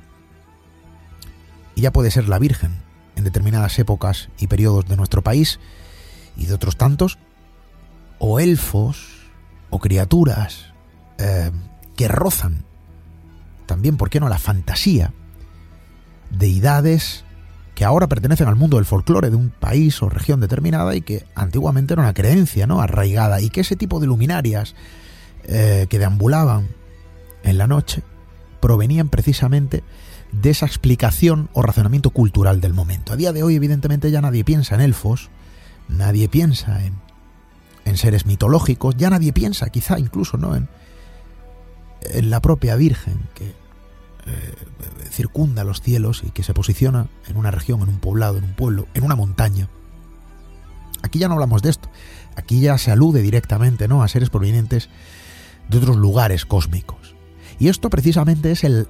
y 1.75 1.83
ya 1.83 1.93
puede 1.93 2.11
ser 2.11 2.29
la 2.29 2.39
Virgen 2.39 2.83
en 3.17 3.25
determinadas 3.25 3.79
épocas 3.79 4.29
y 4.39 4.49
periodos 4.49 4.87
de 4.87 4.97
nuestro 4.97 5.23
país 5.23 5.61
y 6.37 6.47
de 6.47 6.55
otros 6.55 6.77
tantos, 6.77 7.19
o 8.19 8.39
elfos 8.39 9.31
o 9.71 9.79
criaturas 9.79 10.75
eh, 11.19 11.51
que 11.97 12.09
rozan 12.09 12.65
también, 13.67 13.97
¿por 13.97 14.11
qué 14.11 14.19
no?, 14.19 14.29
la 14.29 14.39
fantasía, 14.39 15.15
deidades 16.31 17.25
que 17.81 17.87
ahora 17.87 18.09
pertenecen 18.09 18.47
al 18.47 18.57
mundo 18.57 18.77
del 18.77 18.85
folclore 18.85 19.31
de 19.31 19.37
un 19.37 19.49
país 19.49 20.03
o 20.03 20.11
región 20.11 20.39
determinada 20.39 20.95
y 20.95 21.01
que 21.01 21.25
antiguamente 21.35 21.95
era 21.95 22.03
una 22.03 22.13
creencia 22.13 22.67
no 22.67 22.83
arraigada 22.83 23.41
y 23.41 23.49
que 23.49 23.63
ese 23.63 23.75
tipo 23.75 24.01
de 24.01 24.07
luminarias 24.07 24.75
eh, 25.45 25.87
que 25.89 25.99
deambulaban 25.99 26.69
en 27.43 27.57
la 27.57 27.67
noche 27.67 28.03
provenían 28.61 29.09
precisamente 29.09 29.83
de 30.31 30.51
esa 30.51 30.67
explicación 30.67 31.49
o 31.55 31.63
razonamiento 31.63 32.11
cultural 32.11 32.61
del 32.61 32.75
momento. 32.75 33.15
A 33.15 33.17
día 33.17 33.33
de 33.33 33.43
hoy, 33.43 33.55
evidentemente, 33.55 34.11
ya 34.11 34.21
nadie 34.21 34.45
piensa 34.45 34.75
en 34.75 34.83
elfos, 34.83 35.31
nadie 35.89 36.29
piensa 36.29 36.85
en, 36.85 36.97
en 37.87 37.97
seres 37.97 38.27
mitológicos, 38.27 38.95
ya 38.99 39.09
nadie 39.09 39.33
piensa, 39.33 39.71
quizá 39.71 39.99
incluso, 39.99 40.37
¿no? 40.37 40.55
En, 40.55 40.69
en 42.03 42.29
la 42.29 42.43
propia 42.43 42.77
Virgen 42.77 43.21
que 43.35 43.55
eh, 44.31 45.09
circunda 45.11 45.65
los 45.65 45.81
cielos 45.81 46.23
y 46.25 46.31
que 46.31 46.43
se 46.43 46.55
posiciona 46.55 47.09
en 47.29 47.37
una 47.37 47.51
región, 47.51 47.81
en 47.83 47.89
un 47.89 47.99
poblado, 47.99 48.39
en 48.39 48.45
un 48.45 48.55
pueblo, 48.55 48.87
en 48.95 49.05
una 49.05 49.17
montaña. 49.17 49.69
Aquí 51.03 51.19
ya 51.19 51.29
no 51.29 51.35
hablamos 51.35 51.63
de 51.63 51.71
esto. 51.71 51.89
Aquí 52.37 52.61
ya 52.61 52.79
se 52.79 52.91
alude 52.91 53.23
directamente 53.23 53.89
¿no? 53.89 54.03
a 54.03 54.09
seres 54.09 54.31
provenientes 54.31 54.89
de 55.69 55.79
otros 55.79 55.97
lugares 55.97 56.45
cósmicos. 56.45 57.15
Y 57.59 57.69
esto 57.69 57.91
precisamente 57.91 58.53
es 58.53 58.65
el 58.65 58.89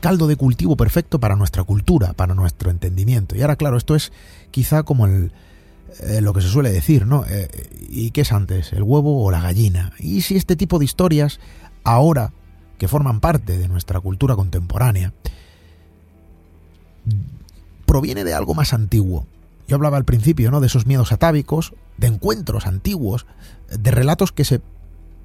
caldo 0.00 0.26
de 0.26 0.36
cultivo 0.36 0.76
perfecto 0.76 1.18
para 1.18 1.36
nuestra 1.36 1.64
cultura, 1.64 2.12
para 2.12 2.34
nuestro 2.34 2.70
entendimiento. 2.70 3.36
Y 3.36 3.42
ahora, 3.42 3.56
claro, 3.56 3.76
esto 3.76 3.94
es 3.94 4.12
quizá 4.50 4.82
como 4.82 5.06
el, 5.06 5.32
eh, 6.00 6.20
lo 6.20 6.32
que 6.32 6.40
se 6.40 6.48
suele 6.48 6.70
decir, 6.70 7.06
¿no? 7.06 7.24
Eh, 7.28 7.48
¿Y 7.88 8.10
qué 8.10 8.22
es 8.22 8.32
antes, 8.32 8.72
el 8.72 8.82
huevo 8.82 9.24
o 9.24 9.30
la 9.30 9.40
gallina? 9.40 9.92
Y 9.98 10.22
si 10.22 10.36
este 10.36 10.56
tipo 10.56 10.78
de 10.78 10.84
historias 10.84 11.40
ahora 11.84 12.32
que 12.78 12.88
forman 12.88 13.20
parte 13.20 13.58
de 13.58 13.68
nuestra 13.68 14.00
cultura 14.00 14.36
contemporánea, 14.36 15.12
proviene 17.86 18.24
de 18.24 18.34
algo 18.34 18.54
más 18.54 18.72
antiguo. 18.72 19.26
Yo 19.66 19.76
hablaba 19.76 19.96
al 19.96 20.04
principio, 20.04 20.50
¿no? 20.50 20.60
De 20.60 20.68
esos 20.68 20.86
miedos 20.86 21.12
atávicos, 21.12 21.74
de 21.98 22.06
encuentros 22.06 22.66
antiguos, 22.66 23.26
de 23.70 23.90
relatos 23.90 24.32
que 24.32 24.44
se 24.44 24.60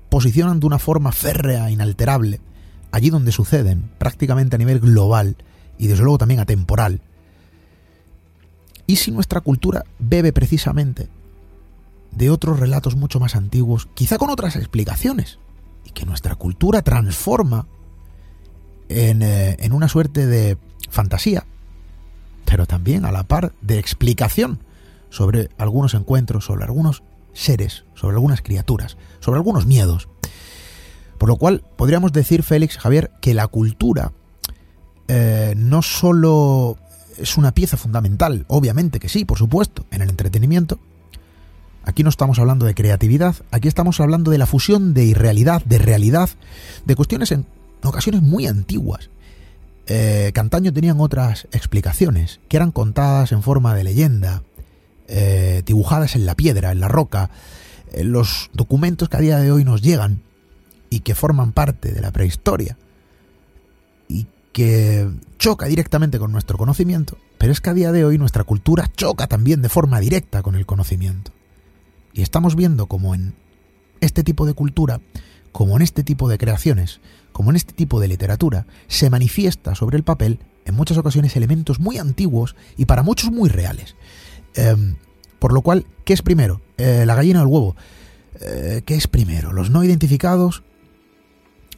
posicionan 0.09 0.59
de 0.59 0.67
una 0.67 0.79
forma 0.79 1.11
férrea, 1.11 1.71
inalterable, 1.71 2.41
allí 2.91 3.09
donde 3.09 3.31
suceden, 3.31 3.89
prácticamente 3.97 4.55
a 4.55 4.59
nivel 4.59 4.79
global 4.79 5.37
y 5.77 5.87
desde 5.87 6.03
luego 6.03 6.17
también 6.17 6.39
atemporal. 6.39 7.01
¿Y 8.85 8.97
si 8.97 9.11
nuestra 9.11 9.41
cultura 9.41 9.85
bebe 9.99 10.33
precisamente 10.33 11.07
de 12.11 12.29
otros 12.29 12.59
relatos 12.59 12.95
mucho 12.95 13.19
más 13.19 13.35
antiguos, 13.35 13.87
quizá 13.93 14.17
con 14.17 14.29
otras 14.29 14.55
explicaciones? 14.55 15.39
Y 15.85 15.91
que 15.91 16.05
nuestra 16.05 16.35
cultura 16.35 16.81
transforma 16.81 17.67
eh, 18.89 19.55
en, 19.59 19.73
una 19.73 19.87
suerte 19.87 20.27
de 20.27 20.57
fantasía, 20.89 21.45
pero 22.45 22.65
también 22.65 23.05
a 23.05 23.11
la 23.11 23.23
par 23.23 23.53
de 23.61 23.79
explicación 23.79 24.59
sobre 25.09 25.49
algunos 25.57 25.93
encuentros, 25.93 26.45
sobre 26.45 26.65
algunos 26.65 27.01
seres, 27.33 27.85
sobre 27.95 28.15
algunas 28.15 28.41
criaturas, 28.41 28.97
sobre 29.19 29.37
algunos 29.37 29.65
miedos. 29.65 30.09
Por 31.17 31.29
lo 31.29 31.37
cual 31.37 31.63
podríamos 31.75 32.11
decir, 32.11 32.43
Félix, 32.43 32.77
Javier, 32.77 33.11
que 33.21 33.33
la 33.33 33.47
cultura 33.47 34.11
eh, 35.07 35.53
no 35.55 35.81
solo 35.81 36.77
es 37.17 37.37
una 37.37 37.53
pieza 37.53 37.77
fundamental, 37.77 38.45
obviamente 38.47 38.99
que 38.99 39.09
sí, 39.09 39.25
por 39.25 39.37
supuesto, 39.37 39.85
en 39.91 40.01
el 40.01 40.09
entretenimiento, 40.09 40.79
Aquí 41.85 42.03
no 42.03 42.09
estamos 42.09 42.39
hablando 42.39 42.65
de 42.65 42.75
creatividad, 42.75 43.35
aquí 43.51 43.67
estamos 43.67 43.99
hablando 43.99 44.31
de 44.31 44.37
la 44.37 44.45
fusión 44.45 44.93
de 44.93 45.03
irrealidad, 45.03 45.63
de 45.65 45.77
realidad, 45.77 46.29
de 46.85 46.95
cuestiones 46.95 47.31
en 47.31 47.45
ocasiones 47.83 48.21
muy 48.21 48.47
antiguas. 48.47 49.09
Eh, 49.85 50.31
Cantaño 50.33 50.71
tenían 50.71 51.01
otras 51.01 51.47
explicaciones, 51.51 52.39
que 52.47 52.55
eran 52.55 52.71
contadas 52.71 53.33
en 53.33 53.43
forma 53.43 53.75
de 53.75 53.83
leyenda, 53.83 54.43
eh, 55.09 55.61
dibujadas 55.65 56.15
en 56.15 56.25
la 56.25 56.35
piedra, 56.35 56.71
en 56.71 56.79
la 56.79 56.87
roca, 56.87 57.29
en 57.91 58.13
los 58.13 58.49
documentos 58.53 59.09
que 59.09 59.17
a 59.17 59.21
día 59.21 59.37
de 59.39 59.51
hoy 59.51 59.65
nos 59.65 59.81
llegan 59.81 60.21
y 60.89 61.01
que 61.01 61.15
forman 61.15 61.51
parte 61.51 61.91
de 61.91 61.99
la 61.99 62.11
prehistoria 62.11 62.77
y 64.07 64.27
que 64.53 65.09
choca 65.37 65.65
directamente 65.65 66.17
con 66.17 66.31
nuestro 66.31 66.57
conocimiento, 66.57 67.17
pero 67.37 67.51
es 67.51 67.59
que 67.59 67.71
a 67.71 67.73
día 67.73 67.91
de 67.91 68.05
hoy 68.05 68.17
nuestra 68.17 68.45
cultura 68.45 68.89
choca 68.95 69.27
también 69.27 69.61
de 69.61 69.67
forma 69.67 69.99
directa 69.99 70.41
con 70.41 70.55
el 70.55 70.65
conocimiento. 70.65 71.32
Y 72.13 72.21
estamos 72.21 72.55
viendo 72.55 72.87
como 72.87 73.15
en 73.15 73.33
este 74.01 74.23
tipo 74.23 74.45
de 74.45 74.53
cultura, 74.53 75.01
como 75.51 75.75
en 75.75 75.81
este 75.81 76.03
tipo 76.03 76.29
de 76.29 76.37
creaciones, 76.37 77.01
como 77.31 77.49
en 77.49 77.55
este 77.55 77.73
tipo 77.73 77.99
de 77.99 78.07
literatura, 78.07 78.67
se 78.87 79.09
manifiesta 79.09 79.75
sobre 79.75 79.97
el 79.97 80.03
papel 80.03 80.39
en 80.65 80.75
muchas 80.75 80.97
ocasiones 80.97 81.35
elementos 81.35 81.79
muy 81.79 81.97
antiguos 81.97 82.55
y 82.77 82.85
para 82.85 83.03
muchos 83.03 83.31
muy 83.31 83.49
reales. 83.49 83.95
Em, 84.55 84.95
por 85.39 85.53
lo 85.53 85.61
cual, 85.61 85.85
¿qué 86.05 86.13
es 86.13 86.21
primero? 86.21 86.61
Eh, 86.77 87.05
¿La 87.05 87.15
gallina 87.15 87.39
o 87.39 87.43
el 87.43 87.49
huevo? 87.49 87.75
Eh, 88.39 88.81
¿Qué 88.85 88.95
es 88.95 89.07
primero? 89.07 89.51
¿Los 89.51 89.69
no 89.69 89.83
identificados 89.83 90.63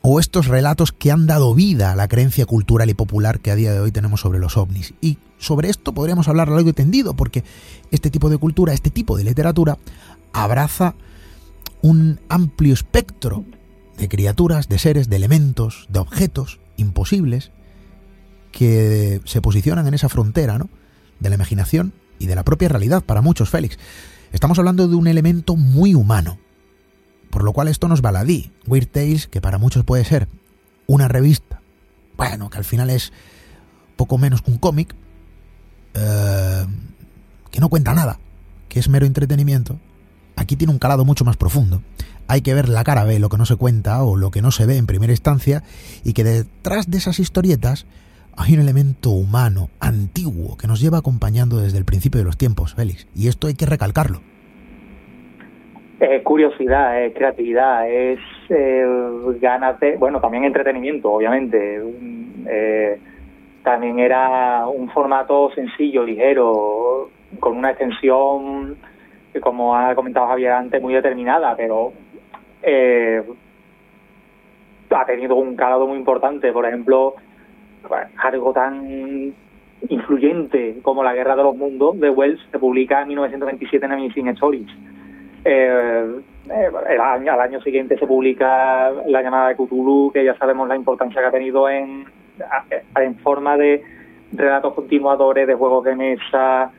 o 0.07 0.19
estos 0.19 0.45
relatos 0.45 0.91
que 0.91 1.11
han 1.11 1.25
dado 1.25 1.55
vida 1.55 1.91
a 1.91 1.95
la 1.95 2.07
creencia 2.07 2.45
cultural 2.45 2.91
y 2.91 2.93
popular 2.93 3.39
que 3.39 3.49
a 3.49 3.55
día 3.55 3.73
de 3.73 3.79
hoy 3.79 3.91
tenemos 3.91 4.21
sobre 4.21 4.38
los 4.38 4.55
ovnis. 4.55 4.93
Y 5.01 5.17
sobre 5.39 5.69
esto 5.69 5.93
podríamos 5.93 6.27
hablar 6.27 6.47
largo 6.47 6.69
y 6.69 6.73
tendido, 6.73 7.15
porque 7.15 7.43
este 7.89 8.11
tipo 8.11 8.29
de 8.29 8.38
cultura, 8.38 8.73
este 8.73 8.91
tipo 8.91 9.17
de 9.17 9.23
literatura, 9.23 9.79
abraza 10.43 10.95
un 11.81 12.19
amplio 12.29 12.73
espectro 12.73 13.45
de 13.97 14.09
criaturas, 14.09 14.67
de 14.67 14.79
seres, 14.79 15.09
de 15.09 15.15
elementos, 15.15 15.88
de 15.89 15.99
objetos 15.99 16.59
imposibles 16.77 17.51
que 18.51 19.21
se 19.25 19.41
posicionan 19.41 19.88
en 19.88 19.93
esa 19.93 20.09
frontera 20.09 20.57
¿no? 20.57 20.69
de 21.19 21.29
la 21.29 21.36
imaginación 21.36 21.93
y 22.19 22.27
de 22.27 22.36
la 22.36 22.43
propia 22.43 22.69
realidad 22.69 23.03
para 23.03 23.21
muchos, 23.21 23.49
Félix. 23.49 23.77
Estamos 24.31 24.59
hablando 24.59 24.88
de 24.88 24.95
un 24.95 25.07
elemento 25.07 25.55
muy 25.55 25.95
humano, 25.95 26.38
por 27.29 27.43
lo 27.43 27.53
cual 27.53 27.67
esto 27.67 27.88
nos 27.88 28.01
baladí. 28.01 28.51
Weird 28.67 28.88
Tales, 28.88 29.27
que 29.27 29.41
para 29.41 29.57
muchos 29.57 29.86
puede 29.86 30.03
ser 30.03 30.27
una 30.88 31.07
revista, 31.07 31.61
bueno, 32.17 32.49
que 32.49 32.57
al 32.57 32.65
final 32.65 32.89
es 32.89 33.13
poco 33.95 34.17
menos 34.17 34.41
que 34.41 34.51
un 34.51 34.57
cómic, 34.57 34.95
eh, 35.93 36.65
que 37.51 37.59
no 37.59 37.69
cuenta 37.69 37.93
nada, 37.93 38.19
que 38.67 38.79
es 38.79 38.89
mero 38.89 39.05
entretenimiento, 39.05 39.79
aquí 40.36 40.55
tiene 40.55 40.73
un 40.73 40.79
calado 40.79 41.05
mucho 41.05 41.25
más 41.25 41.38
profundo. 41.38 41.81
Hay 42.27 42.41
que 42.41 42.53
ver 42.53 42.69
la 42.69 42.83
cara 42.83 43.03
B, 43.03 43.19
lo 43.19 43.29
que 43.29 43.38
no 43.38 43.45
se 43.45 43.55
cuenta 43.55 44.03
o 44.03 44.15
lo 44.15 44.31
que 44.31 44.41
no 44.41 44.51
se 44.51 44.65
ve 44.65 44.77
en 44.77 44.88
primera 44.88 45.13
instancia, 45.13 45.63
y 46.03 46.13
que 46.13 46.23
detrás 46.23 46.89
de 46.89 46.97
esas 46.97 47.19
historietas 47.19 47.86
hay 48.38 48.53
un 48.53 48.61
elemento 48.61 49.11
humano, 49.11 49.69
antiguo, 49.79 50.57
que 50.57 50.67
nos 50.67 50.81
lleva 50.81 50.97
acompañando 50.97 51.57
desde 51.57 51.77
el 51.77 51.86
principio 51.86 52.19
de 52.19 52.25
los 52.25 52.38
tiempos, 52.38 52.73
Félix. 52.73 53.07
Y 53.15 53.27
esto 53.27 53.47
hay 53.47 53.53
que 53.53 53.65
recalcarlo. 53.65 54.19
Es 55.99 56.21
curiosidad, 56.23 57.01
es 57.03 57.13
creatividad, 57.13 57.89
es 57.89 58.19
eh, 58.49 58.83
ganas 59.39 59.79
de, 59.79 59.95
bueno, 59.95 60.19
también 60.19 60.43
entretenimiento, 60.43 61.13
obviamente. 61.13 61.81
Eh, 62.47 62.99
también 63.63 63.99
era 63.99 64.67
un 64.67 64.89
formato 64.89 65.51
sencillo, 65.55 66.03
ligero, 66.03 67.09
con 67.39 67.57
una 67.57 67.71
extensión 67.71 68.75
como 69.41 69.75
ha 69.75 69.93
comentado 69.95 70.27
Javier 70.27 70.51
antes, 70.51 70.81
muy 70.81 70.93
determinada, 70.93 71.55
pero 71.55 71.93
eh, 72.61 73.23
ha 74.89 75.05
tenido 75.05 75.36
un 75.36 75.55
calado 75.55 75.88
muy 75.88 75.97
importante. 75.97 76.51
Por 76.51 76.65
ejemplo, 76.65 77.15
algo 78.17 78.53
tan 78.53 79.33
influyente 79.89 80.79
como 80.81 81.03
La 81.03 81.13
Guerra 81.13 81.36
de 81.36 81.43
los 81.43 81.55
Mundos 81.55 81.99
de 81.99 82.09
Wells 82.09 82.41
se 82.51 82.59
publica 82.59 83.01
en 83.01 83.09
1927 83.09 83.86
en 83.86 83.91
Amazing 83.91 84.27
Stories. 84.29 84.67
Eh, 85.43 86.21
eh, 86.49 86.97
al 86.99 87.39
año 87.39 87.61
siguiente 87.61 87.97
se 87.97 88.07
publica 88.07 88.91
La 89.07 89.21
llamada 89.21 89.49
de 89.49 89.55
Cthulhu, 89.55 90.11
que 90.11 90.23
ya 90.23 90.36
sabemos 90.38 90.67
la 90.67 90.75
importancia 90.75 91.21
que 91.21 91.27
ha 91.27 91.31
tenido 91.31 91.69
en, 91.69 92.05
en 92.95 93.15
forma 93.17 93.57
de 93.57 93.83
relatos 94.33 94.73
continuadores 94.73 95.47
de 95.47 95.53
juegos 95.53 95.83
de 95.83 95.95
mesa, 95.95 96.71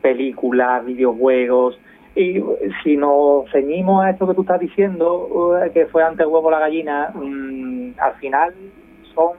películas, 0.00 0.84
videojuegos. 0.84 1.78
Y 2.16 2.40
si 2.82 2.96
nos 2.96 3.50
ceñimos 3.50 4.04
a 4.04 4.10
esto 4.10 4.26
que 4.26 4.34
tú 4.34 4.42
estás 4.42 4.60
diciendo, 4.60 5.58
eh, 5.58 5.70
que 5.72 5.86
fue 5.86 6.02
antes 6.02 6.26
huevo 6.26 6.50
la 6.50 6.60
gallina, 6.60 7.10
mm, 7.12 7.92
al 7.98 8.14
final 8.14 8.54
son 9.14 9.32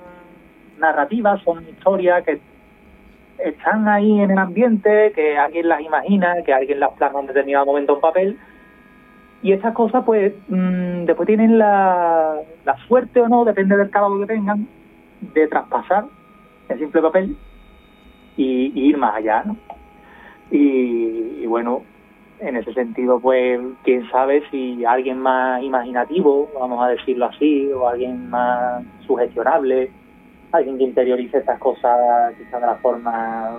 narrativas, 0.77 1.41
son 1.43 1.63
historias 1.67 2.23
que 2.25 2.39
están 3.37 3.87
ahí 3.87 4.19
en 4.19 4.31
el 4.31 4.37
ambiente, 4.37 5.11
que 5.13 5.37
alguien 5.37 5.69
las 5.69 5.81
imagina, 5.81 6.41
que 6.43 6.53
alguien 6.53 6.79
las 6.79 6.91
plasma 6.93 7.21
en 7.21 7.27
determinado 7.27 7.65
momento 7.65 7.95
en 7.95 8.01
papel. 8.01 8.39
Y 9.41 9.51
esas 9.53 9.73
cosas, 9.73 10.03
pues, 10.05 10.33
mm, 10.49 11.05
después 11.05 11.27
tienen 11.27 11.57
la, 11.57 12.35
la 12.65 12.77
suerte 12.87 13.21
o 13.21 13.29
no, 13.29 13.45
depende 13.45 13.77
del 13.77 13.89
calado 13.89 14.19
que 14.19 14.25
tengan, 14.25 14.67
de 15.33 15.47
traspasar 15.47 16.05
el 16.69 16.79
simple 16.79 17.01
papel 17.01 17.37
y, 18.37 18.71
ir 18.89 18.97
más 18.97 19.15
allá, 19.15 19.43
¿no? 19.45 19.57
Y, 20.51 21.45
bueno, 21.47 21.83
en 22.39 22.57
ese 22.57 22.73
sentido, 22.73 23.19
pues, 23.19 23.59
quién 23.83 24.09
sabe 24.09 24.43
si 24.51 24.83
alguien 24.85 25.19
más 25.19 25.61
imaginativo, 25.63 26.49
vamos 26.59 26.83
a 26.83 26.89
decirlo 26.89 27.25
así, 27.25 27.71
o 27.71 27.87
alguien 27.87 28.29
más 28.29 28.83
sugestionable, 29.07 29.91
alguien 30.51 30.77
que 30.77 30.83
interiorice 30.83 31.39
estas 31.39 31.59
cosas 31.59 32.33
quizás 32.37 32.61
de 32.61 32.67
la 32.67 32.75
forma 32.75 33.57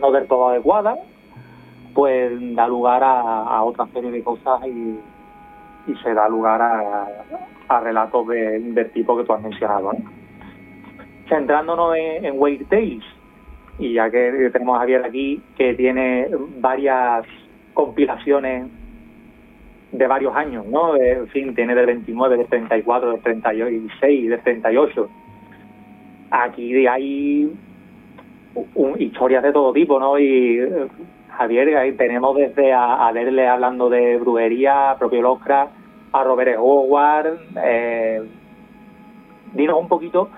no 0.00 0.10
del 0.10 0.26
todo 0.26 0.48
adecuada, 0.48 0.96
pues 1.94 2.32
da 2.54 2.66
lugar 2.66 3.02
a, 3.04 3.62
otra 3.62 3.86
serie 3.88 4.10
de 4.10 4.22
cosas 4.22 4.60
y, 4.66 4.98
se 6.04 6.14
da 6.14 6.28
lugar 6.28 6.62
a, 6.62 7.80
relatos 7.80 8.26
del 8.28 8.90
tipo 8.92 9.16
que 9.16 9.24
tú 9.24 9.32
has 9.32 9.42
mencionado. 9.42 9.92
Centrándonos 11.28 11.96
en, 11.96 12.24
en 12.24 12.40
Weird 12.40 12.68
Tales, 12.68 13.04
y 13.78 13.94
ya 13.94 14.10
que 14.10 14.50
tenemos 14.52 14.76
a 14.76 14.80
Javier 14.80 15.04
aquí, 15.04 15.42
que 15.56 15.74
tiene 15.74 16.28
varias 16.58 17.24
compilaciones 17.74 18.66
de 19.92 20.06
varios 20.06 20.34
años, 20.36 20.66
¿no? 20.66 20.96
En 20.96 21.28
fin, 21.28 21.54
tiene 21.54 21.74
del 21.74 21.86
29, 21.86 22.36
del 22.36 22.46
34, 22.46 23.12
del 23.12 23.20
36, 23.20 24.30
del 24.30 24.40
38. 24.40 25.08
Aquí 26.30 26.86
hay 26.86 27.52
historias 28.98 29.42
de 29.42 29.52
todo 29.52 29.72
tipo, 29.72 29.98
¿no? 29.98 30.18
Y 30.18 30.60
Javier, 31.36 31.76
ahí 31.76 31.92
tenemos 31.92 32.36
desde 32.36 32.72
a, 32.72 33.10
verle 33.12 33.48
hablando 33.48 33.90
de 33.90 34.18
brujería, 34.18 34.92
a 34.92 34.98
propio 34.98 35.22
Lovecraft, 35.22 35.72
a 36.12 36.24
Robert 36.24 36.56
Howard. 36.58 37.38
Eh, 37.64 38.22
dinos 39.54 39.80
un 39.80 39.88
poquito, 39.88 40.28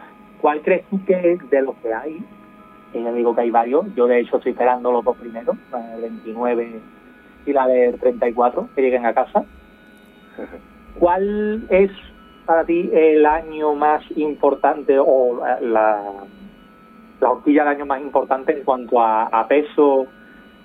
¿cuál 0.41 0.63
crees 0.63 0.85
tú 0.89 1.05
que 1.05 1.39
de 1.51 1.63
los 1.63 1.77
que 1.77 1.93
hay? 1.93 2.25
Y 2.95 3.03
ya 3.03 3.13
digo 3.13 3.35
que 3.35 3.43
hay 3.43 3.51
varios. 3.51 3.95
Yo, 3.95 4.07
de 4.07 4.21
hecho, 4.21 4.37
estoy 4.37 4.53
esperando 4.53 4.93
los 4.93 5.05
dos 5.05 5.17
primeros, 5.17 5.57
el 5.95 6.03
29 6.03 6.81
y 7.47 7.53
la 7.53 7.67
del 7.67 7.99
34, 7.99 8.69
que 8.75 8.83
lleguen 8.83 9.07
a 9.07 9.15
casa. 9.15 9.45
¿Cuál 10.99 11.65
es 11.71 11.91
para 12.47 12.65
ti 12.65 12.91
el 12.93 13.25
año 13.25 13.75
más 13.75 14.03
importante 14.17 14.99
o 14.99 15.43
la, 15.61 16.03
la 17.21 17.31
horquilla 17.31 17.65
del 17.65 17.77
año 17.77 17.87
más 17.87 18.01
importante 18.01 18.53
en 18.53 18.65
cuanto 18.65 19.01
a 19.01 19.47
peso 19.49 20.09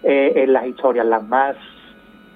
eh, 0.04 0.44
en 0.44 0.54
las 0.54 0.66
historias, 0.66 1.06
las 1.06 1.28
más 1.28 1.56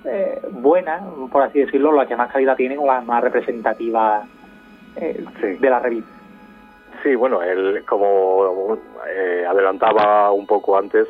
eh, 0.04 0.42
buenas, 0.50 1.04
por 1.32 1.44
así 1.44 1.60
decirlo, 1.60 1.92
las 1.92 2.08
que 2.08 2.16
más 2.16 2.32
calidad 2.32 2.56
tienen 2.56 2.80
o 2.80 2.88
las 2.88 3.06
más 3.06 3.24
representativas 3.24 4.28
eh, 4.96 5.24
de 5.60 5.70
la 5.70 5.80
revista. 5.80 6.12
Sí, 7.04 7.16
bueno, 7.16 7.42
el, 7.42 7.86
como 7.86 8.78
adelantaba 9.48 10.32
un 10.32 10.48
poco 10.48 10.78
antes, 10.78 11.08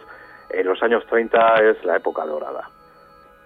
en 0.49 0.67
los 0.67 0.81
años 0.83 1.05
30 1.07 1.55
es 1.63 1.85
la 1.85 1.97
época 1.97 2.25
dorada. 2.25 2.69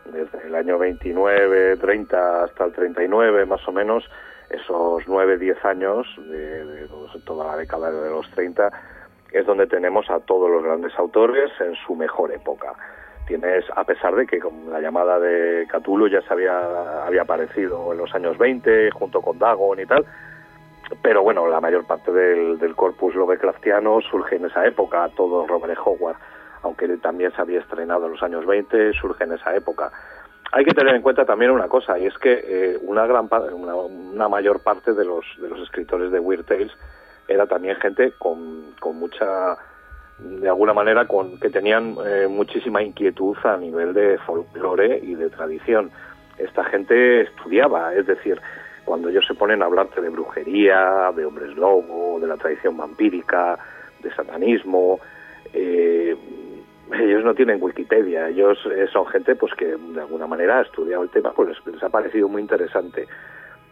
Desde 0.05 0.47
el 0.47 0.55
año 0.55 0.77
29, 0.77 1.77
30 1.77 2.43
hasta 2.43 2.65
el 2.65 2.73
39 2.73 3.45
más 3.45 3.67
o 3.67 3.71
menos, 3.71 4.03
esos 4.49 5.03
9, 5.07 5.37
10 5.37 5.65
años 5.65 6.07
de, 6.17 6.87
toda 7.25 7.47
la 7.47 7.57
década 7.57 7.91
de 7.91 8.09
los 8.09 8.29
30 8.31 8.69
es 9.31 9.45
donde 9.45 9.67
tenemos 9.67 10.09
a 10.09 10.19
todos 10.19 10.49
los 10.49 10.63
grandes 10.63 10.93
autores 10.97 11.51
en 11.59 11.75
su 11.75 11.95
mejor 11.95 12.31
época. 12.31 12.73
Tienes, 13.27 13.65
a 13.75 13.83
pesar 13.83 14.15
de 14.15 14.27
que 14.27 14.39
con 14.39 14.71
la 14.71 14.79
llamada 14.79 15.19
de 15.19 15.67
Cthulhu 15.67 16.07
ya 16.07 16.21
se 16.21 16.31
había, 16.31 17.05
había 17.05 17.23
aparecido 17.23 17.91
en 17.91 17.97
los 17.97 18.13
años 18.13 18.37
20 18.37 18.91
junto 18.91 19.21
con 19.21 19.39
Dagon 19.39 19.79
y 19.79 19.85
tal, 19.87 20.05
pero 21.01 21.23
bueno, 21.23 21.47
la 21.47 21.59
mayor 21.59 21.85
parte 21.87 22.11
del, 22.11 22.59
del 22.59 22.75
corpus 22.75 23.15
Lovecraftiano 23.15 23.99
surge 24.01 24.35
en 24.35 24.45
esa 24.45 24.65
época, 24.67 25.09
todo 25.15 25.47
Robert 25.47 25.79
Howard, 25.83 26.17
aunque 26.65 26.87
también 26.97 27.31
se 27.31 27.41
había 27.41 27.59
estrenado 27.59 28.07
en 28.07 28.13
los 28.13 28.23
años 28.23 28.43
20, 28.43 28.93
surge 28.93 29.23
en 29.23 29.33
esa 29.33 29.55
época. 29.55 29.91
Hay 30.51 30.65
que 30.65 30.73
tener 30.73 30.95
en 30.95 31.03
cuenta 31.03 31.23
también 31.23 31.51
una 31.51 31.67
cosa, 31.67 31.97
y 31.99 32.07
es 32.07 32.17
que 32.17 32.41
eh, 32.43 32.79
una 32.81 33.05
gran 33.05 33.29
una, 33.53 33.75
una 33.75 34.27
mayor 34.27 34.61
parte 34.63 34.93
de 34.93 35.05
los, 35.05 35.23
de 35.39 35.47
los 35.47 35.59
escritores 35.59 36.11
de 36.11 36.19
Weird 36.19 36.45
Tales 36.45 36.71
era 37.27 37.45
también 37.45 37.75
gente 37.75 38.13
con, 38.17 38.73
con 38.79 38.97
mucha 38.97 39.57
de 40.17 40.47
alguna 40.47 40.73
manera 40.73 41.05
con 41.05 41.39
que 41.39 41.49
tenían 41.49 41.97
eh, 42.05 42.27
muchísima 42.27 42.81
inquietud 42.81 43.37
a 43.43 43.57
nivel 43.57 43.93
de 43.93 44.17
folclore 44.19 44.99
y 45.03 45.13
de 45.13 45.29
tradición. 45.29 45.91
Esta 46.37 46.63
gente 46.63 47.21
estudiaba, 47.21 47.93
es 47.93 48.07
decir, 48.07 48.41
cuando 48.85 49.09
ellos 49.09 49.25
se 49.27 49.35
ponen 49.35 49.61
a 49.61 49.65
hablarte 49.65 50.01
de 50.01 50.09
brujería, 50.09 51.11
de 51.15 51.25
hombres 51.25 51.55
lobo, 51.55 52.19
de 52.19 52.27
la 52.27 52.37
tradición 52.37 52.77
vampírica, 52.77 53.59
de 54.01 54.13
satanismo, 54.15 54.99
eh, 55.53 56.15
ellos 56.93 57.23
no 57.23 57.33
tienen 57.33 57.61
Wikipedia, 57.61 58.29
ellos 58.29 58.57
eh, 58.71 58.87
son 58.91 59.05
gente 59.07 59.35
pues 59.35 59.53
que 59.55 59.75
de 59.75 60.01
alguna 60.01 60.27
manera 60.27 60.59
ha 60.59 60.61
estudiado 60.61 61.03
el 61.03 61.09
tema, 61.09 61.33
pues 61.33 61.57
les 61.65 61.83
ha 61.83 61.89
parecido 61.89 62.27
muy 62.27 62.41
interesante. 62.41 63.07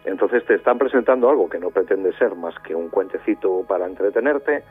Entonces 0.06 0.46
te 0.46 0.56
están 0.56 0.78
presentando 0.78 1.30
algo 1.30 1.50
que 1.50 1.60
no 1.60 1.70
pretende 1.70 2.12
ser 2.18 2.36
más 2.36 2.56
que 2.60 2.76
un 2.76 2.90
cuentecito 2.90 3.66
para 3.68 3.86
entretenerte, 3.86 4.64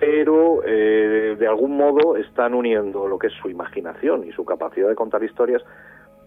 pero 0.00 0.62
eh, 0.64 1.36
de 1.38 1.46
algún 1.46 1.76
modo 1.76 2.16
están 2.16 2.54
uniendo 2.54 3.06
lo 3.06 3.18
que 3.18 3.28
es 3.28 3.32
su 3.34 3.48
imaginación 3.48 4.24
y 4.24 4.32
su 4.32 4.44
capacidad 4.44 4.88
de 4.88 4.96
contar 4.96 5.22
historias 5.22 5.62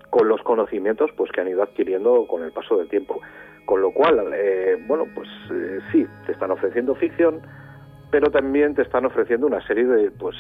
con 0.10 0.30
los 0.30 0.42
conocimientos 0.42 1.12
pues 1.18 1.32
que 1.32 1.42
han 1.42 1.50
ido 1.50 1.62
adquiriendo 1.62 2.26
con 2.28 2.44
el 2.44 2.52
paso 2.52 2.78
del 2.78 2.88
tiempo. 2.88 3.20
Con 3.66 3.82
lo 3.82 3.92
cual, 3.92 4.32
eh, 4.34 4.78
bueno, 4.88 5.06
pues 5.14 5.28
eh, 5.52 5.80
sí, 5.92 6.08
te 6.26 6.32
están 6.32 6.52
ofreciendo 6.52 6.96
ficción, 6.96 7.42
pero 8.10 8.32
también 8.32 8.74
te 8.74 8.84
están 8.84 9.06
ofreciendo 9.06 9.48
una 9.48 9.66
serie 9.68 9.86
de 9.86 10.12
pues 10.12 10.38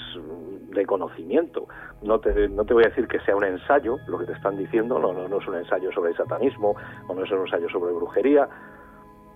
de 0.69 0.85
conocimiento. 0.85 1.67
No 2.01 2.19
te, 2.19 2.49
no 2.49 2.65
te 2.65 2.73
voy 2.73 2.83
a 2.83 2.89
decir 2.89 3.07
que 3.07 3.19
sea 3.21 3.35
un 3.35 3.43
ensayo, 3.43 3.97
lo 4.07 4.19
que 4.19 4.25
te 4.25 4.33
están 4.33 4.57
diciendo, 4.57 4.99
no, 4.99 5.13
no, 5.13 5.27
no 5.27 5.39
es 5.39 5.47
un 5.47 5.55
ensayo 5.55 5.91
sobre 5.91 6.11
el 6.11 6.17
satanismo, 6.17 6.75
o 7.07 7.13
no 7.13 7.23
es 7.23 7.31
un 7.31 7.41
ensayo 7.41 7.69
sobre 7.69 7.93
brujería, 7.93 8.47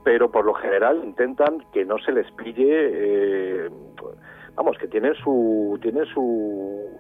pero 0.03 0.31
por 0.31 0.45
lo 0.45 0.53
general 0.53 1.01
intentan 1.03 1.63
que 1.71 1.85
no 1.85 1.97
se 1.99 2.11
les 2.11 2.29
pille, 2.31 2.65
eh, 2.69 3.69
vamos, 4.55 4.77
que 4.77 4.87
tienen 4.87 5.13
su, 5.15 5.77
tienen 5.81 6.05
su, 6.05 6.99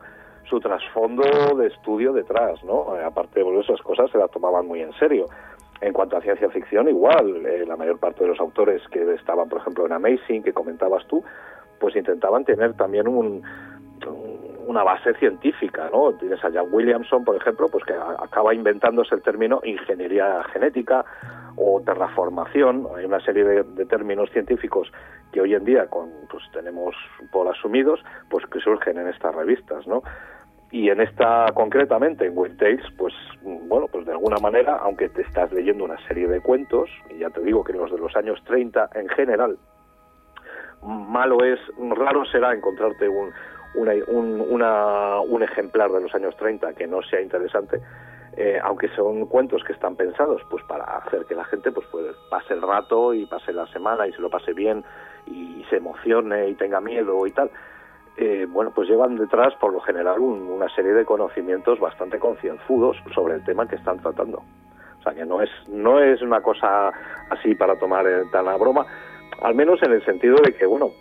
su 0.49 0.59
trasfondo 0.59 1.23
de 1.57 1.67
estudio 1.67 2.13
detrás, 2.13 2.63
¿no? 2.63 2.93
Aparte 3.05 3.43
de 3.43 3.59
esas 3.59 3.81
cosas 3.81 4.11
se 4.11 4.17
las 4.17 4.29
tomaban 4.31 4.67
muy 4.67 4.81
en 4.81 4.93
serio. 4.93 5.25
En 5.81 5.93
cuanto 5.93 6.15
a 6.15 6.21
ciencia 6.21 6.47
ficción, 6.51 6.87
igual, 6.89 7.43
eh, 7.43 7.65
la 7.65 7.75
mayor 7.75 7.97
parte 7.97 8.23
de 8.23 8.29
los 8.29 8.39
autores 8.39 8.83
que 8.91 9.13
estaban, 9.15 9.49
por 9.49 9.61
ejemplo, 9.61 9.87
en 9.87 9.93
Amazing, 9.93 10.43
que 10.43 10.53
comentabas 10.53 11.07
tú, 11.07 11.23
pues 11.79 11.95
intentaban 11.95 12.45
tener 12.45 12.75
también 12.75 13.07
un, 13.07 13.41
una 14.67 14.83
base 14.83 15.13
científica, 15.15 15.89
¿no? 15.91 16.13
Tienes 16.13 16.43
a 16.43 16.51
Jan 16.51 16.67
Williamson, 16.71 17.23
por 17.23 17.35
ejemplo, 17.35 17.67
pues 17.71 17.83
que 17.85 17.93
acaba 17.93 18.53
inventándose 18.53 19.15
el 19.15 19.21
término 19.21 19.61
ingeniería 19.63 20.43
genética 20.53 21.05
o 21.55 21.81
terraformación. 21.81 22.87
Hay 22.95 23.05
una 23.05 23.19
serie 23.19 23.43
de, 23.43 23.85
términos 23.85 24.29
científicos 24.31 24.91
que 25.31 25.41
hoy 25.41 25.53
en 25.55 25.65
día 25.65 25.87
con, 25.87 26.09
pues 26.29 26.43
tenemos 26.53 26.95
por 27.31 27.47
asumidos, 27.47 28.03
pues 28.29 28.45
que 28.47 28.59
surgen 28.59 28.97
en 28.97 29.07
estas 29.07 29.35
revistas, 29.35 29.87
¿no? 29.87 30.03
Y 30.71 30.89
en 30.89 31.01
esta, 31.01 31.47
concretamente, 31.53 32.25
en 32.25 32.37
Wild 32.37 32.57
Tales, 32.57 32.85
pues, 32.97 33.13
bueno, 33.43 33.87
pues 33.91 34.05
de 34.05 34.13
alguna 34.13 34.37
manera, 34.37 34.77
aunque 34.77 35.09
te 35.09 35.21
estás 35.23 35.51
leyendo 35.51 35.83
una 35.83 35.97
serie 36.07 36.29
de 36.29 36.39
cuentos, 36.39 36.89
y 37.09 37.19
ya 37.19 37.29
te 37.29 37.41
digo 37.41 37.61
que 37.63 37.73
los 37.73 37.91
de 37.91 37.97
los 37.97 38.15
años 38.15 38.41
30 38.45 38.89
en 38.95 39.09
general, 39.09 39.57
malo 40.81 41.43
es, 41.43 41.59
raro 41.77 42.23
será 42.25 42.53
encontrarte 42.53 43.09
un, 43.09 43.31
un, 43.75 44.41
un 44.41 45.43
ejemplar 45.43 45.91
de 45.91 46.01
los 46.01 46.13
años 46.13 46.35
30 46.37 46.73
que 46.73 46.87
no 46.87 47.01
sea 47.03 47.21
interesante, 47.21 47.81
eh, 48.37 48.59
aunque 48.63 48.87
son 48.95 49.25
cuentos 49.25 49.63
que 49.63 49.73
están 49.73 49.95
pensados 49.95 50.41
pues 50.49 50.63
para 50.63 50.83
hacer 50.97 51.25
que 51.25 51.35
la 51.35 51.43
gente 51.45 51.71
pues, 51.71 51.85
pues 51.91 52.15
pase 52.29 52.53
el 52.53 52.61
rato 52.61 53.13
y 53.13 53.25
pase 53.25 53.51
la 53.51 53.67
semana 53.67 54.07
y 54.07 54.13
se 54.13 54.21
lo 54.21 54.29
pase 54.29 54.53
bien 54.53 54.83
y 55.27 55.65
se 55.69 55.77
emocione 55.77 56.49
y 56.49 56.55
tenga 56.55 56.79
miedo 56.79 57.27
y 57.27 57.31
tal, 57.31 57.51
eh, 58.17 58.45
bueno, 58.49 58.71
pues 58.73 58.87
llevan 58.87 59.15
detrás 59.17 59.53
por 59.55 59.73
lo 59.73 59.81
general 59.81 60.19
una 60.19 60.69
serie 60.75 60.93
de 60.93 61.05
conocimientos 61.05 61.79
bastante 61.79 62.19
concienzudos 62.19 62.97
sobre 63.13 63.35
el 63.35 63.43
tema 63.43 63.67
que 63.67 63.75
están 63.75 63.99
tratando. 63.99 64.43
O 64.99 65.03
sea 65.03 65.13
que 65.13 65.25
no 65.25 65.41
es, 65.41 65.49
no 65.67 65.99
es 65.99 66.21
una 66.21 66.41
cosa 66.41 66.91
así 67.29 67.55
para 67.55 67.77
tomar 67.79 68.05
eh, 68.07 68.23
tan 68.31 68.47
a 68.47 68.55
broma, 68.55 68.85
al 69.41 69.55
menos 69.55 69.81
en 69.81 69.93
el 69.93 70.05
sentido 70.05 70.35
de 70.43 70.53
que, 70.53 70.65
bueno, 70.65 70.91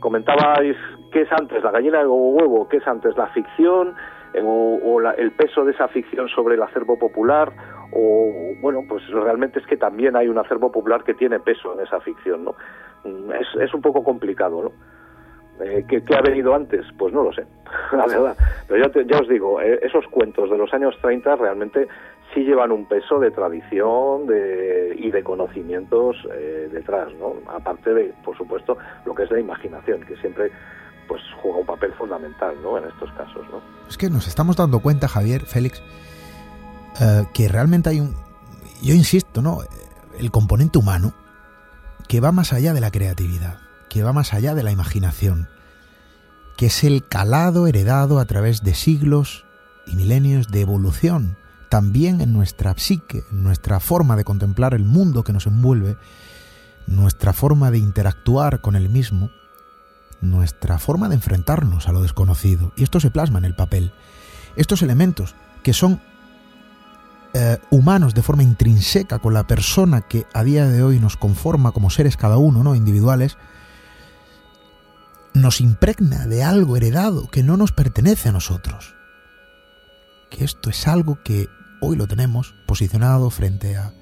comentabais 0.00 0.76
qué 1.12 1.22
es 1.22 1.32
antes, 1.32 1.62
la 1.62 1.70
gallina 1.70 2.00
o 2.02 2.30
huevo, 2.30 2.68
qué 2.68 2.78
es 2.78 2.86
antes, 2.86 3.16
la 3.16 3.28
ficción 3.28 3.94
eh, 4.34 4.42
o, 4.44 5.00
el 5.00 5.32
peso 5.32 5.64
de 5.64 5.72
esa 5.72 5.88
ficción 5.88 6.28
sobre 6.28 6.54
el 6.56 6.62
acervo 6.62 6.98
popular 6.98 7.52
o 7.92 8.54
bueno 8.60 8.80
pues 8.88 9.06
realmente 9.08 9.58
es 9.58 9.66
que 9.66 9.76
también 9.76 10.16
hay 10.16 10.28
un 10.28 10.38
acervo 10.38 10.72
popular 10.72 11.04
que 11.04 11.12
tiene 11.12 11.38
peso 11.40 11.74
en 11.74 11.84
esa 11.86 12.00
ficción 12.00 12.44
no 12.44 12.54
mm, 13.04 13.32
es, 13.32 13.46
es 13.60 13.74
un 13.74 13.82
poco 13.82 14.02
complicado 14.02 14.62
no 14.62 14.72
eh, 15.60 15.84
¿qué, 15.86 16.02
ha 16.16 16.22
venido 16.22 16.54
antes? 16.54 16.84
Pues 16.98 17.12
no 17.12 17.22
lo 17.22 17.32
sé, 17.32 17.44
la 17.92 18.06
verdad. 18.06 18.36
Pero 18.66 18.86
ya, 18.86 19.02
ya 19.04 19.18
os 19.18 19.28
digo, 19.28 19.60
eh, 19.60 19.78
esos 19.82 20.06
cuentos 20.08 20.50
de 20.50 20.56
los 20.56 20.72
años 20.72 20.96
30 21.00 21.36
realmente 21.36 21.88
sí 22.32 22.40
llevan 22.44 22.72
un 22.72 22.86
peso 22.86 23.18
de 23.20 23.30
tradición 23.30 24.26
de, 24.26 24.94
y 24.96 25.10
de 25.10 25.22
conocimientos 25.22 26.16
eh, 26.34 26.68
detrás, 26.72 27.12
¿no? 27.14 27.34
Aparte 27.48 27.92
de, 27.92 28.14
por 28.24 28.36
supuesto, 28.36 28.78
lo 29.04 29.14
que 29.14 29.24
es 29.24 29.30
la 29.30 29.40
imaginación, 29.40 30.00
que 30.02 30.16
siempre 30.16 30.50
pues 31.08 31.22
juega 31.40 31.58
un 31.58 31.66
papel 31.66 31.92
fundamental, 31.94 32.54
¿no? 32.62 32.78
En 32.78 32.84
estos 32.84 33.10
casos, 33.12 33.42
¿no? 33.50 33.60
Es 33.88 33.96
que 33.96 34.10
nos 34.10 34.28
estamos 34.28 34.56
dando 34.56 34.80
cuenta, 34.80 35.08
Javier, 35.08 35.44
Félix, 35.44 35.82
eh, 37.00 37.24
que 37.34 37.48
realmente 37.48 37.90
hay 37.90 38.00
un, 38.00 38.14
yo 38.82 38.94
insisto, 38.94 39.42
¿no? 39.42 39.60
El 40.18 40.30
componente 40.30 40.78
humano 40.78 41.14
que 42.08 42.20
va 42.20 42.32
más 42.32 42.52
allá 42.52 42.74
de 42.74 42.80
la 42.80 42.90
creatividad, 42.90 43.58
que 43.88 44.02
va 44.02 44.12
más 44.12 44.34
allá 44.34 44.54
de 44.54 44.62
la 44.62 44.72
imaginación, 44.72 45.48
que 46.56 46.66
es 46.66 46.84
el 46.84 47.06
calado 47.06 47.66
heredado 47.66 48.18
a 48.18 48.24
través 48.26 48.62
de 48.62 48.74
siglos 48.74 49.46
y 49.86 49.96
milenios 49.96 50.48
de 50.48 50.60
evolución, 50.60 51.36
también 51.70 52.20
en 52.20 52.32
nuestra 52.32 52.74
psique, 52.76 53.24
en 53.30 53.42
nuestra 53.42 53.80
forma 53.80 54.16
de 54.16 54.24
contemplar 54.24 54.74
el 54.74 54.84
mundo 54.84 55.24
que 55.24 55.32
nos 55.32 55.46
envuelve, 55.46 55.96
nuestra 56.86 57.32
forma 57.32 57.70
de 57.70 57.78
interactuar 57.78 58.60
con 58.60 58.76
el 58.76 58.90
mismo, 58.90 59.30
nuestra 60.22 60.78
forma 60.78 61.08
de 61.08 61.16
enfrentarnos 61.16 61.88
a 61.88 61.92
lo 61.92 62.02
desconocido. 62.02 62.72
Y 62.76 62.82
esto 62.82 63.00
se 63.00 63.10
plasma 63.10 63.38
en 63.38 63.44
el 63.44 63.54
papel. 63.54 63.92
Estos 64.56 64.82
elementos 64.82 65.34
que 65.62 65.72
son 65.72 66.00
eh, 67.34 67.58
humanos 67.70 68.14
de 68.14 68.22
forma 68.22 68.42
intrínseca 68.42 69.18
con 69.18 69.34
la 69.34 69.46
persona 69.46 70.02
que 70.02 70.26
a 70.34 70.44
día 70.44 70.66
de 70.66 70.82
hoy 70.82 70.98
nos 70.98 71.16
conforma 71.16 71.72
como 71.72 71.90
seres 71.90 72.16
cada 72.16 72.36
uno, 72.36 72.62
¿no? 72.62 72.74
individuales, 72.74 73.38
nos 75.34 75.60
impregna 75.60 76.26
de 76.26 76.44
algo 76.44 76.76
heredado 76.76 77.28
que 77.28 77.42
no 77.42 77.56
nos 77.56 77.72
pertenece 77.72 78.28
a 78.28 78.32
nosotros. 78.32 78.94
Que 80.30 80.44
esto 80.44 80.70
es 80.70 80.86
algo 80.86 81.22
que 81.22 81.48
hoy 81.80 81.96
lo 81.96 82.06
tenemos 82.06 82.54
posicionado 82.66 83.30
frente 83.30 83.76
a 83.76 83.92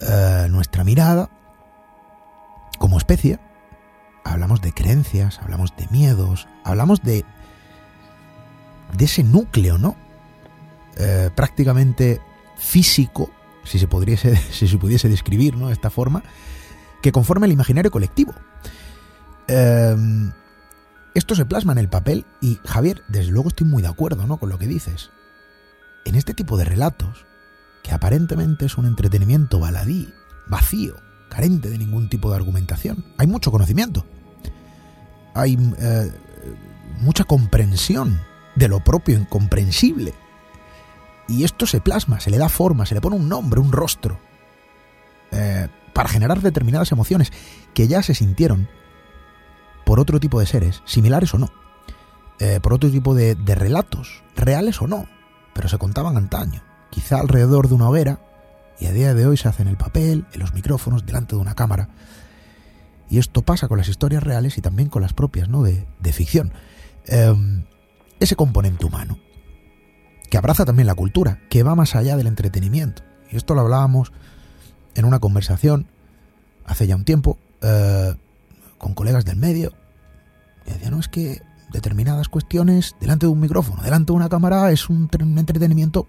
eh, 0.00 0.46
nuestra 0.50 0.84
mirada 0.84 1.30
como 2.78 2.98
especie. 2.98 3.40
Hablamos 4.24 4.60
de 4.62 4.72
creencias, 4.72 5.38
hablamos 5.40 5.76
de 5.76 5.86
miedos, 5.90 6.48
hablamos 6.64 7.02
de 7.02 7.24
de 8.96 9.04
ese 9.04 9.22
núcleo, 9.24 9.78
¿no? 9.78 9.96
Eh, 10.96 11.30
prácticamente 11.34 12.20
físico, 12.56 13.30
si 13.64 13.78
se, 13.78 13.88
pudiese, 13.88 14.36
si 14.52 14.68
se 14.68 14.78
pudiese 14.78 15.08
describir 15.08 15.56
¿no? 15.56 15.68
de 15.68 15.72
esta 15.72 15.90
forma, 15.90 16.22
que 17.02 17.12
conforma 17.12 17.46
el 17.46 17.52
imaginario 17.52 17.90
colectivo. 17.90 18.34
Em, 19.48 20.32
esto 21.14 21.34
se 21.34 21.44
plasma 21.44 21.72
en 21.72 21.78
el 21.78 21.88
papel 21.88 22.24
y 22.40 22.58
Javier, 22.64 23.02
desde 23.08 23.32
luego 23.32 23.48
estoy 23.48 23.66
muy 23.66 23.82
de 23.82 23.88
acuerdo 23.88 24.26
¿no? 24.26 24.38
con 24.38 24.48
lo 24.48 24.58
que 24.58 24.66
dices. 24.66 25.10
En 26.04 26.14
este 26.14 26.34
tipo 26.34 26.56
de 26.56 26.64
relatos, 26.64 27.26
que 27.82 27.92
aparentemente 27.92 28.66
es 28.66 28.78
un 28.78 28.86
entretenimiento 28.86 29.58
baladí, 29.58 30.12
vacío, 30.46 30.96
carente 31.34 31.68
de 31.68 31.78
ningún 31.78 32.08
tipo 32.08 32.30
de 32.30 32.36
argumentación, 32.36 33.04
hay 33.18 33.26
mucho 33.26 33.50
conocimiento. 33.50 34.06
Hay 35.34 35.58
eh, 35.78 36.12
mucha 37.00 37.24
comprensión 37.24 38.20
de 38.54 38.68
lo 38.68 38.78
propio 38.84 39.18
incomprensible. 39.18 40.14
Y 41.26 41.42
esto 41.42 41.66
se 41.66 41.80
plasma, 41.80 42.20
se 42.20 42.30
le 42.30 42.38
da 42.38 42.48
forma, 42.48 42.86
se 42.86 42.94
le 42.94 43.00
pone 43.00 43.16
un 43.16 43.28
nombre, 43.28 43.58
un 43.58 43.72
rostro, 43.72 44.20
eh, 45.32 45.66
para 45.92 46.08
generar 46.08 46.40
determinadas 46.40 46.92
emociones 46.92 47.32
que 47.72 47.88
ya 47.88 48.00
se 48.04 48.14
sintieron 48.14 48.68
por 49.84 49.98
otro 49.98 50.20
tipo 50.20 50.38
de 50.38 50.46
seres, 50.46 50.82
similares 50.84 51.34
o 51.34 51.38
no, 51.38 51.50
eh, 52.38 52.60
por 52.62 52.74
otro 52.74 52.90
tipo 52.90 53.14
de, 53.14 53.34
de 53.34 53.54
relatos, 53.56 54.22
reales 54.36 54.80
o 54.80 54.86
no, 54.86 55.08
pero 55.52 55.68
se 55.68 55.78
contaban 55.78 56.16
antaño, 56.16 56.62
quizá 56.90 57.18
alrededor 57.18 57.68
de 57.68 57.74
una 57.74 57.88
hoguera, 57.88 58.20
y 58.80 58.86
a 58.86 58.92
día 58.92 59.14
de 59.14 59.26
hoy 59.26 59.36
se 59.36 59.48
hace 59.48 59.62
en 59.62 59.68
el 59.68 59.76
papel, 59.76 60.24
en 60.32 60.40
los 60.40 60.54
micrófonos, 60.54 61.06
delante 61.06 61.36
de 61.36 61.40
una 61.40 61.54
cámara. 61.54 61.88
Y 63.08 63.18
esto 63.18 63.42
pasa 63.42 63.68
con 63.68 63.78
las 63.78 63.88
historias 63.88 64.22
reales 64.22 64.58
y 64.58 64.60
también 64.60 64.88
con 64.88 65.02
las 65.02 65.12
propias, 65.12 65.48
¿no? 65.48 65.62
De, 65.62 65.86
de 66.00 66.12
ficción. 66.12 66.52
Em, 67.06 67.64
ese 68.20 68.36
componente 68.36 68.86
humano, 68.86 69.18
que 70.30 70.38
abraza 70.38 70.64
también 70.64 70.86
la 70.86 70.94
cultura, 70.94 71.40
que 71.50 71.62
va 71.62 71.74
más 71.74 71.94
allá 71.94 72.16
del 72.16 72.26
entretenimiento. 72.26 73.02
Y 73.30 73.36
esto 73.36 73.54
lo 73.54 73.60
hablábamos 73.60 74.12
en 74.94 75.04
una 75.04 75.18
conversación 75.18 75.86
hace 76.64 76.86
ya 76.86 76.96
un 76.96 77.04
tiempo 77.04 77.38
eh, 77.60 78.14
con 78.78 78.94
colegas 78.94 79.24
del 79.24 79.36
medio. 79.36 79.72
Y 80.66 80.70
decían, 80.70 80.92
no, 80.92 81.00
es 81.00 81.08
que 81.08 81.42
determinadas 81.72 82.28
cuestiones 82.28 82.96
delante 83.00 83.26
de 83.26 83.32
un 83.32 83.40
micrófono, 83.40 83.82
delante 83.82 84.12
de 84.12 84.16
una 84.16 84.28
cámara, 84.28 84.70
es 84.70 84.88
un 84.88 85.10
entretenimiento, 85.12 86.06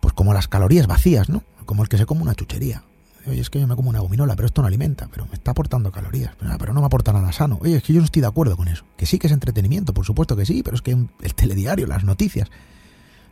pues 0.00 0.14
como 0.14 0.34
las 0.34 0.48
calorías 0.48 0.86
vacías, 0.86 1.28
¿no? 1.28 1.44
Como 1.66 1.82
el 1.82 1.88
que 1.88 1.98
se 1.98 2.06
come 2.06 2.22
una 2.22 2.34
chuchería. 2.34 2.82
Oye, 3.26 3.40
es 3.40 3.50
que 3.50 3.60
yo 3.60 3.66
me 3.66 3.76
como 3.76 3.90
una 3.90 4.00
gominola, 4.00 4.34
pero 4.34 4.46
esto 4.46 4.62
no 4.62 4.68
alimenta, 4.68 5.08
pero 5.08 5.26
me 5.26 5.34
está 5.34 5.50
aportando 5.50 5.92
calorías, 5.92 6.34
pero 6.58 6.72
no 6.72 6.80
me 6.80 6.86
aporta 6.86 7.12
nada 7.12 7.32
sano. 7.32 7.58
Oye, 7.60 7.76
es 7.76 7.82
que 7.82 7.92
yo 7.92 8.00
no 8.00 8.06
estoy 8.06 8.22
de 8.22 8.28
acuerdo 8.28 8.56
con 8.56 8.68
eso. 8.68 8.84
Que 8.96 9.04
sí 9.04 9.18
que 9.18 9.26
es 9.26 9.32
entretenimiento, 9.32 9.92
por 9.92 10.06
supuesto 10.06 10.36
que 10.36 10.46
sí, 10.46 10.62
pero 10.62 10.74
es 10.74 10.82
que 10.82 10.92
el 10.92 11.34
telediario, 11.34 11.86
las 11.86 12.02
noticias, 12.02 12.50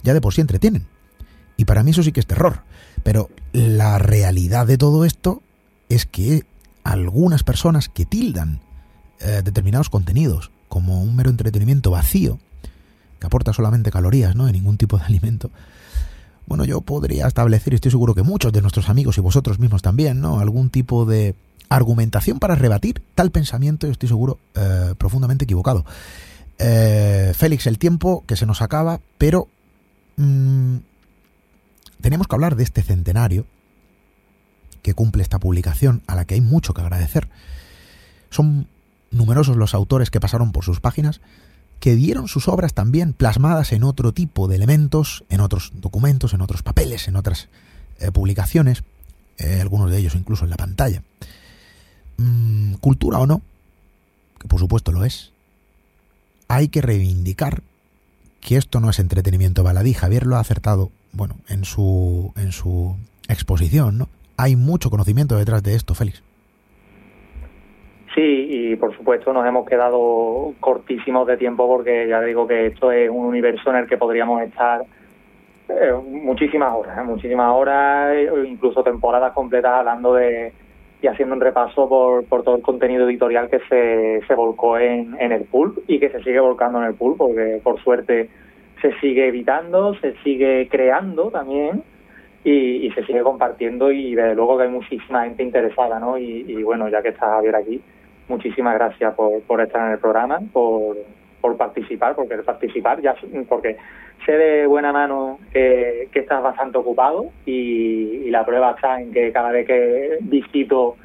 ya 0.03 0.13
de 0.13 0.21
por 0.21 0.35
sí 0.35 0.43
entretienen. 0.43 0.87
Y 1.57 1.65
para 1.65 1.83
mí 1.83 1.91
eso 1.91 2.03
sí 2.03 2.13
que 2.13 2.21
es 2.21 2.27
terror. 2.27 2.63
Pero 3.03 3.31
la 3.53 3.99
realidad 3.99 4.67
de 4.67 4.77
todo 4.77 5.05
esto 5.05 5.43
es 5.89 6.05
que 6.05 6.45
algunas 6.85 7.43
personas 7.43 7.89
que 7.89 8.05
tildan 8.05 8.61
eh, 9.21 9.43
determinados 9.43 9.91
contenidos 9.91 10.51
como 10.69 11.03
un 11.03 11.17
mero 11.17 11.31
entretenimiento 11.31 11.91
vacío, 11.91 12.39
que 13.19 13.27
aporta 13.27 13.53
solamente 13.53 13.91
calorías, 13.91 14.37
¿no? 14.37 14.47
De 14.47 14.53
ningún 14.53 14.77
tipo 14.77 14.99
de 14.99 15.05
alimento, 15.05 15.51
bueno, 16.49 16.65
yo 16.65 16.81
podría 16.81 17.27
establecer, 17.27 17.75
y 17.75 17.77
estoy 17.77 17.91
seguro 17.91 18.15
que 18.15 18.23
muchos 18.23 18.53
de 18.53 18.63
nuestros 18.63 18.89
amigos 18.89 19.19
y 19.19 19.21
vosotros 19.21 19.59
mismos 19.59 19.83
también, 19.83 20.21
¿no? 20.21 20.41
Algún 20.41 20.71
tipo 20.71 21.05
de 21.05 21.35
argumentación 21.69 22.39
para 22.39 22.55
rebatir 22.55 23.03
tal 23.15 23.31
pensamiento, 23.31 23.87
estoy 23.87 24.09
seguro, 24.09 24.39
eh, 24.55 24.95
profundamente 24.97 25.45
equivocado. 25.45 25.85
Eh, 26.59 27.33
Félix, 27.37 27.67
el 27.67 27.79
tiempo 27.79 28.25
que 28.27 28.35
se 28.35 28.47
nos 28.47 28.63
acaba, 28.63 29.01
pero 29.19 29.49
mmm, 30.17 30.77
tenemos 32.01 32.27
que 32.27 32.35
hablar 32.35 32.57
de 32.57 32.65
este 32.65 32.83
centenario 32.83 33.45
que 34.81 34.95
cumple 34.95 35.23
esta 35.23 35.39
publicación, 35.39 36.03
a 36.07 36.15
la 36.15 36.25
que 36.25 36.35
hay 36.35 36.41
mucho 36.41 36.73
que 36.73 36.81
agradecer. 36.81 37.29
Son 38.31 38.69
numerosos 39.11 39.59
los 39.59 39.75
autores 39.75 40.11
que 40.11 40.21
pasaron 40.21 40.53
por 40.53 40.65
sus 40.65 40.81
páginas, 40.81 41.21
que 41.81 41.95
dieron 41.95 42.29
sus 42.29 42.49
obras 42.49 42.75
también 42.75 43.13
plasmadas 43.13 43.73
en 43.73 43.85
otro 43.85 44.13
tipo 44.13 44.49
de 44.49 44.57
elementos, 44.57 45.25
en 45.29 45.41
otros 45.41 45.73
documentos, 45.75 46.35
en 46.35 46.41
otros 46.41 46.63
papeles, 46.63 47.09
en 47.09 47.17
otras 47.17 47.49
eh, 48.01 48.11
publicaciones, 48.11 48.83
eh, 49.39 49.59
algunos 49.61 49.91
de 49.91 49.99
ellos 49.99 50.15
incluso 50.15 50.45
en 50.45 50.51
la 50.51 50.57
pantalla. 50.57 51.03
Mm, 52.17 52.75
cultura 52.75 53.19
o 53.19 53.27
no, 53.27 53.43
que 54.41 54.49
por 54.49 54.59
supuesto 54.59 54.91
lo 54.91 55.05
es, 55.05 55.33
hay 56.49 56.69
que 56.69 56.83
reivindicar 56.83 57.63
que 58.41 58.57
esto 58.57 58.81
no 58.81 58.91
es 58.91 58.99
entretenimiento 58.99 59.63
baladí. 59.63 59.95
Javier 59.95 60.27
lo 60.27 60.37
ha 60.37 60.41
acertado, 60.41 60.91
bueno, 61.13 61.37
en 61.49 61.65
su, 61.65 62.33
en 62.37 62.53
su 62.53 62.97
exposición, 63.29 63.99
¿no? 63.99 64.09
Hay 64.37 64.57
mucho 64.57 64.91
conocimiento 64.91 65.37
detrás 65.37 65.63
de 65.63 65.75
esto, 65.75 65.95
Félix. 65.95 66.23
Sí, 68.19 68.49
y 68.51 68.75
por 68.75 68.97
supuesto 68.97 69.33
nos 69.33 69.47
hemos 69.47 69.65
quedado 69.65 70.53
cortísimos 70.59 71.25
de 71.29 71.37
tiempo 71.37 71.69
porque 71.69 72.09
ya 72.09 72.21
digo 72.21 72.49
que 72.49 72.67
esto 72.67 72.91
es 72.91 73.09
un 73.09 73.27
universo 73.27 73.71
en 73.71 73.77
el 73.77 73.87
que 73.87 73.97
podríamos 73.97 74.43
estar 74.43 74.83
eh, 75.69 75.93
muchísimas 76.05 76.73
horas, 76.75 76.99
¿eh? 76.99 77.03
muchísimas 77.05 77.55
horas, 77.55 78.17
incluso 78.45 78.83
temporadas 78.83 79.33
completas 79.35 79.71
hablando 79.71 80.15
de 80.15 80.53
y 81.01 81.07
haciendo 81.07 81.37
un 81.37 81.41
repaso 81.41 81.89
por, 81.89 82.25
por 82.25 82.43
todo 82.43 82.57
el 82.57 82.63
contenido 82.63 83.09
editorial 83.09 83.49
que 83.49 83.61
se, 83.69 84.27
se 84.27 84.35
volcó 84.35 84.79
en, 84.81 85.15
el 85.21 85.45
pool 85.45 85.81
y 85.87 86.01
que 86.01 86.11
se 86.11 86.19
sigue 86.25 86.41
volcando 86.41 86.81
en 86.81 86.89
el 86.89 86.95
pool 86.95 87.15
porque 87.17 87.61
por 87.63 87.81
suerte 87.85 88.31
se 88.83 88.99
sigue 88.99 89.29
evitando, 89.29 89.95
se 90.01 90.17
sigue 90.25 90.67
creando 90.69 91.31
también 91.31 91.85
y, 92.43 92.91
se 92.97 93.05
sigue 93.05 93.21
compartiendo 93.21 93.93
y 93.93 94.17
desde 94.17 94.35
luego 94.35 94.59
que 94.59 94.65
hay 94.65 94.71
muchísima 94.71 95.23
gente 95.23 95.45
interesada, 95.45 96.01
¿no? 96.01 96.19
Y, 96.19 96.45
y 96.49 96.65
bueno, 96.65 96.89
ya 96.89 97.01
que 97.01 97.11
está 97.11 97.27
Javier 97.27 97.55
aquí, 97.55 97.81
muchísimas 98.29 98.75
gracias 98.75 99.15
por, 99.15 99.43
por 99.43 99.61
estar 99.61 99.87
en 99.87 99.93
el 99.93 99.99
programa, 99.99 100.41
por, 100.53 100.97
participar, 101.57 102.15
por 102.15 102.29
querer 102.29 102.45
participar, 102.45 103.01
ya 103.01 103.15
porque 103.49 103.77
sé 104.27 104.33
de 104.33 104.67
buena 104.67 104.93
mano 104.93 105.39
que, 105.53 106.09
que 106.13 106.21
estás 106.21 106.43
bastante 106.43 106.77
ocupado 106.79 107.31
y, 107.47 108.31
la 108.31 108.45
prueba 108.45 108.73
está 108.73 109.01
en 109.01 109.11
que 109.11 109.33
cada 109.33 109.51
vez 109.51 109.67
que 109.67 110.19
visito 110.21 110.97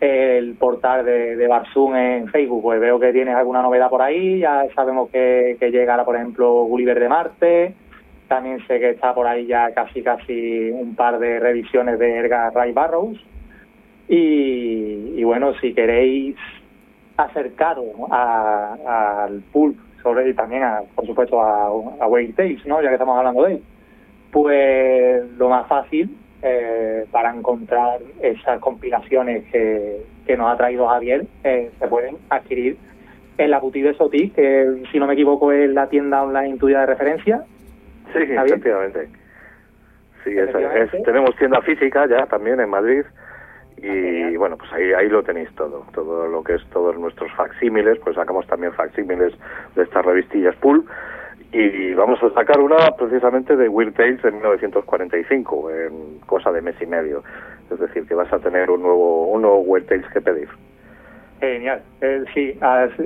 el 0.00 0.54
portal 0.54 1.04
de, 1.04 1.36
de 1.36 1.46
Barzum 1.46 1.94
en 1.94 2.28
Facebook, 2.28 2.62
pues 2.62 2.80
veo 2.80 2.98
que 2.98 3.12
tienes 3.12 3.36
alguna 3.36 3.62
novedad 3.62 3.88
por 3.88 4.02
ahí, 4.02 4.40
ya 4.40 4.66
sabemos 4.74 5.10
que, 5.10 5.56
que 5.60 5.70
llegará, 5.70 6.04
por 6.04 6.16
ejemplo, 6.16 6.64
Gulliver 6.64 6.98
de 6.98 7.08
Marte, 7.08 7.74
también 8.28 8.58
sé 8.66 8.78
que 8.78 8.90
está 8.90 9.14
por 9.14 9.26
ahí 9.26 9.46
ya 9.46 9.72
casi 9.72 10.02
casi 10.02 10.70
un 10.70 10.94
par 10.94 11.18
de 11.18 11.40
revisiones 11.40 11.98
de 11.98 12.18
Edgar 12.18 12.52
Ray 12.52 12.72
Barrows, 12.72 13.18
y, 14.08 15.14
y 15.16 15.24
bueno, 15.24 15.54
si 15.60 15.74
queréis 15.74 16.36
acercaros 17.16 17.86
a, 18.10 19.24
al 19.24 19.40
pulp 19.52 19.76
sobre 20.02 20.30
y 20.30 20.34
también 20.34 20.62
a, 20.62 20.80
por 20.94 21.06
supuesto 21.06 21.42
a, 21.42 21.66
a 21.66 22.06
Wayne 22.06 22.32
Tales, 22.32 22.64
¿no? 22.66 22.80
ya 22.80 22.88
que 22.88 22.94
estamos 22.94 23.18
hablando 23.18 23.44
de 23.44 23.54
él, 23.54 23.62
pues 24.30 25.24
lo 25.36 25.48
más 25.48 25.66
fácil 25.66 26.16
eh, 26.42 27.04
para 27.10 27.34
encontrar 27.34 27.98
esas 28.22 28.60
compilaciones 28.60 29.44
que, 29.50 30.02
que 30.26 30.36
nos 30.36 30.52
ha 30.52 30.56
traído 30.56 30.86
Javier 30.86 31.26
eh, 31.44 31.70
se 31.78 31.88
pueden 31.88 32.16
adquirir 32.30 32.78
en 33.38 33.50
la 33.50 33.58
boutique 33.58 33.88
de 33.88 33.94
Soti, 33.94 34.30
que 34.30 34.82
si 34.90 34.98
no 34.98 35.06
me 35.06 35.14
equivoco 35.14 35.52
es 35.52 35.70
la 35.70 35.88
tienda 35.88 36.22
online 36.22 36.58
tuya 36.58 36.80
de 36.80 36.86
referencia. 36.86 37.42
Sí, 38.12 38.20
efectivamente. 38.20 39.08
Sí, 40.24 40.34
tenemos 41.04 41.36
tienda 41.36 41.60
física 41.62 42.06
ya 42.08 42.26
también 42.26 42.60
en 42.60 42.68
Madrid 42.68 43.04
y 43.82 44.36
bueno, 44.36 44.56
pues 44.56 44.72
ahí, 44.72 44.92
ahí 44.92 45.08
lo 45.08 45.22
tenéis 45.22 45.50
todo, 45.54 45.84
todo 45.92 46.26
lo 46.26 46.42
que 46.42 46.54
es 46.54 46.64
todos 46.70 46.98
nuestros 46.98 47.30
facsímiles, 47.32 47.98
pues 48.00 48.16
sacamos 48.16 48.46
también 48.46 48.72
facsímiles 48.72 49.32
de 49.74 49.82
estas 49.82 50.04
revistillas 50.04 50.56
Pool. 50.56 50.84
Y 51.50 51.94
vamos 51.94 52.22
a 52.22 52.30
sacar 52.34 52.60
una 52.60 52.76
precisamente 52.98 53.56
de 53.56 53.68
Weird 53.68 53.94
Tales 53.94 54.20
de 54.22 54.32
1945, 54.32 55.70
en 55.70 56.18
cosa 56.26 56.52
de 56.52 56.60
mes 56.60 56.76
y 56.80 56.86
medio. 56.86 57.22
Es 57.70 57.78
decir, 57.78 58.06
que 58.06 58.14
vas 58.14 58.30
a 58.32 58.38
tener 58.38 58.70
un 58.70 58.82
nuevo, 58.82 59.28
un 59.28 59.42
nuevo 59.42 59.60
Weird 59.60 59.86
Tales 59.86 60.06
que 60.12 60.20
pedir. 60.20 60.48
Genial, 61.40 61.80
eh, 62.00 62.24
sí, 62.34 62.58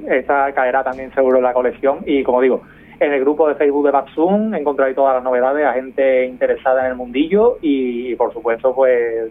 esta 0.09 0.53
caerá 0.53 0.83
también 0.83 1.12
seguro 1.14 1.37
en 1.37 1.45
la 1.45 1.53
colección. 1.53 1.99
Y 2.05 2.25
como 2.25 2.41
digo, 2.41 2.62
en 2.99 3.12
el 3.12 3.20
grupo 3.20 3.49
de 3.49 3.55
Facebook 3.57 3.85
de 3.85 3.91
Baxum 3.91 4.55
encontraréis 4.55 4.97
todas 4.97 5.14
las 5.14 5.25
novedades 5.25 5.66
a 5.66 5.75
gente 5.75 6.25
interesada 6.25 6.85
en 6.85 6.93
el 6.93 6.97
mundillo 6.97 7.59
y, 7.61 8.14
por 8.16 8.33
supuesto 8.33 8.75
pues 8.75 9.31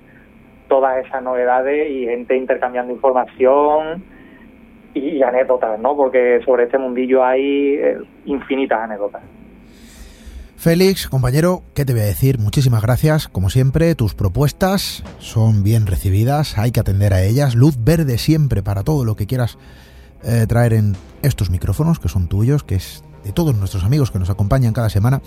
todas 0.72 1.06
esas 1.06 1.22
novedades 1.22 1.92
y 1.92 2.06
gente 2.06 2.38
intercambiando 2.38 2.94
información 2.94 4.02
y, 4.94 5.22
anécdotas, 5.22 5.78
¿no? 5.82 5.98
Porque 5.98 6.40
sobre 6.46 6.64
este 6.64 6.78
mundillo 6.78 7.26
hay 7.26 7.76
eh, 7.76 7.98
infinitas 8.24 8.80
anécdotas. 8.80 9.22
Félix, 10.56 11.10
compañero, 11.10 11.64
¿qué 11.76 11.84
te 11.84 11.92
voy 11.92 12.04
a 12.04 12.06
decir? 12.06 12.40
Muchísimas 12.40 12.82
gracias, 12.82 13.28
como 13.28 13.50
siempre, 13.50 13.96
tus 13.96 14.16
propuestas 14.16 15.04
son 15.18 15.62
bien 15.62 15.88
recibidas, 15.88 16.58
hay 16.58 16.72
que 16.72 16.80
atender 16.80 17.14
a 17.14 17.22
ellas, 17.22 17.54
luz 17.54 17.76
verde 17.84 18.18
siempre 18.18 18.64
para 18.64 18.84
todo 18.84 19.04
lo 19.04 19.16
que 19.16 19.28
quieras 19.28 19.58
eh, 20.24 20.46
traer 20.48 20.72
en 20.72 20.94
estos 21.22 21.50
micrófonos 21.50 22.00
que 22.00 22.08
son 22.08 22.30
tuyos, 22.30 22.64
que 22.64 22.76
es 22.76 23.04
de 23.26 23.34
todos 23.34 23.58
nuestros 23.58 23.84
amigos 23.84 24.10
que 24.10 24.20
nos 24.20 24.30
acompañan 24.30 24.72
cada 24.72 24.90
semana. 24.90 25.22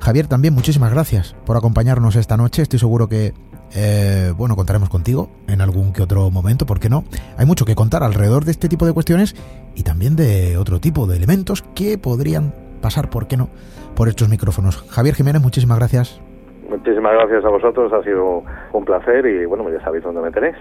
Javier, 0.00 0.26
también 0.26 0.52
muchísimas 0.52 0.92
gracias 0.92 1.36
por 1.46 1.56
acompañarnos 1.56 2.16
esta 2.16 2.36
noche. 2.36 2.60
Estoy 2.60 2.80
seguro 2.80 3.08
que, 3.08 3.32
eh, 3.74 4.32
bueno, 4.36 4.56
contaremos 4.56 4.88
contigo 4.88 5.28
en 5.48 5.60
algún 5.60 5.92
que 5.92 6.02
otro 6.02 6.30
momento, 6.30 6.66
¿por 6.66 6.80
qué 6.80 6.88
no? 6.88 7.04
Hay 7.38 7.46
mucho 7.46 7.64
que 7.64 7.74
contar 7.74 8.02
alrededor 8.02 8.44
de 8.44 8.50
este 8.50 8.68
tipo 8.68 8.86
de 8.86 8.92
cuestiones 8.92 9.34
y 9.74 9.82
también 9.82 10.16
de 10.16 10.56
otro 10.58 10.80
tipo 10.80 11.06
de 11.06 11.16
elementos 11.16 11.62
que 11.74 11.98
podrían 11.98 12.54
pasar, 12.80 13.10
¿por 13.10 13.26
qué 13.26 13.36
no?, 13.36 13.48
por 13.96 14.08
estos 14.08 14.28
micrófonos. 14.28 14.84
Javier 14.90 15.14
Jiménez, 15.14 15.42
muchísimas 15.42 15.78
gracias. 15.78 16.20
Muchísimas 16.68 17.12
gracias 17.12 17.44
a 17.44 17.48
vosotros, 17.48 17.92
ha 17.92 18.02
sido 18.02 18.42
un 18.72 18.84
placer 18.84 19.26
y 19.26 19.46
bueno, 19.46 19.68
ya 19.70 19.82
sabéis 19.84 20.04
dónde 20.04 20.22
me 20.22 20.30
tenéis. 20.30 20.56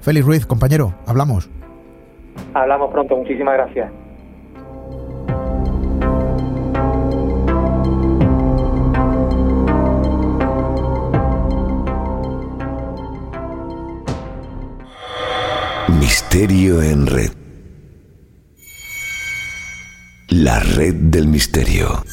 Félix 0.00 0.26
Ruiz, 0.26 0.46
compañero, 0.46 0.94
hablamos. 1.06 1.50
Hablamos 2.54 2.92
pronto, 2.92 3.16
muchísimas 3.16 3.54
gracias. 3.54 4.05
Misterio 15.98 16.82
en 16.82 17.06
red. 17.06 17.32
La 20.28 20.60
red 20.60 20.94
del 20.94 21.26
misterio. 21.26 22.04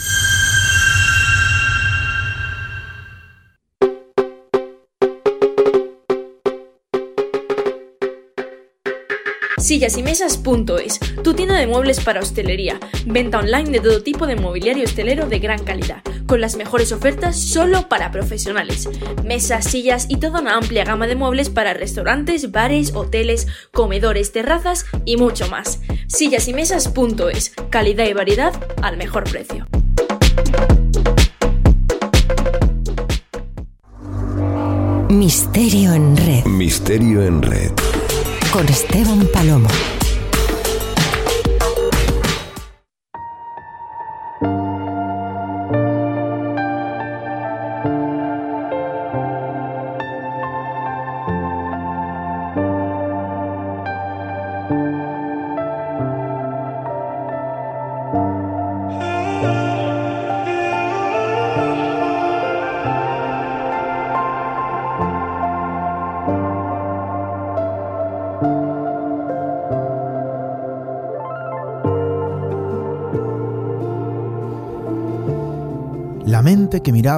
Sillas 9.63 9.97
y 9.97 10.03
Mesas.es, 10.03 10.99
tu 11.23 11.33
tienda 11.35 11.55
de 11.55 11.67
muebles 11.67 12.01
para 12.01 12.19
hostelería. 12.19 12.81
Venta 13.05 13.39
online 13.39 13.71
de 13.71 13.79
todo 13.79 14.03
tipo 14.03 14.27
de 14.27 14.35
mobiliario 14.35 14.83
hostelero 14.83 15.29
de 15.29 15.39
gran 15.39 15.63
calidad, 15.63 16.01
con 16.27 16.41
las 16.41 16.57
mejores 16.57 16.91
ofertas 16.91 17.39
solo 17.39 17.87
para 17.87 18.11
profesionales. 18.11 18.89
Mesas, 19.23 19.63
sillas 19.63 20.07
y 20.09 20.17
toda 20.17 20.41
una 20.41 20.57
amplia 20.57 20.83
gama 20.83 21.07
de 21.07 21.15
muebles 21.15 21.49
para 21.49 21.73
restaurantes, 21.73 22.51
bares, 22.51 22.93
hoteles, 22.93 23.47
comedores, 23.71 24.33
terrazas 24.33 24.85
y 25.05 25.15
mucho 25.15 25.47
más. 25.47 25.79
Sillas 26.07 26.49
y 26.49 26.53
Mesas.es, 26.53 27.53
calidad 27.69 28.05
y 28.05 28.13
variedad 28.13 28.53
al 28.81 28.97
mejor 28.97 29.23
precio. 29.23 29.65
Misterio 35.07 35.93
en 35.93 36.17
red. 36.17 36.43
Misterio 36.47 37.23
en 37.23 37.41
red 37.41 37.71
con 38.53 38.69
Esteban 38.69 39.27
Palomo. 39.33 40.02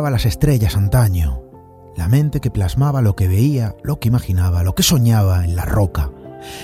Las 0.01 0.25
estrellas 0.25 0.75
antaño, 0.75 1.41
la 1.95 2.07
mente 2.07 2.41
que 2.41 2.51
plasmaba 2.51 3.01
lo 3.01 3.15
que 3.15 3.27
veía, 3.27 3.75
lo 3.83 3.99
que 3.99 4.09
imaginaba, 4.09 4.63
lo 4.63 4.75
que 4.75 4.83
soñaba 4.83 5.45
en 5.45 5.55
la 5.55 5.65
roca, 5.65 6.11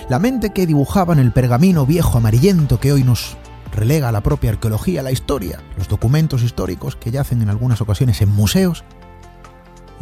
la 0.09 0.19
mente 0.19 0.51
que 0.51 0.67
dibujaba 0.67 1.13
en 1.13 1.19
el 1.19 1.32
pergamino 1.32 1.86
viejo 1.86 2.17
amarillento 2.17 2.79
que 2.79 2.91
hoy 2.91 3.03
nos 3.03 3.38
relega 3.71 4.11
la 4.11 4.21
propia 4.21 4.51
arqueología, 4.51 5.01
la 5.01 5.11
historia, 5.11 5.59
los 5.77 5.88
documentos 5.88 6.43
históricos 6.43 6.95
que 6.95 7.11
yacen 7.11 7.41
en 7.41 7.49
algunas 7.49 7.79
ocasiones 7.79 8.21
en 8.21 8.29
museos, 8.29 8.84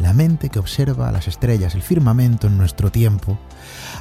la 0.00 0.12
mente 0.12 0.48
que 0.48 0.58
observa 0.58 1.12
las 1.12 1.28
estrellas, 1.28 1.74
el 1.74 1.82
firmamento 1.82 2.48
en 2.48 2.58
nuestro 2.58 2.90
tiempo, 2.90 3.38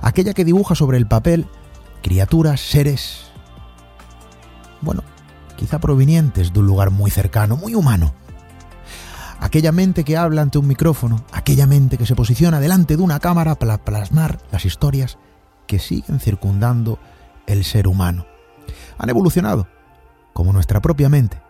aquella 0.01 0.33
que 0.33 0.45
dibuja 0.45 0.73
sobre 0.73 0.97
el 0.97 1.07
papel 1.07 1.47
criaturas, 2.01 2.61
seres, 2.61 3.25
bueno, 4.81 5.03
quizá 5.55 5.79
provenientes 5.79 6.51
de 6.51 6.59
un 6.59 6.65
lugar 6.65 6.89
muy 6.89 7.11
cercano, 7.11 7.55
muy 7.55 7.75
humano, 7.75 8.13
aquella 9.49 9.71
mente 9.71 10.03
que 10.03 10.15
habla 10.15 10.43
ante 10.43 10.59
un 10.59 10.67
micrófono, 10.67 11.23
aquella 11.31 11.65
mente 11.65 11.97
que 11.97 12.05
se 12.05 12.15
posiciona 12.15 12.59
delante 12.59 12.95
de 12.95 13.01
una 13.01 13.19
cámara 13.19 13.55
para 13.55 13.83
plasmar 13.83 14.37
las 14.51 14.63
historias 14.63 15.17
que 15.65 15.79
siguen 15.79 16.19
circundando 16.19 16.99
el 17.47 17.63
ser 17.63 17.87
humano. 17.87 18.27
Han 18.99 19.09
evolucionado, 19.09 19.67
como 20.33 20.53
nuestra 20.53 20.81
propia 20.81 21.09
mente. 21.09 21.41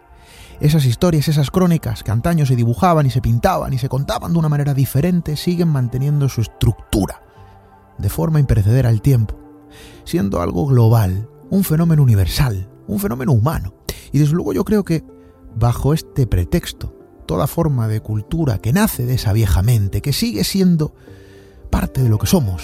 Esas 0.61 0.85
historias, 0.85 1.27
esas 1.27 1.51
crónicas 1.51 2.01
que 2.01 2.11
antaño 2.11 2.45
se 2.45 2.55
dibujaban 2.55 3.05
y 3.05 3.09
se 3.09 3.19
pintaban 3.19 3.73
y 3.73 3.79
se 3.79 3.89
contaban 3.89 4.31
de 4.31 4.39
una 4.39 4.47
manera 4.47 4.73
diferente, 4.73 5.35
siguen 5.35 5.67
manteniendo 5.67 6.29
su 6.29 6.39
estructura, 6.39 7.21
de 7.97 8.07
forma 8.07 8.39
imperecedera 8.39 8.87
al 8.87 9.01
tiempo, 9.01 9.37
siendo 10.05 10.41
algo 10.41 10.65
global, 10.67 11.27
un 11.49 11.65
fenómeno 11.65 12.01
universal, 12.01 12.69
un 12.87 12.99
fenómeno 12.99 13.33
humano. 13.33 13.73
Y 14.13 14.19
desde 14.19 14.35
luego 14.35 14.53
yo 14.53 14.63
creo 14.63 14.85
que, 14.85 15.03
bajo 15.53 15.93
este 15.93 16.27
pretexto, 16.27 16.95
toda 17.29 17.45
forma 17.45 17.87
de 17.87 18.01
cultura 18.01 18.57
que 18.57 18.73
nace 18.73 19.05
de 19.05 19.13
esa 19.13 19.33
vieja 19.33 19.61
mente, 19.61 20.01
que 20.01 20.13
sigue 20.13 20.43
siendo 20.43 20.95
parte 21.69 22.01
de 22.01 22.09
lo 22.09 22.17
que 22.17 22.25
somos, 22.25 22.63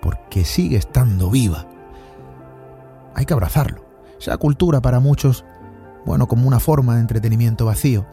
porque 0.00 0.46
sigue 0.46 0.78
estando 0.78 1.28
viva. 1.28 1.66
Hay 3.14 3.26
que 3.26 3.34
abrazarlo. 3.34 3.84
Sea 4.20 4.38
cultura 4.38 4.80
para 4.80 5.00
muchos, 5.00 5.44
bueno, 6.06 6.28
como 6.28 6.48
una 6.48 6.60
forma 6.60 6.94
de 6.94 7.02
entretenimiento 7.02 7.66
vacío. 7.66 8.06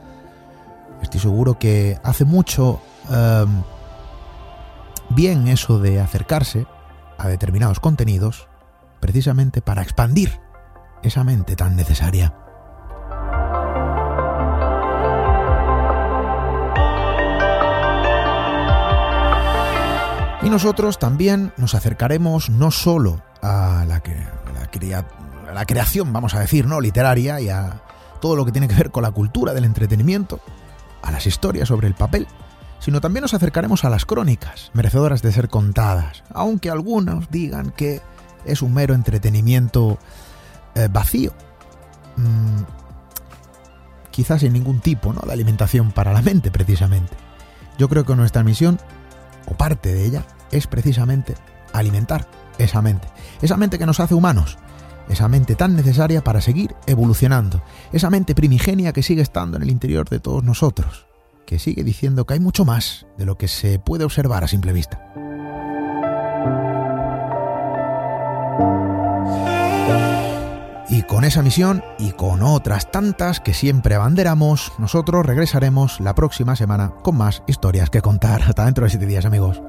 Estoy 1.01 1.21
seguro 1.21 1.57
que 1.57 2.01
hace 2.03 2.25
mucho 2.25 2.81
em, 3.09 3.63
bien 5.11 5.47
eso 5.47 5.79
de 5.79 6.01
acercarse 6.01 6.67
a 7.17 7.29
determinados 7.29 7.79
contenidos 7.79 8.49
precisamente 8.99 9.61
para 9.61 9.83
expandir 9.83 10.37
esa 11.01 11.23
mente 11.23 11.55
tan 11.55 11.77
necesaria. 11.77 12.44
Y 20.45 20.49
nosotros 20.51 20.99
también 20.99 21.51
nos 21.57 21.73
acercaremos 21.73 22.51
no 22.51 22.69
solo 22.69 23.19
a 23.41 23.83
la, 23.87 24.03
la 25.51 25.65
creación, 25.65 26.13
vamos 26.13 26.35
a 26.35 26.39
decir, 26.39 26.67
¿no? 26.67 26.79
literaria 26.79 27.41
y 27.41 27.49
a 27.49 27.81
todo 28.21 28.35
lo 28.35 28.45
que 28.45 28.51
tiene 28.51 28.67
que 28.67 28.75
ver 28.75 28.91
con 28.91 29.01
la 29.01 29.09
cultura 29.09 29.55
del 29.55 29.65
entretenimiento, 29.65 30.39
a 31.01 31.09
las 31.09 31.25
historias 31.25 31.67
sobre 31.67 31.87
el 31.87 31.95
papel, 31.95 32.27
sino 32.77 33.01
también 33.01 33.23
nos 33.23 33.33
acercaremos 33.33 33.85
a 33.85 33.89
las 33.89 34.05
crónicas, 34.05 34.69
merecedoras 34.73 35.23
de 35.23 35.31
ser 35.31 35.49
contadas, 35.49 36.23
aunque 36.31 36.69
algunos 36.69 37.31
digan 37.31 37.71
que 37.71 38.03
es 38.45 38.61
un 38.61 38.75
mero 38.75 38.93
entretenimiento 38.93 39.97
eh, 40.75 40.89
vacío. 40.91 41.33
Mm, 42.17 42.61
quizás 44.11 44.41
sin 44.41 44.53
ningún 44.53 44.79
tipo 44.79 45.11
¿no? 45.11 45.21
de 45.21 45.33
alimentación 45.33 45.91
para 45.91 46.13
la 46.13 46.21
mente, 46.21 46.51
precisamente. 46.51 47.17
Yo 47.79 47.89
creo 47.89 48.05
que 48.05 48.15
nuestra 48.15 48.43
misión, 48.43 48.79
o 49.47 49.55
parte 49.55 49.93
de 49.93 50.05
ella, 50.05 50.25
es 50.51 50.67
precisamente 50.67 51.35
alimentar 51.73 52.27
esa 52.57 52.81
mente. 52.81 53.07
Esa 53.41 53.57
mente 53.57 53.77
que 53.77 53.85
nos 53.85 53.99
hace 53.99 54.15
humanos. 54.15 54.57
Esa 55.09 55.27
mente 55.27 55.55
tan 55.55 55.75
necesaria 55.75 56.23
para 56.23 56.41
seguir 56.41 56.75
evolucionando. 56.87 57.61
Esa 57.91 58.09
mente 58.09 58.33
primigenia 58.33 58.93
que 58.93 59.03
sigue 59.03 59.21
estando 59.21 59.57
en 59.57 59.63
el 59.63 59.69
interior 59.69 60.09
de 60.09 60.19
todos 60.19 60.43
nosotros. 60.43 61.05
Que 61.45 61.59
sigue 61.59 61.83
diciendo 61.83 62.25
que 62.25 62.33
hay 62.33 62.39
mucho 62.39 62.65
más 62.65 63.05
de 63.17 63.25
lo 63.25 63.37
que 63.37 63.47
se 63.47 63.77
puede 63.77 64.03
observar 64.03 64.43
a 64.43 64.47
simple 64.47 64.73
vista. 64.73 65.24
Y 70.95 71.03
con 71.03 71.25
esa 71.25 71.41
misión 71.41 71.83
y 71.99 72.13
con 72.13 72.41
otras 72.41 72.89
tantas 72.89 73.41
que 73.41 73.53
siempre 73.53 73.95
abanderamos, 73.95 74.71
nosotros 74.77 75.25
regresaremos 75.25 75.99
la 75.99 76.15
próxima 76.15 76.55
semana 76.55 76.93
con 77.01 77.17
más 77.17 77.43
historias 77.47 77.89
que 77.89 78.01
contar. 78.01 78.41
Hasta 78.47 78.63
dentro 78.63 78.85
de 78.85 78.91
siete 78.91 79.05
días, 79.05 79.25
amigos. 79.25 79.61